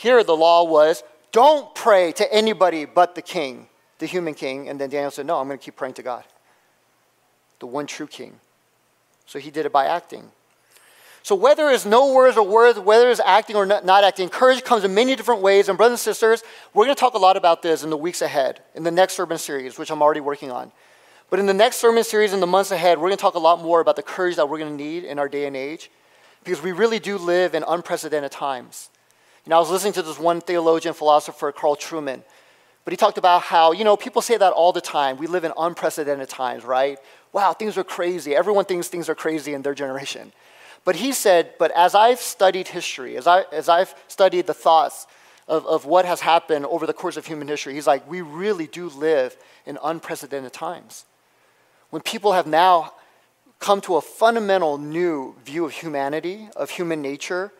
Here 0.00 0.24
the 0.24 0.34
law 0.34 0.64
was 0.64 1.02
don't 1.30 1.74
pray 1.74 2.10
to 2.12 2.32
anybody 2.32 2.86
but 2.86 3.14
the 3.14 3.20
king, 3.20 3.66
the 3.98 4.06
human 4.06 4.32
king. 4.32 4.66
And 4.66 4.80
then 4.80 4.88
Daniel 4.88 5.10
said, 5.10 5.26
no, 5.26 5.38
I'm 5.38 5.46
going 5.46 5.58
to 5.58 5.62
keep 5.62 5.76
praying 5.76 5.92
to 5.94 6.02
God, 6.02 6.24
the 7.58 7.66
one 7.66 7.86
true 7.86 8.06
king. 8.06 8.40
So 9.26 9.38
he 9.38 9.50
did 9.50 9.66
it 9.66 9.72
by 9.72 9.84
acting. 9.84 10.30
So 11.22 11.34
whether 11.34 11.68
it's 11.68 11.84
no 11.84 12.14
words 12.14 12.38
or 12.38 12.46
words, 12.46 12.78
whether 12.78 13.10
it's 13.10 13.20
acting 13.20 13.56
or 13.56 13.66
not, 13.66 13.84
acting, 13.86 14.30
courage 14.30 14.64
comes 14.64 14.84
in 14.84 14.94
many 14.94 15.16
different 15.16 15.42
ways. 15.42 15.68
And 15.68 15.76
brothers 15.76 16.00
and 16.00 16.00
sisters, 16.00 16.42
we're 16.72 16.86
going 16.86 16.96
to 16.96 16.98
talk 16.98 17.12
a 17.12 17.18
lot 17.18 17.36
about 17.36 17.60
this 17.60 17.84
in 17.84 17.90
the 17.90 17.96
weeks 17.98 18.22
ahead, 18.22 18.62
in 18.74 18.84
the 18.84 18.90
next 18.90 19.16
sermon 19.16 19.36
series, 19.36 19.78
which 19.78 19.90
I'm 19.90 20.00
already 20.00 20.20
working 20.20 20.50
on. 20.50 20.72
But 21.28 21.40
in 21.40 21.46
the 21.46 21.52
next 21.52 21.76
sermon 21.76 22.04
series, 22.04 22.32
in 22.32 22.40
the 22.40 22.46
months 22.46 22.70
ahead, 22.70 22.96
we're 22.96 23.08
going 23.08 23.18
to 23.18 23.20
talk 23.20 23.34
a 23.34 23.38
lot 23.38 23.60
more 23.60 23.82
about 23.82 23.96
the 23.96 24.02
courage 24.02 24.36
that 24.36 24.48
we're 24.48 24.58
going 24.58 24.78
to 24.78 24.82
need 24.82 25.04
in 25.04 25.18
our 25.18 25.28
day 25.28 25.44
and 25.44 25.54
age, 25.54 25.90
because 26.42 26.62
we 26.62 26.72
really 26.72 26.98
do 26.98 27.18
live 27.18 27.54
in 27.54 27.64
unprecedented 27.68 28.32
times. 28.32 28.88
You 29.44 29.50
know, 29.50 29.56
I 29.56 29.60
was 29.60 29.70
listening 29.70 29.94
to 29.94 30.02
this 30.02 30.18
one 30.18 30.40
theologian, 30.40 30.94
philosopher, 30.94 31.50
Carl 31.52 31.76
Trueman, 31.76 32.22
but 32.84 32.92
he 32.92 32.96
talked 32.96 33.18
about 33.18 33.42
how, 33.42 33.72
you 33.72 33.84
know, 33.84 33.96
people 33.96 34.22
say 34.22 34.36
that 34.36 34.52
all 34.52 34.72
the 34.72 34.80
time. 34.80 35.16
We 35.16 35.26
live 35.26 35.44
in 35.44 35.52
unprecedented 35.56 36.28
times, 36.28 36.64
right? 36.64 36.98
Wow, 37.32 37.52
things 37.52 37.78
are 37.78 37.84
crazy. 37.84 38.34
Everyone 38.34 38.64
thinks 38.64 38.88
things 38.88 39.08
are 39.08 39.14
crazy 39.14 39.54
in 39.54 39.62
their 39.62 39.74
generation. 39.74 40.32
But 40.84 40.96
he 40.96 41.12
said, 41.12 41.54
but 41.58 41.70
as 41.72 41.94
I've 41.94 42.20
studied 42.20 42.68
history, 42.68 43.16
as, 43.16 43.26
I, 43.26 43.44
as 43.52 43.68
I've 43.68 43.94
studied 44.08 44.46
the 44.46 44.54
thoughts 44.54 45.06
of, 45.46 45.66
of 45.66 45.84
what 45.84 46.04
has 46.04 46.20
happened 46.20 46.66
over 46.66 46.86
the 46.86 46.92
course 46.92 47.16
of 47.16 47.26
human 47.26 47.48
history, 47.48 47.74
he's 47.74 47.86
like, 47.86 48.08
we 48.08 48.22
really 48.22 48.66
do 48.66 48.88
live 48.88 49.36
in 49.66 49.78
unprecedented 49.84 50.52
times. 50.52 51.04
When 51.90 52.02
people 52.02 52.32
have 52.32 52.46
now 52.46 52.94
come 53.58 53.80
to 53.82 53.96
a 53.96 54.00
fundamental 54.00 54.78
new 54.78 55.34
view 55.44 55.66
of 55.66 55.72
humanity, 55.72 56.48
of 56.56 56.70
human 56.70 57.02
nature, 57.02 57.52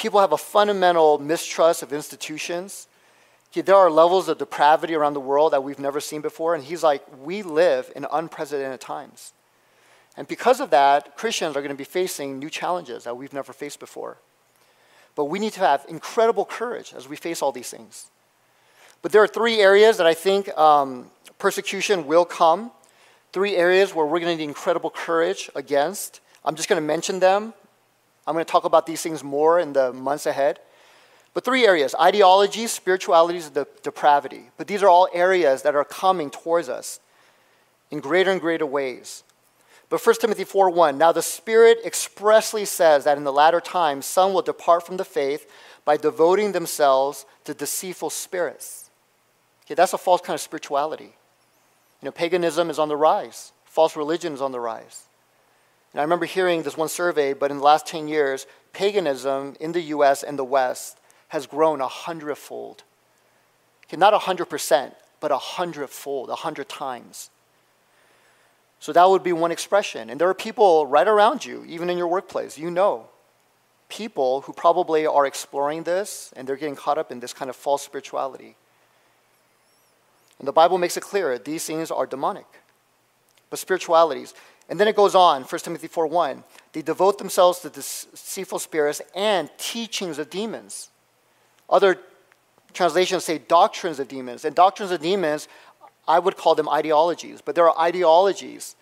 people 0.00 0.20
have 0.20 0.32
a 0.32 0.38
fundamental 0.38 1.18
mistrust 1.18 1.82
of 1.82 1.92
institutions. 1.92 2.88
There 3.52 3.76
are 3.76 3.90
levels 3.90 4.28
of 4.28 4.38
depravity 4.38 4.94
around 4.94 5.12
the 5.12 5.20
world 5.20 5.52
that 5.52 5.62
we've 5.62 5.78
never 5.78 6.00
seen 6.00 6.22
before, 6.22 6.54
and 6.54 6.64
he's 6.64 6.82
like, 6.82 7.04
we 7.22 7.42
live 7.42 7.92
in 7.94 8.06
unprecedented 8.10 8.80
times. 8.80 9.34
And 10.16 10.26
because 10.26 10.60
of 10.60 10.70
that, 10.70 11.16
Christians 11.16 11.54
are 11.54 11.60
going 11.60 11.70
to 11.70 11.76
be 11.76 11.84
facing 11.84 12.38
new 12.38 12.48
challenges 12.48 13.04
that 13.04 13.16
we've 13.16 13.32
never 13.32 13.52
faced 13.52 13.78
before. 13.78 14.16
But 15.14 15.26
we 15.26 15.38
need 15.38 15.52
to 15.54 15.60
have 15.60 15.84
incredible 15.88 16.46
courage 16.46 16.94
as 16.96 17.06
we 17.06 17.16
face 17.16 17.42
all 17.42 17.52
these 17.52 17.70
things. 17.70 18.10
But 19.02 19.12
there 19.12 19.22
are 19.22 19.28
three 19.28 19.60
areas 19.60 19.98
that 19.98 20.06
I 20.06 20.14
think 20.14 20.48
um, 20.56 21.10
persecution 21.38 22.06
will 22.06 22.24
come. 22.24 22.70
Three 23.32 23.54
areas 23.54 23.94
where 23.94 24.06
we're 24.06 24.20
going 24.20 24.36
to 24.36 24.42
need 24.42 24.48
incredible 24.48 24.90
courage 24.90 25.50
against. 25.54 26.20
I'm 26.44 26.54
just 26.54 26.68
going 26.68 26.80
to 26.80 26.86
mention 26.86 27.20
them. 27.20 27.52
I'm 28.30 28.34
going 28.34 28.44
to 28.44 28.52
talk 28.52 28.62
about 28.62 28.86
these 28.86 29.02
things 29.02 29.24
more 29.24 29.58
in 29.58 29.72
the 29.72 29.92
months 29.92 30.24
ahead. 30.24 30.60
But 31.34 31.44
three 31.44 31.66
areas 31.66 31.96
ideology, 32.00 32.68
spirituality, 32.68 33.40
and 33.40 33.52
de- 33.52 33.66
depravity. 33.82 34.50
But 34.56 34.68
these 34.68 34.84
are 34.84 34.88
all 34.88 35.08
areas 35.12 35.62
that 35.62 35.74
are 35.74 35.84
coming 35.84 36.30
towards 36.30 36.68
us 36.68 37.00
in 37.90 37.98
greater 37.98 38.30
and 38.30 38.40
greater 38.40 38.64
ways. 38.64 39.24
But 39.88 40.06
1 40.06 40.14
Timothy 40.20 40.44
4 40.44 40.70
1, 40.70 40.96
now 40.96 41.10
the 41.10 41.22
Spirit 41.22 41.78
expressly 41.84 42.64
says 42.64 43.02
that 43.02 43.18
in 43.18 43.24
the 43.24 43.32
latter 43.32 43.60
times 43.60 44.06
some 44.06 44.32
will 44.32 44.42
depart 44.42 44.86
from 44.86 44.96
the 44.96 45.04
faith 45.04 45.50
by 45.84 45.96
devoting 45.96 46.52
themselves 46.52 47.26
to 47.46 47.52
deceitful 47.52 48.10
spirits. 48.10 48.90
Okay, 49.66 49.74
that's 49.74 49.92
a 49.92 49.98
false 49.98 50.20
kind 50.20 50.36
of 50.36 50.40
spirituality. 50.40 51.16
You 52.00 52.06
know, 52.06 52.12
paganism 52.12 52.70
is 52.70 52.78
on 52.78 52.88
the 52.88 52.96
rise, 52.96 53.50
false 53.64 53.96
religion 53.96 54.34
is 54.34 54.40
on 54.40 54.52
the 54.52 54.60
rise. 54.60 55.08
And 55.92 56.00
I 56.00 56.02
remember 56.02 56.26
hearing 56.26 56.62
this 56.62 56.76
one 56.76 56.88
survey, 56.88 57.32
but 57.32 57.50
in 57.50 57.58
the 57.58 57.64
last 57.64 57.86
10 57.86 58.08
years, 58.08 58.46
paganism 58.72 59.56
in 59.58 59.72
the 59.72 59.80
US 59.82 60.22
and 60.22 60.38
the 60.38 60.44
West 60.44 60.98
has 61.28 61.46
grown 61.46 61.80
a 61.80 61.88
hundredfold. 61.88 62.84
Okay, 63.86 63.96
not 63.96 64.14
a 64.14 64.18
hundred 64.18 64.46
percent, 64.46 64.94
but 65.20 65.30
a 65.30 65.38
hundredfold, 65.38 66.30
a 66.30 66.36
hundred 66.36 66.68
times. 66.68 67.30
So 68.78 68.92
that 68.92 69.08
would 69.08 69.22
be 69.22 69.32
one 69.32 69.52
expression. 69.52 70.10
And 70.10 70.20
there 70.20 70.28
are 70.28 70.34
people 70.34 70.86
right 70.86 71.06
around 71.06 71.44
you, 71.44 71.64
even 71.66 71.90
in 71.90 71.98
your 71.98 72.08
workplace, 72.08 72.56
you 72.56 72.70
know, 72.70 73.08
people 73.88 74.42
who 74.42 74.52
probably 74.52 75.06
are 75.06 75.26
exploring 75.26 75.82
this 75.82 76.32
and 76.34 76.48
they're 76.48 76.56
getting 76.56 76.76
caught 76.76 76.96
up 76.96 77.12
in 77.12 77.20
this 77.20 77.34
kind 77.34 77.50
of 77.50 77.56
false 77.56 77.82
spirituality. 77.82 78.56
And 80.38 80.48
the 80.48 80.52
Bible 80.52 80.78
makes 80.78 80.96
it 80.96 81.02
clear 81.02 81.38
these 81.38 81.66
things 81.66 81.90
are 81.90 82.06
demonic, 82.06 82.46
but 83.50 83.58
spiritualities. 83.58 84.32
And 84.70 84.78
then 84.78 84.86
it 84.86 84.94
goes 84.94 85.16
on, 85.16 85.42
1 85.42 85.60
Timothy 85.60 85.88
4 85.88 86.06
1. 86.06 86.44
They 86.72 86.82
devote 86.82 87.18
themselves 87.18 87.58
to 87.60 87.70
deceitful 87.70 88.60
spirits 88.60 89.02
and 89.14 89.50
teachings 89.58 90.18
of 90.18 90.30
demons. 90.30 90.90
Other 91.68 91.98
translations 92.72 93.24
say 93.24 93.38
doctrines 93.38 93.98
of 93.98 94.06
demons. 94.06 94.44
And 94.44 94.54
doctrines 94.54 94.92
of 94.92 95.00
demons, 95.00 95.48
I 96.06 96.20
would 96.20 96.36
call 96.36 96.54
them 96.54 96.68
ideologies, 96.68 97.40
but 97.40 97.56
there 97.56 97.68
are 97.68 97.78
ideologies 97.78 98.76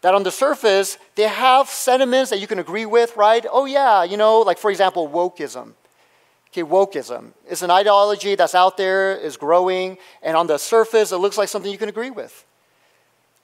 that 0.00 0.14
on 0.14 0.22
the 0.22 0.30
surface, 0.30 0.96
they 1.16 1.24
have 1.24 1.68
sentiments 1.68 2.30
that 2.30 2.38
you 2.38 2.46
can 2.46 2.60
agree 2.60 2.86
with, 2.86 3.16
right? 3.16 3.44
Oh, 3.50 3.64
yeah, 3.64 4.04
you 4.04 4.16
know, 4.16 4.40
like 4.40 4.58
for 4.58 4.70
example, 4.70 5.08
wokeism. 5.08 5.72
Okay, 6.50 6.62
wokeism 6.62 7.32
is 7.50 7.62
an 7.62 7.70
ideology 7.72 8.36
that's 8.36 8.54
out 8.54 8.76
there, 8.76 9.16
is 9.16 9.36
growing, 9.36 9.98
and 10.22 10.36
on 10.36 10.46
the 10.46 10.58
surface, 10.58 11.10
it 11.10 11.18
looks 11.18 11.36
like 11.36 11.48
something 11.48 11.70
you 11.70 11.78
can 11.78 11.88
agree 11.88 12.10
with. 12.10 12.44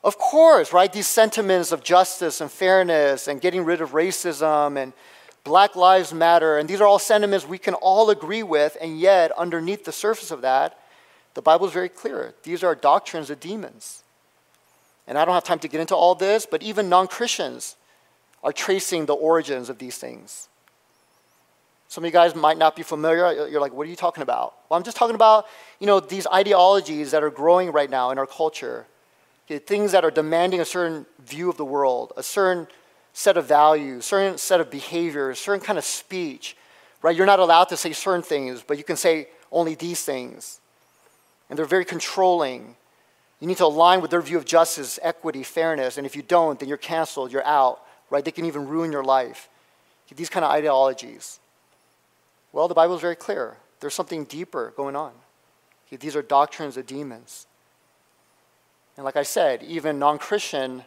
Of 0.04 0.18
course, 0.18 0.74
right? 0.74 0.92
These 0.92 1.06
sentiments 1.06 1.72
of 1.72 1.82
justice 1.82 2.42
and 2.42 2.50
fairness 2.52 3.26
and 3.26 3.40
getting 3.40 3.64
rid 3.64 3.80
of 3.80 3.92
racism 3.92 4.76
and 4.76 4.92
Black 5.44 5.76
Lives 5.76 6.12
Matter, 6.12 6.58
and 6.58 6.68
these 6.68 6.80
are 6.82 6.86
all 6.86 6.98
sentiments 6.98 7.48
we 7.48 7.58
can 7.58 7.74
all 7.74 8.10
agree 8.10 8.42
with, 8.42 8.76
and 8.80 8.98
yet, 9.00 9.32
underneath 9.32 9.84
the 9.84 9.92
surface 9.92 10.30
of 10.30 10.42
that, 10.42 10.78
the 11.32 11.42
Bible 11.42 11.66
is 11.66 11.72
very 11.72 11.88
clear. 11.88 12.34
These 12.42 12.62
are 12.62 12.74
doctrines 12.74 13.30
of 13.30 13.40
demons. 13.40 14.04
And 15.06 15.18
I 15.18 15.24
don't 15.24 15.34
have 15.34 15.44
time 15.44 15.58
to 15.60 15.68
get 15.68 15.80
into 15.80 15.94
all 15.94 16.14
this, 16.14 16.46
but 16.46 16.62
even 16.62 16.88
non 16.88 17.08
Christians 17.08 17.76
are 18.42 18.52
tracing 18.52 19.06
the 19.06 19.14
origins 19.14 19.68
of 19.68 19.78
these 19.78 19.98
things. 19.98 20.48
Some 21.88 22.04
of 22.04 22.08
you 22.08 22.12
guys 22.12 22.34
might 22.34 22.58
not 22.58 22.76
be 22.76 22.82
familiar. 22.82 23.48
You're 23.48 23.60
like, 23.60 23.72
what 23.72 23.86
are 23.86 23.90
you 23.90 23.96
talking 23.96 24.22
about? 24.22 24.54
Well, 24.68 24.78
I'm 24.78 24.84
just 24.84 24.96
talking 24.96 25.14
about, 25.14 25.46
you 25.78 25.86
know, 25.86 26.00
these 26.00 26.26
ideologies 26.26 27.10
that 27.10 27.22
are 27.22 27.30
growing 27.30 27.70
right 27.72 27.88
now 27.88 28.10
in 28.10 28.18
our 28.18 28.26
culture 28.26 28.86
Okay, 29.46 29.58
things 29.58 29.92
that 29.92 30.04
are 30.04 30.10
demanding 30.10 30.60
a 30.60 30.64
certain 30.64 31.04
view 31.18 31.50
of 31.50 31.56
the 31.56 31.64
world, 31.64 32.12
a 32.16 32.22
certain 32.22 32.66
set 33.12 33.36
of 33.36 33.46
values, 33.46 34.06
certain 34.06 34.38
set 34.38 34.60
of 34.60 34.70
behaviors, 34.70 35.38
certain 35.38 35.64
kind 35.64 35.78
of 35.78 35.84
speech, 35.84 36.56
right? 37.02 37.14
You're 37.14 37.26
not 37.26 37.40
allowed 37.40 37.68
to 37.68 37.76
say 37.76 37.92
certain 37.92 38.22
things, 38.22 38.64
but 38.66 38.78
you 38.78 38.84
can 38.84 38.96
say 38.96 39.28
only 39.52 39.74
these 39.74 40.02
things. 40.02 40.60
And 41.48 41.58
they're 41.58 41.66
very 41.66 41.84
controlling. 41.84 42.74
You 43.38 43.46
need 43.46 43.58
to 43.58 43.66
align 43.66 44.00
with 44.00 44.10
their 44.10 44.22
view 44.22 44.38
of 44.38 44.46
justice, 44.46 44.98
equity, 45.02 45.42
fairness, 45.42 45.98
and 45.98 46.06
if 46.06 46.16
you 46.16 46.22
don't, 46.22 46.58
then 46.58 46.68
you're 46.68 46.78
canceled, 46.78 47.30
you're 47.30 47.44
out, 47.44 47.82
right? 48.08 48.24
They 48.24 48.30
can 48.30 48.46
even 48.46 48.66
ruin 48.66 48.90
your 48.90 49.04
life. 49.04 49.48
Okay, 50.06 50.16
these 50.16 50.30
kind 50.30 50.44
of 50.44 50.50
ideologies. 50.50 51.38
Well, 52.52 52.66
the 52.66 52.74
Bible 52.74 52.94
is 52.94 53.02
very 53.02 53.16
clear. 53.16 53.58
There's 53.80 53.94
something 53.94 54.24
deeper 54.24 54.72
going 54.76 54.96
on. 54.96 55.12
Okay, 55.86 55.96
these 55.96 56.16
are 56.16 56.22
doctrines 56.22 56.78
of 56.78 56.86
demons. 56.86 57.46
And 58.96 59.04
like 59.04 59.16
I 59.16 59.22
said, 59.22 59.62
even 59.62 59.98
non 59.98 60.18
Christian 60.18 60.84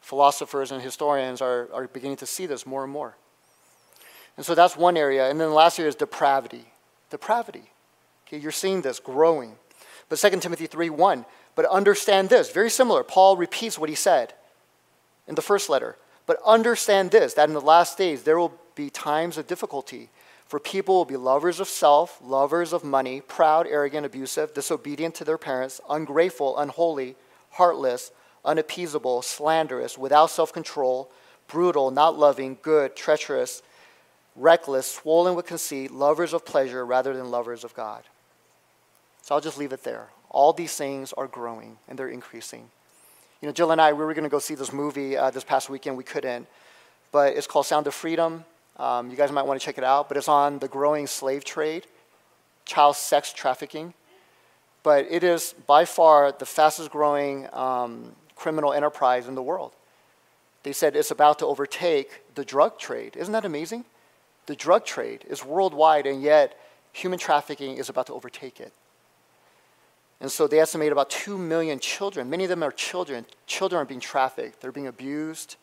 philosophers 0.00 0.70
and 0.70 0.82
historians 0.82 1.40
are, 1.40 1.68
are 1.72 1.88
beginning 1.88 2.18
to 2.18 2.26
see 2.26 2.46
this 2.46 2.66
more 2.66 2.84
and 2.84 2.92
more. 2.92 3.16
And 4.36 4.44
so 4.44 4.54
that's 4.54 4.76
one 4.76 4.96
area. 4.96 5.28
And 5.30 5.40
then 5.40 5.48
the 5.48 5.54
last 5.54 5.78
area 5.78 5.88
is 5.88 5.96
depravity. 5.96 6.66
Depravity. 7.10 7.70
Okay, 8.26 8.38
you're 8.38 8.52
seeing 8.52 8.82
this 8.82 9.00
growing. 9.00 9.56
But 10.08 10.18
2 10.18 10.30
Timothy 10.40 10.66
3 10.66 10.90
1, 10.90 11.24
but 11.54 11.64
understand 11.66 12.28
this, 12.28 12.50
very 12.50 12.70
similar. 12.70 13.02
Paul 13.02 13.36
repeats 13.36 13.78
what 13.78 13.88
he 13.88 13.94
said 13.94 14.34
in 15.26 15.34
the 15.34 15.42
first 15.42 15.68
letter. 15.68 15.96
But 16.26 16.38
understand 16.44 17.10
this, 17.10 17.34
that 17.34 17.48
in 17.48 17.54
the 17.54 17.60
last 17.60 17.96
days 17.96 18.22
there 18.22 18.38
will 18.38 18.52
be 18.74 18.90
times 18.90 19.38
of 19.38 19.46
difficulty. 19.46 20.10
For 20.46 20.60
people 20.60 20.96
will 20.96 21.04
be 21.04 21.16
lovers 21.16 21.58
of 21.58 21.66
self, 21.66 22.20
lovers 22.22 22.72
of 22.72 22.84
money, 22.84 23.20
proud, 23.20 23.66
arrogant, 23.66 24.06
abusive, 24.06 24.54
disobedient 24.54 25.16
to 25.16 25.24
their 25.24 25.38
parents, 25.38 25.80
ungrateful, 25.88 26.56
unholy 26.58 27.16
heartless, 27.56 28.10
unappeasable, 28.44 29.22
slanderous, 29.22 29.98
without 29.98 30.30
self 30.30 30.52
control, 30.52 31.10
brutal, 31.48 31.90
not 31.90 32.18
loving, 32.18 32.58
good, 32.62 32.96
treacherous, 32.96 33.62
reckless, 34.34 34.86
swollen 34.90 35.34
with 35.34 35.46
conceit, 35.46 35.90
lovers 35.90 36.32
of 36.32 36.44
pleasure 36.44 36.84
rather 36.84 37.16
than 37.16 37.30
lovers 37.30 37.64
of 37.64 37.74
God. 37.74 38.04
So 39.22 39.34
I'll 39.34 39.40
just 39.40 39.58
leave 39.58 39.72
it 39.72 39.82
there. 39.82 40.08
All 40.30 40.52
these 40.52 40.76
things 40.76 41.12
are 41.14 41.26
growing 41.26 41.78
and 41.88 41.98
they're 41.98 42.08
increasing. 42.08 42.68
You 43.40 43.48
know, 43.48 43.52
Jill 43.52 43.72
and 43.72 43.80
I, 43.80 43.92
we 43.92 44.04
were 44.04 44.14
going 44.14 44.24
to 44.24 44.30
go 44.30 44.38
see 44.38 44.54
this 44.54 44.72
movie 44.72 45.16
uh, 45.16 45.30
this 45.30 45.44
past 45.44 45.68
weekend. 45.68 45.96
We 45.96 46.04
couldn't. 46.04 46.46
But 47.12 47.36
it's 47.36 47.46
called 47.46 47.66
Sound 47.66 47.86
of 47.86 47.94
Freedom. 47.94 48.44
Um, 48.76 49.10
you 49.10 49.16
guys 49.16 49.32
might 49.32 49.46
want 49.46 49.60
to 49.60 49.64
check 49.64 49.78
it 49.78 49.84
out. 49.84 50.08
But 50.08 50.16
it's 50.16 50.28
on 50.28 50.58
the 50.58 50.68
growing 50.68 51.06
slave 51.06 51.44
trade, 51.44 51.86
child 52.64 52.96
sex 52.96 53.32
trafficking 53.32 53.94
but 54.86 55.04
it 55.10 55.24
is 55.24 55.52
by 55.66 55.84
far 55.84 56.30
the 56.30 56.46
fastest 56.46 56.92
growing 56.92 57.48
um, 57.52 58.12
criminal 58.36 58.72
enterprise 58.72 59.26
in 59.26 59.34
the 59.34 59.42
world. 59.42 59.72
They 60.62 60.72
said 60.72 60.94
it's 60.94 61.10
about 61.10 61.40
to 61.40 61.46
overtake 61.46 62.22
the 62.36 62.44
drug 62.44 62.78
trade. 62.78 63.16
Isn't 63.16 63.32
that 63.32 63.44
amazing? 63.44 63.84
The 64.46 64.54
drug 64.54 64.84
trade 64.84 65.24
is 65.28 65.44
worldwide, 65.44 66.06
and 66.06 66.22
yet 66.22 66.56
human 66.92 67.18
trafficking 67.18 67.78
is 67.78 67.88
about 67.88 68.06
to 68.06 68.12
overtake 68.12 68.60
it. 68.60 68.72
And 70.20 70.30
so 70.30 70.46
they 70.46 70.60
estimate 70.60 70.92
about 70.92 71.10
2 71.10 71.36
million 71.36 71.80
children, 71.80 72.30
many 72.30 72.44
of 72.44 72.48
them 72.48 72.62
are 72.62 72.70
children, 72.70 73.26
children 73.48 73.82
are 73.82 73.84
being 73.84 73.98
trafficked, 73.98 74.60
they're 74.60 74.70
being 74.70 74.86
abused. 74.86 75.56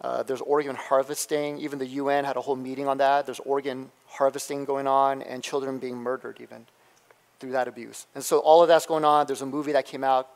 Uh, 0.00 0.22
there's 0.22 0.42
organ 0.42 0.76
harvesting. 0.76 1.58
Even 1.58 1.80
the 1.80 1.86
UN 1.86 2.24
had 2.24 2.36
a 2.36 2.40
whole 2.40 2.54
meeting 2.54 2.86
on 2.86 2.98
that. 2.98 3.26
There's 3.26 3.40
organ 3.40 3.90
harvesting 4.06 4.64
going 4.64 4.86
on, 4.86 5.22
and 5.22 5.42
children 5.42 5.80
being 5.80 5.96
murdered, 5.96 6.38
even 6.40 6.66
through 7.40 7.52
that 7.52 7.68
abuse. 7.68 8.06
And 8.14 8.24
so 8.24 8.38
all 8.38 8.62
of 8.62 8.68
that's 8.68 8.86
going 8.86 9.04
on. 9.04 9.26
There's 9.26 9.42
a 9.42 9.46
movie 9.46 9.72
that 9.72 9.86
came 9.86 10.04
out, 10.04 10.28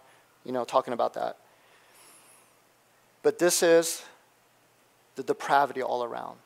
you 0.44 0.52
know, 0.52 0.64
talking 0.64 0.92
about 0.92 1.14
that. 1.14 1.36
But 3.22 3.38
this 3.38 3.62
is 3.62 4.02
the 5.16 5.22
depravity 5.22 5.82
all 5.82 6.04
around. 6.04 6.38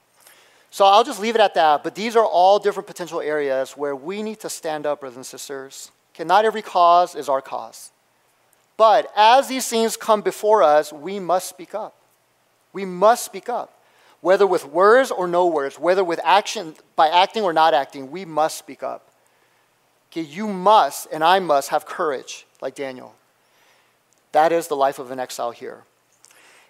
So 0.71 0.85
I'll 0.85 1.05
just 1.05 1.21
leave 1.21 1.35
it 1.35 1.41
at 1.41 1.55
that. 1.55 1.83
But 1.83 1.95
these 1.95 2.17
are 2.17 2.25
all 2.25 2.59
different 2.59 2.87
potential 2.87 3.21
areas 3.21 3.73
where 3.73 3.97
we 3.97 4.23
need 4.23 4.41
to 4.41 4.51
stand 4.51 4.87
up, 4.87 5.01
brothers 5.01 5.17
and 5.17 5.27
sisters. 5.27 5.91
Okay, 6.15 6.25
not 6.25 6.45
every 6.45 6.63
cause 6.63 7.15
is 7.15 7.29
our 7.29 7.41
cause. 7.41 7.93
But 8.77 9.11
as 9.17 9.49
these 9.49 9.67
things 9.69 9.97
come 9.97 10.21
before 10.21 10.63
us, 10.63 10.93
we 10.93 11.19
must 11.19 11.49
speak 11.49 11.75
up. 11.75 11.95
We 12.73 12.85
must 12.85 13.25
speak 13.25 13.49
up. 13.49 13.73
Whether 14.21 14.47
with 14.47 14.67
words 14.67 15.11
or 15.11 15.27
no 15.27 15.47
words, 15.47 15.79
whether 15.79 16.05
with 16.05 16.21
action, 16.25 16.75
by 16.95 17.09
acting 17.09 17.43
or 17.43 17.53
not 17.53 17.73
acting, 17.75 18.11
we 18.11 18.25
must 18.25 18.59
speak 18.59 18.83
up. 18.83 19.09
Okay, 20.11 20.23
you 20.23 20.47
must 20.47 21.09
and 21.13 21.23
I 21.23 21.39
must 21.41 21.71
have 21.71 21.87
courage 21.87 22.47
like 22.61 22.75
Daniel. 22.75 23.15
That 24.33 24.53
is 24.53 24.69
the 24.69 24.77
life 24.77 24.99
of 24.99 25.11
an 25.11 25.19
exile 25.19 25.51
here. 25.51 25.85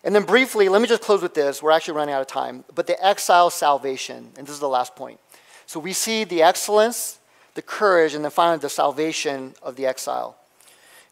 And 0.04 0.14
then 0.14 0.22
briefly, 0.22 0.68
let 0.68 0.80
me 0.80 0.86
just 0.86 1.02
close 1.02 1.20
with 1.20 1.34
this. 1.34 1.62
We're 1.62 1.72
actually 1.72 1.94
running 1.94 2.14
out 2.14 2.20
of 2.20 2.28
time. 2.28 2.64
But 2.74 2.86
the 2.86 3.04
exile 3.04 3.50
salvation, 3.50 4.30
and 4.36 4.46
this 4.46 4.54
is 4.54 4.60
the 4.60 4.68
last 4.68 4.94
point. 4.94 5.18
So 5.66 5.80
we 5.80 5.92
see 5.92 6.22
the 6.22 6.42
excellence, 6.42 7.18
the 7.54 7.62
courage, 7.62 8.14
and 8.14 8.24
then 8.24 8.30
finally 8.30 8.58
the 8.58 8.68
salvation 8.68 9.54
of 9.62 9.74
the 9.74 9.86
exile. 9.86 10.36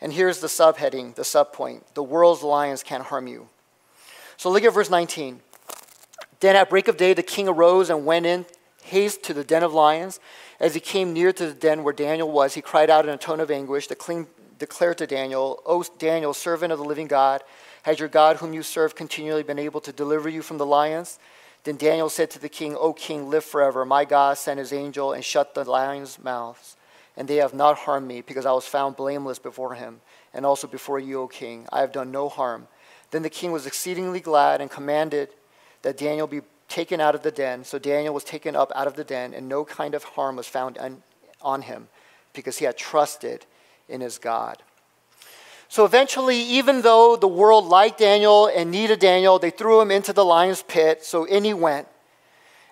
And 0.01 0.13
here's 0.13 0.41
the 0.41 0.47
subheading, 0.47 1.15
the 1.15 1.23
subpoint 1.23 1.83
the 1.95 2.03
world's 2.03 2.43
lions 2.43 2.83
can't 2.83 3.05
harm 3.05 3.27
you. 3.27 3.49
So 4.37 4.51
look 4.51 4.63
at 4.63 4.73
verse 4.73 4.91
19. 4.91 5.41
Then 6.41 6.57
at 6.57 6.71
break 6.71 6.89
of 6.89 6.97
day, 6.97 7.15
the 7.15 7.23
king 7.23 7.49
arose 7.49 7.91
and 7.91 8.05
went 8.05 8.27
in 8.27 8.45
haste 8.85 9.23
to 9.25 9.35
the 9.35 9.45
den 9.45 9.63
of 9.63 9.73
lions. 9.73 10.21
As 10.61 10.75
he 10.75 10.81
came 10.81 11.13
near 11.13 11.33
to 11.33 11.47
the 11.49 11.55
den 11.55 11.83
where 11.83 11.93
Daniel 11.93 12.31
was, 12.31 12.55
he 12.55 12.63
cried 12.63 12.91
out 12.91 13.07
in 13.07 13.15
a 13.15 13.19
tone 13.19 13.41
of 13.41 13.51
anguish, 13.51 13.87
declared 13.89 14.99
to 14.99 15.07
Daniel, 15.07 15.63
O 15.67 15.83
Daniel, 15.99 16.33
servant 16.33 16.73
of 16.73 16.79
the 16.79 16.85
living 16.85 17.09
God, 17.09 17.43
has 17.83 17.99
your 17.99 18.09
God, 18.09 18.37
whom 18.37 18.55
you 18.55 18.63
serve, 18.63 18.95
continually 18.95 19.43
been 19.43 19.59
able 19.59 19.81
to 19.83 19.93
deliver 19.93 20.29
you 20.29 20.41
from 20.41 20.59
the 20.59 20.67
lions? 20.67 21.19
Then 21.65 21.77
Daniel 21.77 22.09
said 22.09 22.31
to 22.31 22.39
the 22.39 22.49
king, 22.49 22.77
O 22.77 22.93
king, 22.93 23.29
live 23.29 23.45
forever. 23.45 23.85
My 23.85 24.05
God 24.05 24.39
sent 24.39 24.59
his 24.59 24.73
angel 24.73 25.13
and 25.13 25.25
shut 25.25 25.55
the 25.55 25.65
lions' 25.65 26.19
mouths, 26.23 26.77
and 27.17 27.29
they 27.29 27.37
have 27.37 27.53
not 27.53 27.79
harmed 27.79 28.07
me, 28.07 28.21
because 28.21 28.47
I 28.47 28.53
was 28.53 28.67
found 28.67 28.97
blameless 28.97 29.39
before 29.39 29.75
him, 29.75 30.01
and 30.33 30.47
also 30.47 30.67
before 30.67 30.99
you, 30.99 31.23
O 31.23 31.29
king. 31.29 31.67
I 31.73 31.81
have 31.81 31.93
done 31.93 32.11
no 32.11 32.29
harm. 32.29 32.69
Then 33.11 33.23
the 33.23 33.31
king 33.31 33.53
was 33.53 33.67
exceedingly 33.67 34.21
glad 34.21 34.61
and 34.61 34.71
commanded 34.71 35.31
that 35.83 35.99
Daniel 35.99 36.27
be 36.27 36.41
taken 36.69 37.01
out 37.01 37.15
of 37.15 37.23
the 37.23 37.31
den. 37.31 37.65
So 37.65 37.79
Daniel 37.79 38.15
was 38.15 38.25
taken 38.25 38.57
up 38.57 38.73
out 38.75 38.87
of 38.87 38.97
the 38.97 39.05
den, 39.05 39.35
and 39.35 39.49
no 39.49 39.65
kind 39.65 39.95
of 39.95 40.05
harm 40.05 40.37
was 40.37 40.47
found 40.47 40.79
on, 40.79 41.03
on 41.43 41.63
him 41.63 41.89
because 42.33 42.59
he 42.59 42.65
had 42.65 42.77
trusted 42.77 43.47
in 43.89 44.01
his 44.01 44.19
God. 44.19 44.63
So 45.69 45.85
eventually, 45.85 46.41
even 46.41 46.83
though 46.83 47.17
the 47.17 47.29
world 47.29 47.67
liked 47.67 47.99
Daniel 47.99 48.47
and 48.47 48.71
needed 48.71 49.01
Daniel, 49.01 49.39
they 49.39 49.51
threw 49.51 49.81
him 49.81 49.91
into 49.91 50.13
the 50.13 50.25
lion's 50.25 50.63
pit. 50.63 51.05
So 51.05 51.25
in 51.25 51.45
he 51.45 51.55
went. 51.55 51.89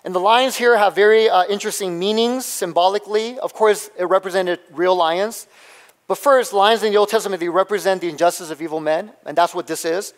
And 0.05 0.13
the 0.13 0.19
lions 0.19 0.55
here 0.55 0.77
have 0.77 0.95
very 0.95 1.29
uh, 1.29 1.45
interesting 1.45 1.97
meanings 1.97 2.45
symbolically. 2.45 3.39
Of 3.39 3.53
course, 3.53 3.89
it 3.97 4.05
represented 4.05 4.59
real 4.71 4.95
lions. 4.95 5.47
But 6.07 6.17
first, 6.17 6.51
lions 6.51 6.83
in 6.83 6.91
the 6.91 6.97
Old 6.97 7.09
Testament, 7.09 7.39
they 7.39 7.49
represent 7.49 8.01
the 8.01 8.09
injustice 8.09 8.49
of 8.49 8.61
evil 8.61 8.81
men, 8.81 9.11
and 9.25 9.37
that's 9.37 9.55
what 9.55 9.67
this 9.67 9.85
is. 9.85 10.13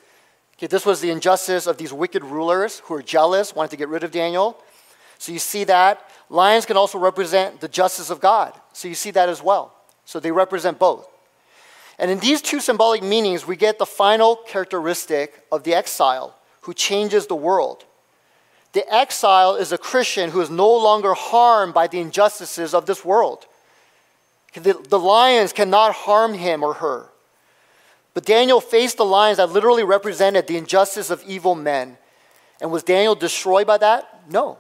Okay, 0.58 0.68
this 0.68 0.86
was 0.86 1.02
the 1.02 1.12
injustice 1.12 1.68
of 1.68 1.78
these 1.78 1.92
wicked 1.92 2.24
rulers 2.24 2.80
who 2.80 2.94
were 2.94 3.04
jealous, 3.04 3.54
wanted 3.54 3.72
to 3.72 3.78
get 3.78 3.90
rid 3.90 4.04
of 4.04 4.12
Daniel. 4.12 4.58
So 5.18 5.32
you 5.32 5.40
see 5.40 5.66
that. 5.66 6.10
Lions 6.30 6.66
can 6.66 6.78
also 6.78 6.98
represent 6.98 7.60
the 7.60 7.68
justice 7.68 8.10
of 8.10 8.20
God. 8.20 8.54
So 8.74 8.88
you 8.88 8.96
see 8.96 9.12
that 9.12 9.30
as 9.30 9.44
well. 9.44 9.74
So 10.06 10.20
they 10.20 10.32
represent 10.32 10.80
both. 10.80 11.08
And 12.00 12.12
in 12.12 12.20
these 12.20 12.42
two 12.42 12.60
symbolic 12.60 13.04
meanings, 13.04 13.48
we 13.48 13.56
get 13.56 13.80
the 13.80 13.86
final 13.86 14.36
characteristic 14.36 15.46
of 15.52 15.64
the 15.64 15.74
exile 15.74 16.36
who 16.62 16.74
changes 16.74 17.28
the 17.28 17.36
world. 17.36 17.86
The 18.74 18.92
exile 18.94 19.56
is 19.56 19.72
a 19.72 19.78
Christian 19.78 20.32
who 20.32 20.42
is 20.42 20.50
no 20.50 20.70
longer 20.70 21.14
harmed 21.14 21.74
by 21.74 21.88
the 21.88 22.00
injustices 22.00 22.74
of 22.74 22.86
this 22.86 23.06
world. 23.06 23.46
The, 24.54 24.74
the 24.74 25.00
lions 25.00 25.54
cannot 25.54 25.94
harm 25.94 26.34
him 26.34 26.64
or 26.64 26.76
her. 26.76 27.10
But 28.16 28.26
Daniel 28.26 28.62
faced 28.62 28.98
the 28.98 29.06
lions 29.06 29.38
that 29.38 29.52
literally 29.52 29.84
represented 29.84 30.48
the 30.48 30.58
injustice 30.58 31.12
of 31.12 31.22
evil 31.28 31.54
men. 31.54 31.98
And 32.60 32.72
was 32.72 32.82
Daniel 32.82 33.14
destroyed 33.14 33.68
by 33.68 33.78
that? 33.78 34.24
No. 34.32 34.58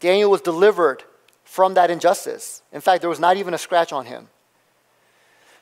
Daniel 0.00 0.30
was 0.30 0.40
delivered 0.40 1.02
from 1.44 1.74
that 1.74 1.90
injustice. 1.90 2.62
In 2.72 2.80
fact, 2.80 3.00
there 3.00 3.10
was 3.10 3.20
not 3.20 3.36
even 3.36 3.52
a 3.52 3.58
scratch 3.58 3.92
on 3.92 4.06
him. 4.06 4.28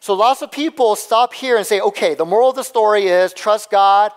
So 0.01 0.13
lots 0.13 0.43
of 0.43 0.53
people 0.53 0.97
stop 0.97 1.33
here 1.33 1.57
and 1.57 1.67
say, 1.67 1.81
okay, 1.81 2.15
the 2.15 2.27
moral 2.27 2.51
of 2.51 2.57
the 2.57 2.63
story 2.63 3.07
is 3.07 3.33
trust 3.33 3.71
God, 3.71 4.13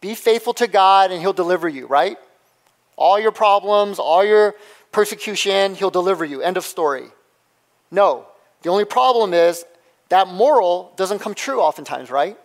be 0.00 0.14
faithful 0.14 0.54
to 0.54 0.68
God, 0.68 1.10
and 1.10 1.20
He'll 1.20 1.32
deliver 1.32 1.68
you, 1.68 1.88
right? 1.88 2.16
All 2.94 3.18
your 3.18 3.32
problems, 3.32 3.98
all 3.98 4.24
your 4.24 4.54
persecution, 4.92 5.74
He'll 5.74 5.90
deliver 5.90 6.24
you. 6.24 6.42
End 6.42 6.56
of 6.56 6.64
story. 6.64 7.06
No. 7.90 8.26
The 8.62 8.68
only 8.68 8.84
problem 8.84 9.34
is 9.34 9.64
that 10.10 10.28
moral 10.28 10.92
doesn't 10.96 11.18
come 11.18 11.34
true 11.34 11.60
oftentimes, 11.60 12.08
right? 12.08 12.38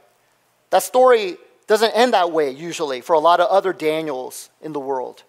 That 0.70 0.84
story 0.84 1.38
doesn't 1.68 1.92
end 1.92 2.14
that 2.14 2.32
way 2.32 2.52
usually 2.52 3.02
for 3.02 3.14
a 3.14 3.20
lot 3.20 3.40
of 3.40 3.48
other 3.50 3.74
Daniels 3.74 4.50
in 4.62 4.74
the 4.74 4.80
world. 4.80 5.24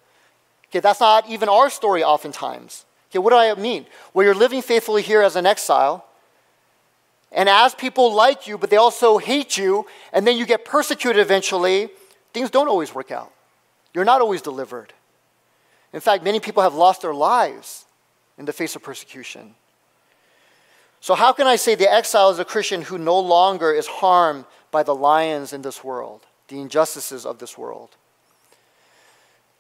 Okay, 0.68 0.80
that's 0.80 1.00
not 1.00 1.28
even 1.28 1.48
our 1.48 1.70
story 1.70 2.04
oftentimes. 2.04 2.84
Okay, 3.10 3.18
what 3.18 3.30
do 3.30 3.36
I 3.36 3.54
mean? 3.54 3.86
Well, 4.12 4.24
you're 4.24 4.34
living 4.34 4.62
faithfully 4.62 5.02
here 5.02 5.22
as 5.22 5.34
an 5.36 5.46
exile, 5.46 6.04
and 7.32 7.48
as 7.48 7.74
people 7.74 8.12
like 8.14 8.46
you, 8.46 8.58
but 8.58 8.70
they 8.70 8.76
also 8.76 9.18
hate 9.18 9.56
you, 9.56 9.86
and 10.12 10.26
then 10.26 10.36
you 10.36 10.46
get 10.46 10.64
persecuted 10.64 11.20
eventually, 11.20 11.90
things 12.32 12.50
don't 12.50 12.68
always 12.68 12.94
work 12.94 13.10
out. 13.10 13.32
You're 13.94 14.04
not 14.04 14.20
always 14.20 14.42
delivered. 14.42 14.92
In 15.92 16.00
fact, 16.00 16.22
many 16.22 16.40
people 16.40 16.62
have 16.62 16.74
lost 16.74 17.02
their 17.02 17.14
lives 17.14 17.86
in 18.36 18.44
the 18.44 18.52
face 18.52 18.76
of 18.76 18.82
persecution. 18.82 19.54
So, 21.00 21.14
how 21.14 21.32
can 21.32 21.46
I 21.46 21.56
say 21.56 21.74
the 21.74 21.90
exile 21.90 22.30
is 22.30 22.38
a 22.38 22.44
Christian 22.44 22.82
who 22.82 22.98
no 22.98 23.18
longer 23.18 23.72
is 23.72 23.86
harmed 23.86 24.44
by 24.70 24.82
the 24.82 24.94
lions 24.94 25.52
in 25.52 25.62
this 25.62 25.82
world, 25.82 26.22
the 26.48 26.60
injustices 26.60 27.24
of 27.24 27.38
this 27.38 27.56
world? 27.56 27.90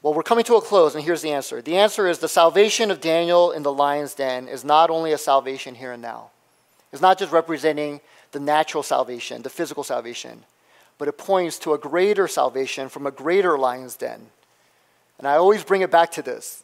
Well, 0.02 0.14
we're 0.14 0.22
coming 0.22 0.44
to 0.44 0.54
a 0.54 0.60
close, 0.60 0.94
and 0.94 1.02
here's 1.02 1.22
the 1.22 1.32
answer. 1.32 1.60
The 1.60 1.76
answer 1.76 2.06
is 2.06 2.20
the 2.20 2.28
salvation 2.28 2.90
of 2.90 3.00
Daniel 3.00 3.50
in 3.50 3.64
the 3.64 3.72
lion's 3.72 4.14
den 4.14 4.46
is 4.46 4.64
not 4.64 4.90
only 4.90 5.12
a 5.12 5.18
salvation 5.18 5.74
here 5.74 5.92
and 5.92 6.02
now. 6.02 6.30
It's 6.92 7.02
not 7.02 7.18
just 7.18 7.32
representing 7.32 8.00
the 8.30 8.40
natural 8.40 8.82
salvation, 8.82 9.42
the 9.42 9.50
physical 9.50 9.82
salvation, 9.82 10.44
but 10.98 11.08
it 11.08 11.18
points 11.18 11.58
to 11.60 11.72
a 11.72 11.78
greater 11.78 12.28
salvation 12.28 12.88
from 12.88 13.06
a 13.06 13.10
greater 13.10 13.58
lion's 13.58 13.96
den. 13.96 14.26
And 15.18 15.26
I 15.26 15.34
always 15.34 15.64
bring 15.64 15.82
it 15.82 15.90
back 15.90 16.12
to 16.12 16.22
this. 16.22 16.62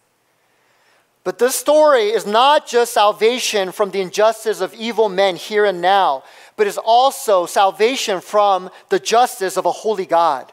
But 1.25 1.39
this 1.39 1.57
story 1.57 2.11
is 2.11 2.27
not 2.27 2.67
just 2.67 2.93
salvation 2.93 3.73
from 3.73 3.91
the 3.91 4.01
injustice 4.01 4.61
of 4.61 4.75
evil 4.75 5.09
men 5.09 5.37
here 5.37 5.65
and 5.65 5.81
now, 5.81 6.23
but 6.57 6.67
is 6.67 6.79
also 6.79 7.47
salvation 7.47 8.21
from 8.21 8.71
the 8.89 8.99
justice 8.99 9.57
of 9.57 9.67
a 9.67 9.73
holy 9.73 10.07
God. 10.07 10.53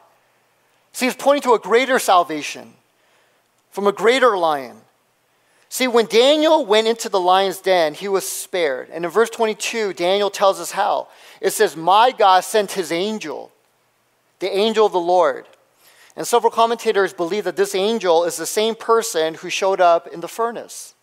See, 0.93 1.08
it's 1.08 1.16
pointing 1.16 1.43
to 1.43 1.54
a 1.54 1.60
greater 1.60 1.99
salvation 1.99 2.74
from 3.70 3.88
a 3.88 3.91
greater 3.91 4.38
lion. 4.38 4.78
See, 5.70 5.88
when 5.88 6.06
Daniel 6.06 6.66
went 6.66 6.88
into 6.88 7.08
the 7.08 7.20
lion's 7.20 7.62
den, 7.62 7.93
he 7.93 8.10
was 8.10 8.28
spared. 8.28 8.89
And 8.89 9.06
in 9.06 9.12
verse 9.12 9.30
22, 9.30 9.93
Daniel 9.93 10.30
tells 10.30 10.60
us 10.60 10.72
how. 10.72 11.08
It 11.39 11.52
says, 11.52 11.78
My 11.78 12.12
God 12.12 12.43
sent 12.43 12.74
his 12.74 12.91
angel, 12.91 13.54
the 14.39 14.52
angel 14.54 14.86
of 14.86 14.91
the 14.91 14.99
Lord. 14.99 15.45
And 16.18 16.28
several 16.28 16.52
commentators 16.52 17.14
believe 17.14 17.45
that 17.45 17.56
this 17.56 17.74
angel 17.74 18.26
is 18.26 18.36
the 18.36 18.45
same 18.45 18.76
person 18.76 19.36
who 19.36 19.49
showed 19.49 19.80
up 19.80 20.08
in 20.08 20.20
the 20.20 20.28
furnace. 20.28 20.93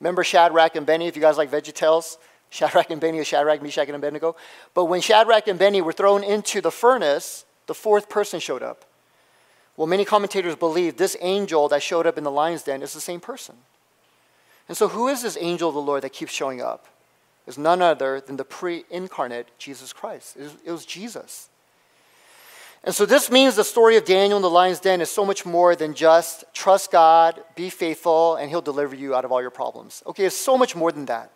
Remember 0.00 0.24
Shadrach 0.24 0.74
and 0.74 0.84
Benny, 0.84 1.06
if 1.06 1.14
you 1.14 1.22
guys 1.22 1.38
like 1.38 1.52
VeggieTales? 1.52 2.16
Shadrach 2.52 2.90
and 2.90 3.00
Benny, 3.00 3.24
Shadrach, 3.24 3.62
Meshach, 3.62 3.88
and 3.88 3.96
Abednego. 3.96 4.36
But 4.74 4.84
when 4.84 5.00
Shadrach 5.00 5.48
and 5.48 5.58
Benny 5.58 5.80
were 5.80 5.94
thrown 5.94 6.22
into 6.22 6.60
the 6.60 6.70
furnace, 6.70 7.46
the 7.66 7.74
fourth 7.74 8.10
person 8.10 8.40
showed 8.40 8.62
up. 8.62 8.84
Well, 9.74 9.86
many 9.86 10.04
commentators 10.04 10.54
believe 10.54 10.98
this 10.98 11.16
angel 11.22 11.66
that 11.68 11.82
showed 11.82 12.06
up 12.06 12.18
in 12.18 12.24
the 12.24 12.30
lion's 12.30 12.62
den 12.62 12.82
is 12.82 12.92
the 12.92 13.00
same 13.00 13.20
person. 13.20 13.56
And 14.68 14.76
so, 14.76 14.88
who 14.88 15.08
is 15.08 15.22
this 15.22 15.38
angel 15.40 15.70
of 15.70 15.74
the 15.74 15.80
Lord 15.80 16.02
that 16.02 16.12
keeps 16.12 16.30
showing 16.30 16.60
up? 16.60 16.86
Is 17.46 17.56
none 17.56 17.80
other 17.80 18.20
than 18.20 18.36
the 18.36 18.44
pre 18.44 18.84
incarnate 18.90 19.48
Jesus 19.56 19.94
Christ. 19.94 20.36
It 20.36 20.42
was, 20.42 20.56
it 20.66 20.70
was 20.72 20.84
Jesus. 20.84 21.48
And 22.84 22.94
so, 22.94 23.06
this 23.06 23.30
means 23.30 23.56
the 23.56 23.64
story 23.64 23.96
of 23.96 24.04
Daniel 24.04 24.36
in 24.36 24.42
the 24.42 24.50
lion's 24.50 24.78
den 24.78 25.00
is 25.00 25.10
so 25.10 25.24
much 25.24 25.46
more 25.46 25.74
than 25.74 25.94
just 25.94 26.44
trust 26.52 26.92
God, 26.92 27.42
be 27.56 27.70
faithful, 27.70 28.36
and 28.36 28.50
he'll 28.50 28.60
deliver 28.60 28.94
you 28.94 29.14
out 29.14 29.24
of 29.24 29.32
all 29.32 29.40
your 29.40 29.50
problems. 29.50 30.02
Okay, 30.06 30.26
it's 30.26 30.36
so 30.36 30.58
much 30.58 30.76
more 30.76 30.92
than 30.92 31.06
that. 31.06 31.32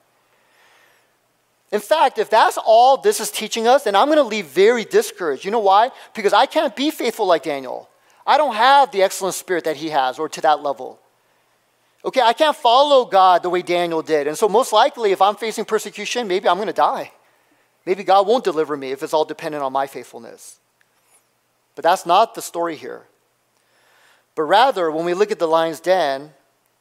In 1.73 1.81
fact, 1.81 2.19
if 2.19 2.31
that's 2.31 2.59
all 2.65 2.97
this 2.97 3.21
is 3.21 3.31
teaching 3.31 3.67
us, 3.67 3.85
then 3.85 3.97
I'm 3.97 4.07
going 4.07 4.19
to 4.19 4.23
leave 4.23 4.47
very 4.47 4.85
discouraged. 4.85 5.45
You 5.45 5.51
know 5.51 5.59
why? 5.59 5.91
Because 6.15 6.33
I 6.33 6.47
can't 6.47 6.77
be 6.77 6.91
faithful 6.91 7.27
like 7.27 7.43
Daniel. 7.43 7.89
I 8.27 8.37
don't 8.37 8.55
have 8.55 8.93
the 8.93 9.03
excellent 9.03 9.35
spirit 9.35 9.65
that 9.65 9.77
he 9.77 9.91
has 9.91 10.19
or 10.19 10.29
to 10.29 10.41
that 10.43 10.63
level. 10.63 11.01
Okay, 12.05 12.21
I 12.21 12.33
can't 12.33 12.57
follow 12.57 13.05
God 13.05 13.43
the 13.43 13.51
way 13.51 13.63
Daniel 13.63 14.01
did. 14.01 14.29
And 14.29 14.39
so, 14.39 14.49
most 14.49 14.73
likely, 14.73 15.11
if 15.11 15.21
I'm 15.21 15.35
facing 15.35 15.65
persecution, 15.65 16.29
maybe 16.29 16.49
I'm 16.49 16.57
going 16.57 16.69
to 16.69 16.73
die. 16.73 17.11
Maybe 17.85 18.05
God 18.05 18.27
won't 18.27 18.45
deliver 18.45 18.77
me 18.77 18.93
if 18.93 19.03
it's 19.03 19.13
all 19.13 19.25
dependent 19.25 19.65
on 19.65 19.73
my 19.73 19.89
faithfulness. 19.89 20.61
But 21.75 21.83
that's 21.83 22.07
not 22.07 22.35
the 22.35 22.43
story 22.43 22.77
here. 22.77 23.03
But 24.37 24.45
rather, 24.45 24.91
when 24.91 25.05
we 25.05 25.15
look 25.15 25.33
at 25.33 25.39
the 25.39 25.49
lion's 25.49 25.81
den, 25.81 26.33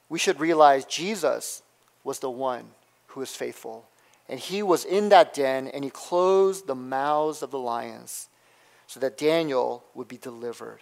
we 0.09 0.19
should 0.19 0.39
realize 0.39 0.85
Jesus 0.85 1.63
was 2.03 2.19
the 2.19 2.29
one 2.29 2.65
who 3.07 3.21
is 3.21 3.35
faithful. 3.35 3.87
And 4.27 4.39
he 4.39 4.63
was 4.63 4.85
in 4.85 5.09
that 5.09 5.33
den 5.33 5.67
and 5.67 5.83
he 5.83 5.89
closed 5.89 6.67
the 6.67 6.75
mouths 6.75 7.43
of 7.43 7.51
the 7.51 7.59
lions 7.59 8.29
so 8.87 8.99
that 8.99 9.17
Daniel 9.17 9.83
would 9.93 10.07
be 10.07 10.17
delivered. 10.17 10.79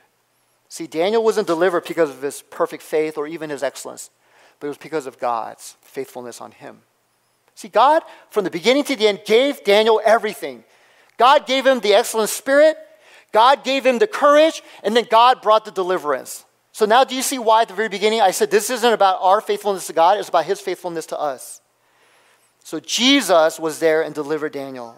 See, 0.70 0.88
Daniel 0.88 1.24
wasn't 1.24 1.48
delivered 1.48 1.86
because 1.86 2.10
of 2.10 2.22
his 2.22 2.42
perfect 2.42 2.84
faith 2.84 3.18
or 3.18 3.28
even 3.28 3.50
his 3.50 3.64
excellence, 3.64 4.10
but 4.60 4.68
it 4.68 4.70
was 4.70 4.78
because 4.78 5.06
of 5.06 5.20
God's 5.20 5.76
faithfulness 5.82 6.42
on 6.42 6.52
him. 6.52 6.82
See, 7.56 7.68
God, 7.68 8.02
from 8.30 8.44
the 8.44 8.50
beginning 8.50 8.84
to 8.86 8.96
the 8.96 9.08
end, 9.08 9.22
gave 9.26 9.64
Daniel 9.64 10.02
everything. 10.04 10.64
God 11.18 11.46
gave 11.46 11.66
him 11.66 11.80
the 11.80 11.94
excellent 11.94 12.30
spirit, 12.30 12.78
God 13.32 13.64
gave 13.64 13.86
him 13.86 14.00
the 14.00 14.08
courage, 14.08 14.64
and 14.84 14.96
then 14.96 15.06
God 15.10 15.42
brought 15.42 15.66
the 15.66 15.72
deliverance. 15.72 16.46
So 16.72 16.86
now, 16.86 17.04
do 17.04 17.16
you 17.16 17.22
see 17.22 17.38
why 17.38 17.62
at 17.62 17.68
the 17.68 17.76
very 17.76 17.90
beginning 17.90 18.22
I 18.22 18.32
said 18.32 18.50
this 18.50 18.72
isn't 18.72 18.94
about 18.94 19.20
our 19.22 19.42
faithfulness 19.42 19.88
to 19.88 19.94
God, 19.94 20.18
it's 20.18 20.30
about 20.30 20.46
his 20.46 20.60
faithfulness 20.60 21.06
to 21.08 21.20
us? 21.20 21.62
So 22.64 22.80
Jesus 22.80 23.60
was 23.60 23.80
there 23.80 24.02
and 24.02 24.16
delivered 24.16 24.54
Daniel. 24.54 24.98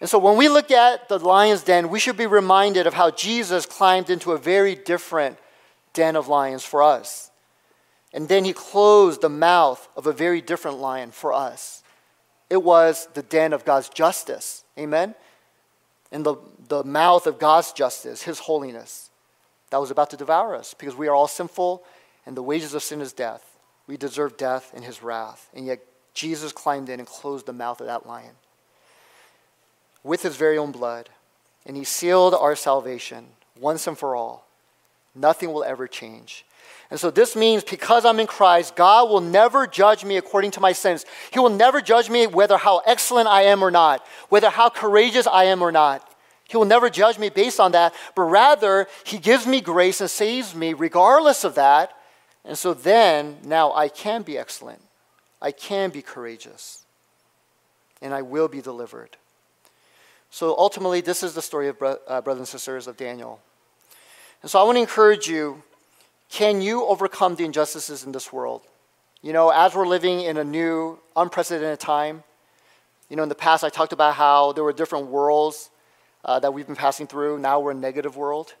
And 0.00 0.10
so 0.10 0.18
when 0.18 0.36
we 0.36 0.48
look 0.48 0.70
at 0.70 1.08
the 1.08 1.18
lion's 1.18 1.62
den, 1.62 1.88
we 1.88 2.00
should 2.00 2.16
be 2.16 2.26
reminded 2.26 2.86
of 2.86 2.94
how 2.94 3.10
Jesus 3.10 3.64
climbed 3.64 4.10
into 4.10 4.32
a 4.32 4.38
very 4.38 4.74
different 4.74 5.38
den 5.94 6.16
of 6.16 6.28
lions 6.28 6.64
for 6.64 6.82
us. 6.82 7.30
And 8.12 8.28
then 8.28 8.44
he 8.44 8.52
closed 8.52 9.22
the 9.22 9.28
mouth 9.28 9.88
of 9.96 10.06
a 10.06 10.12
very 10.12 10.40
different 10.40 10.78
lion 10.78 11.12
for 11.12 11.32
us. 11.32 11.82
It 12.50 12.62
was 12.62 13.08
the 13.14 13.22
den 13.22 13.52
of 13.52 13.64
God's 13.64 13.88
justice. 13.88 14.64
Amen? 14.78 15.14
And 16.12 16.24
the, 16.24 16.36
the 16.68 16.84
mouth 16.84 17.26
of 17.26 17.38
God's 17.38 17.72
justice, 17.72 18.22
his 18.22 18.40
holiness, 18.40 19.10
that 19.70 19.80
was 19.80 19.90
about 19.90 20.10
to 20.10 20.16
devour 20.16 20.54
us 20.54 20.74
because 20.74 20.94
we 20.94 21.08
are 21.08 21.14
all 21.14 21.26
sinful 21.26 21.82
and 22.24 22.36
the 22.36 22.42
wages 22.42 22.74
of 22.74 22.82
sin 22.82 23.00
is 23.00 23.12
death. 23.12 23.55
We 23.86 23.96
deserve 23.96 24.36
death 24.36 24.72
and 24.74 24.84
his 24.84 25.02
wrath. 25.02 25.48
And 25.54 25.66
yet 25.66 25.80
Jesus 26.14 26.52
climbed 26.52 26.88
in 26.88 26.98
and 26.98 27.08
closed 27.08 27.46
the 27.46 27.52
mouth 27.52 27.80
of 27.80 27.86
that 27.86 28.06
lion 28.06 28.34
with 30.02 30.22
his 30.22 30.36
very 30.36 30.58
own 30.58 30.72
blood. 30.72 31.08
And 31.64 31.76
he 31.76 31.84
sealed 31.84 32.34
our 32.34 32.56
salvation 32.56 33.26
once 33.58 33.86
and 33.86 33.98
for 33.98 34.14
all. 34.14 34.46
Nothing 35.14 35.52
will 35.52 35.64
ever 35.64 35.88
change. 35.88 36.44
And 36.90 37.00
so 37.00 37.10
this 37.10 37.34
means 37.34 37.64
because 37.64 38.04
I'm 38.04 38.20
in 38.20 38.26
Christ, 38.26 38.76
God 38.76 39.08
will 39.08 39.20
never 39.20 39.66
judge 39.66 40.04
me 40.04 40.16
according 40.16 40.52
to 40.52 40.60
my 40.60 40.72
sins. 40.72 41.04
He 41.32 41.38
will 41.38 41.50
never 41.50 41.80
judge 41.80 42.08
me 42.08 42.26
whether 42.26 42.56
how 42.56 42.82
excellent 42.86 43.28
I 43.28 43.42
am 43.42 43.62
or 43.62 43.70
not, 43.70 44.06
whether 44.28 44.50
how 44.50 44.68
courageous 44.68 45.26
I 45.26 45.44
am 45.44 45.62
or 45.62 45.72
not. 45.72 46.08
He 46.48 46.56
will 46.56 46.64
never 46.64 46.88
judge 46.88 47.18
me 47.18 47.28
based 47.28 47.58
on 47.58 47.72
that, 47.72 47.92
but 48.14 48.22
rather, 48.22 48.86
He 49.04 49.18
gives 49.18 49.46
me 49.46 49.60
grace 49.60 50.00
and 50.00 50.08
saves 50.08 50.54
me 50.54 50.74
regardless 50.74 51.42
of 51.42 51.56
that 51.56 51.95
and 52.46 52.56
so 52.56 52.72
then, 52.74 53.38
now 53.44 53.72
I 53.72 53.88
can 53.88 54.22
be 54.22 54.38
excellent. 54.38 54.80
I 55.42 55.50
can 55.50 55.90
be 55.90 56.00
courageous. 56.00 56.84
And 58.00 58.14
I 58.14 58.22
will 58.22 58.46
be 58.46 58.60
delivered. 58.60 59.16
So 60.30 60.56
ultimately, 60.56 61.00
this 61.00 61.22
is 61.22 61.34
the 61.34 61.42
story 61.42 61.68
of 61.68 61.78
bro- 61.78 61.98
uh, 62.06 62.20
brothers 62.20 62.40
and 62.40 62.48
sisters 62.48 62.86
of 62.86 62.96
Daniel. 62.96 63.40
And 64.42 64.50
so 64.50 64.60
I 64.60 64.62
want 64.62 64.76
to 64.76 64.80
encourage 64.80 65.28
you 65.28 65.62
Can 66.28 66.60
you 66.60 66.84
overcome 66.86 67.36
the 67.36 67.44
injustices 67.44 68.04
in 68.04 68.12
this 68.12 68.32
world? 68.32 68.62
You 69.22 69.32
know, 69.32 69.50
as 69.50 69.74
we're 69.74 69.86
living 69.86 70.20
in 70.20 70.36
a 70.36 70.44
new, 70.44 70.98
unprecedented 71.14 71.80
time, 71.80 72.24
you 73.08 73.16
know, 73.16 73.22
in 73.22 73.28
the 73.28 73.34
past 73.34 73.64
I 73.64 73.70
talked 73.70 73.92
about 73.92 74.14
how 74.14 74.52
there 74.52 74.64
were 74.64 74.72
different 74.72 75.06
worlds 75.06 75.70
uh, 76.24 76.38
that 76.40 76.52
we've 76.52 76.66
been 76.66 76.76
passing 76.76 77.06
through. 77.06 77.38
Now 77.38 77.60
we're 77.60 77.70
a 77.70 77.74
negative 77.74 78.16
world. 78.16 78.54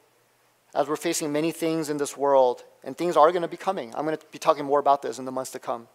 As 0.74 0.88
we're 0.88 0.96
facing 0.96 1.32
many 1.32 1.52
things 1.52 1.88
in 1.88 1.96
this 1.96 2.16
world, 2.16 2.64
and 2.86 2.96
things 2.96 3.16
are 3.16 3.32
going 3.32 3.42
to 3.42 3.48
be 3.48 3.56
coming. 3.56 3.92
I'm 3.94 4.06
going 4.06 4.16
to 4.16 4.24
be 4.30 4.38
talking 4.38 4.64
more 4.64 4.78
about 4.78 5.02
this 5.02 5.18
in 5.18 5.24
the 5.24 5.32
months 5.32 5.50
to 5.50 5.58
come. 5.58 5.88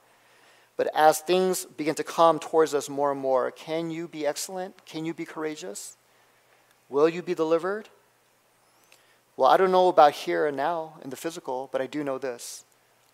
But 0.76 0.90
as 0.94 1.20
things 1.20 1.66
begin 1.66 1.96
to 1.96 2.04
come 2.04 2.38
towards 2.38 2.74
us 2.74 2.90
more 2.90 3.12
and 3.12 3.20
more, 3.20 3.50
can 3.50 3.90
you 3.90 4.08
be 4.08 4.28
excellent? 4.28 4.86
Can 4.86 5.06
you 5.06 5.14
be 5.14 5.26
courageous? 5.26 5.96
Will 6.90 7.08
you 7.08 7.22
be 7.22 7.34
delivered? 7.34 7.88
Well, 9.38 9.50
I 9.50 9.58
don't 9.58 9.72
know 9.72 9.88
about 9.88 10.12
here 10.12 10.46
and 10.46 10.58
now 10.58 10.96
in 11.04 11.10
the 11.10 11.16
physical, 11.16 11.70
but 11.72 11.82
I 11.82 11.88
do 11.88 12.04
know 12.04 12.18
this. 12.18 12.66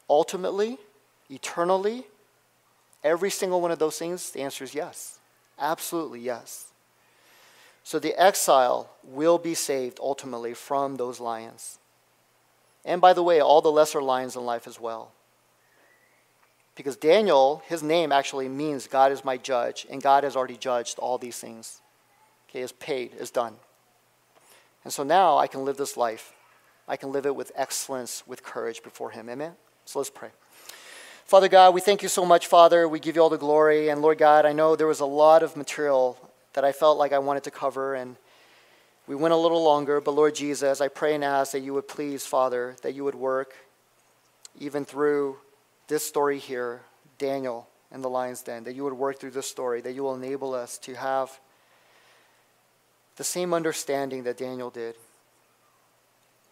Ultimately, 0.10 0.78
eternally, 1.30 2.08
every 3.04 3.30
single 3.30 3.62
one 3.62 3.72
of 3.72 3.80
those 3.80 4.00
things, 4.00 4.32
the 4.32 4.42
answer 4.42 4.64
is 4.64 4.74
yes. 4.74 5.20
Absolutely 5.60 6.20
yes. 6.20 6.66
So 7.88 8.00
the 8.00 8.22
exile 8.22 8.90
will 9.02 9.38
be 9.38 9.54
saved 9.54 9.98
ultimately 10.02 10.54
from 10.54 10.98
those 10.98 11.22
lions. 11.22 11.80
And 12.84 13.00
by 13.00 13.14
the 13.14 13.24
way, 13.24 13.40
all 13.40 13.62
the 13.62 13.72
lesser 13.72 14.02
lions 14.02 14.36
in 14.36 14.46
life 14.46 14.68
as 14.68 14.78
well. 14.78 15.14
Because 16.76 16.98
Daniel, 16.98 17.64
his 17.66 17.82
name 17.82 18.12
actually 18.12 18.50
means 18.50 18.88
God 18.88 19.14
is 19.14 19.24
my 19.24 19.38
judge, 19.38 19.88
and 19.90 20.04
God 20.04 20.26
has 20.26 20.36
already 20.36 20.58
judged 20.58 21.00
all 21.00 21.18
these 21.18 21.40
things. 21.40 21.80
Okay, 22.50 22.60
is 22.60 22.74
paid, 22.74 23.14
is 23.14 23.32
done. 23.32 23.56
And 24.84 24.92
so 24.92 25.04
now 25.04 25.38
I 25.38 25.48
can 25.48 25.64
live 25.64 25.78
this 25.78 25.96
life. 25.96 26.34
I 26.90 26.98
can 26.98 27.14
live 27.14 27.26
it 27.26 27.38
with 27.38 27.54
excellence, 27.56 28.22
with 28.28 28.44
courage 28.44 28.84
before 28.84 29.12
Him. 29.12 29.30
Amen? 29.30 29.54
So 29.86 30.00
let's 30.00 30.10
pray. 30.10 30.32
Father 31.24 31.48
God, 31.48 31.74
we 31.74 31.80
thank 31.80 32.04
you 32.04 32.10
so 32.10 32.26
much, 32.26 32.48
Father. 32.48 32.86
We 32.86 33.00
give 33.00 33.16
you 33.16 33.22
all 33.22 33.30
the 33.30 33.38
glory. 33.38 33.88
And 33.88 34.02
Lord 34.02 34.18
God, 34.18 34.46
I 34.46 34.52
know 34.52 34.76
there 34.76 34.88
was 34.88 35.00
a 35.00 35.06
lot 35.06 35.42
of 35.42 35.56
material 35.56 36.27
that 36.58 36.66
I 36.66 36.72
felt 36.72 36.98
like 36.98 37.14
I 37.14 37.20
wanted 37.20 37.44
to 37.44 37.52
cover, 37.52 37.94
and 37.94 38.16
we 39.06 39.14
went 39.14 39.32
a 39.32 39.38
little 39.38 39.64
longer. 39.64 40.02
But 40.02 40.16
Lord 40.16 40.34
Jesus, 40.34 40.82
I 40.82 40.88
pray 40.88 41.14
and 41.14 41.24
ask 41.24 41.52
that 41.52 41.60
you 41.60 41.72
would 41.76 41.88
please, 41.88 42.26
Father, 42.26 42.76
that 42.82 42.96
you 42.96 43.04
would 43.04 43.14
work 43.14 43.54
even 44.60 44.84
through 44.84 45.38
this 45.88 46.04
story 46.04 46.40
here, 46.40 46.82
Daniel 47.20 47.68
and 47.92 48.04
the 48.04 48.08
lion's 48.08 48.42
den, 48.42 48.64
that 48.64 48.74
you 48.74 48.84
would 48.86 48.96
work 48.96 49.20
through 49.20 49.30
this 49.30 49.48
story, 49.48 49.82
that 49.82 49.94
you 49.94 50.02
will 50.02 50.16
enable 50.16 50.56
us 50.56 50.80
to 50.80 50.96
have 50.96 51.40
the 53.18 53.24
same 53.24 53.54
understanding 53.54 54.24
that 54.24 54.40
Daniel 54.40 54.72
did, 54.72 54.96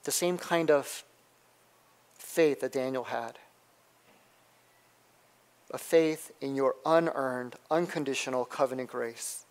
the 0.04 0.12
same 0.12 0.38
kind 0.38 0.70
of 0.70 1.04
faith 2.20 2.60
that 2.60 2.74
Daniel 2.74 3.06
had 3.06 3.40
a 5.72 5.80
faith 5.80 6.32
in 6.42 6.56
your 6.56 6.76
unearned, 6.86 7.56
unconditional 7.72 8.46
covenant 8.46 8.88
grace, 8.88 9.45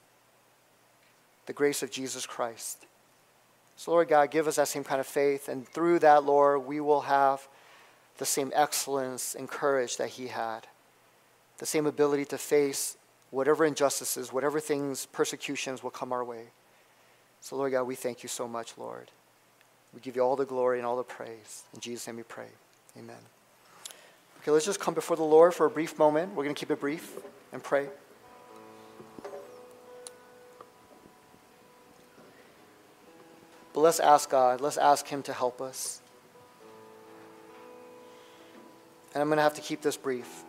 the 1.47 1.53
grace 1.53 1.83
of 1.83 1.91
Jesus 1.91 2.27
Christ. 2.27 2.87
So, 3.77 3.91
Lord 3.91 4.09
God, 4.09 4.31
give 4.31 4.47
us 4.47 4.57
that 4.57 4.69
same 4.69 4.85
kind 4.85 5.01
of 5.01 5.07
faith, 5.07 5.49
and 5.49 5.67
through 5.69 5.99
that, 6.01 6.25
Lord, 6.25 6.65
we 6.65 6.81
will 6.81 7.03
have 7.03 7.47
the 8.19 8.25
same 8.25 8.53
excellence 8.55 9.35
and 9.35 9.49
courage 9.49 9.97
that 9.97 10.11
He 10.11 10.29
had, 10.29 10.67
the 11.59 11.67
same 11.67 11.87
ability 11.87 12.25
to 12.27 12.39
face 12.39 12.97
whatever 13.31 13.65
injustices, 13.65 14.33
whatever 14.33 14.61
things, 14.61 15.07
persecutions 15.07 15.83
will 15.83 15.91
come 15.91 16.13
our 16.13 16.25
way. 16.25 16.45
So, 17.41 17.57
Lord 17.57 17.73
God, 17.73 17.83
we 17.83 17.97
thank 17.97 18.23
you 18.23 18.29
so 18.29 18.47
much, 18.47 18.79
Lord. 18.79 19.11
We 19.93 20.01
give 20.01 20.17
you 20.17 20.23
all 20.23 20.37
the 20.37 20.47
glory 20.47 20.79
and 20.79 20.87
all 20.87 20.97
the 20.97 21.03
praise. 21.03 21.65
In 21.75 21.81
Jesus' 21.81 22.07
name 22.07 22.17
we 22.17 22.23
pray. 22.23 22.47
Amen. 22.97 23.17
Okay, 24.41 24.51
let's 24.51 24.65
just 24.65 24.81
come 24.81 24.95
before 24.95 25.17
the 25.17 25.25
Lord 25.25 25.53
for 25.53 25.67
a 25.67 25.71
brief 25.71 25.99
moment. 25.99 26.35
We're 26.35 26.45
going 26.45 26.55
to 26.55 26.59
keep 26.59 26.71
it 26.71 26.81
brief 26.81 27.19
and 27.53 27.63
pray. 27.63 27.89
But 33.75 33.81
let's 33.81 34.01
ask 34.01 34.31
God, 34.31 34.61
let's 34.61 34.79
ask 34.79 35.07
Him 35.07 35.23
to 35.25 35.33
help 35.33 35.61
us. 35.61 36.01
And 39.13 39.21
I'm 39.21 39.29
going 39.29 39.37
to 39.37 39.43
have 39.43 39.55
to 39.55 39.61
keep 39.61 39.83
this 39.83 39.97
brief. 39.97 40.45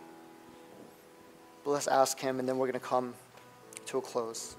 But 1.64 1.72
let's 1.72 1.88
ask 1.88 2.20
Him, 2.20 2.40
and 2.40 2.48
then 2.48 2.58
we're 2.58 2.68
going 2.68 2.80
to 2.80 2.88
come 2.88 3.16
to 3.88 3.98
a 3.98 4.02
close 4.02 4.56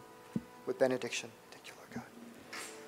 with 0.66 0.78
benediction. 0.78 1.30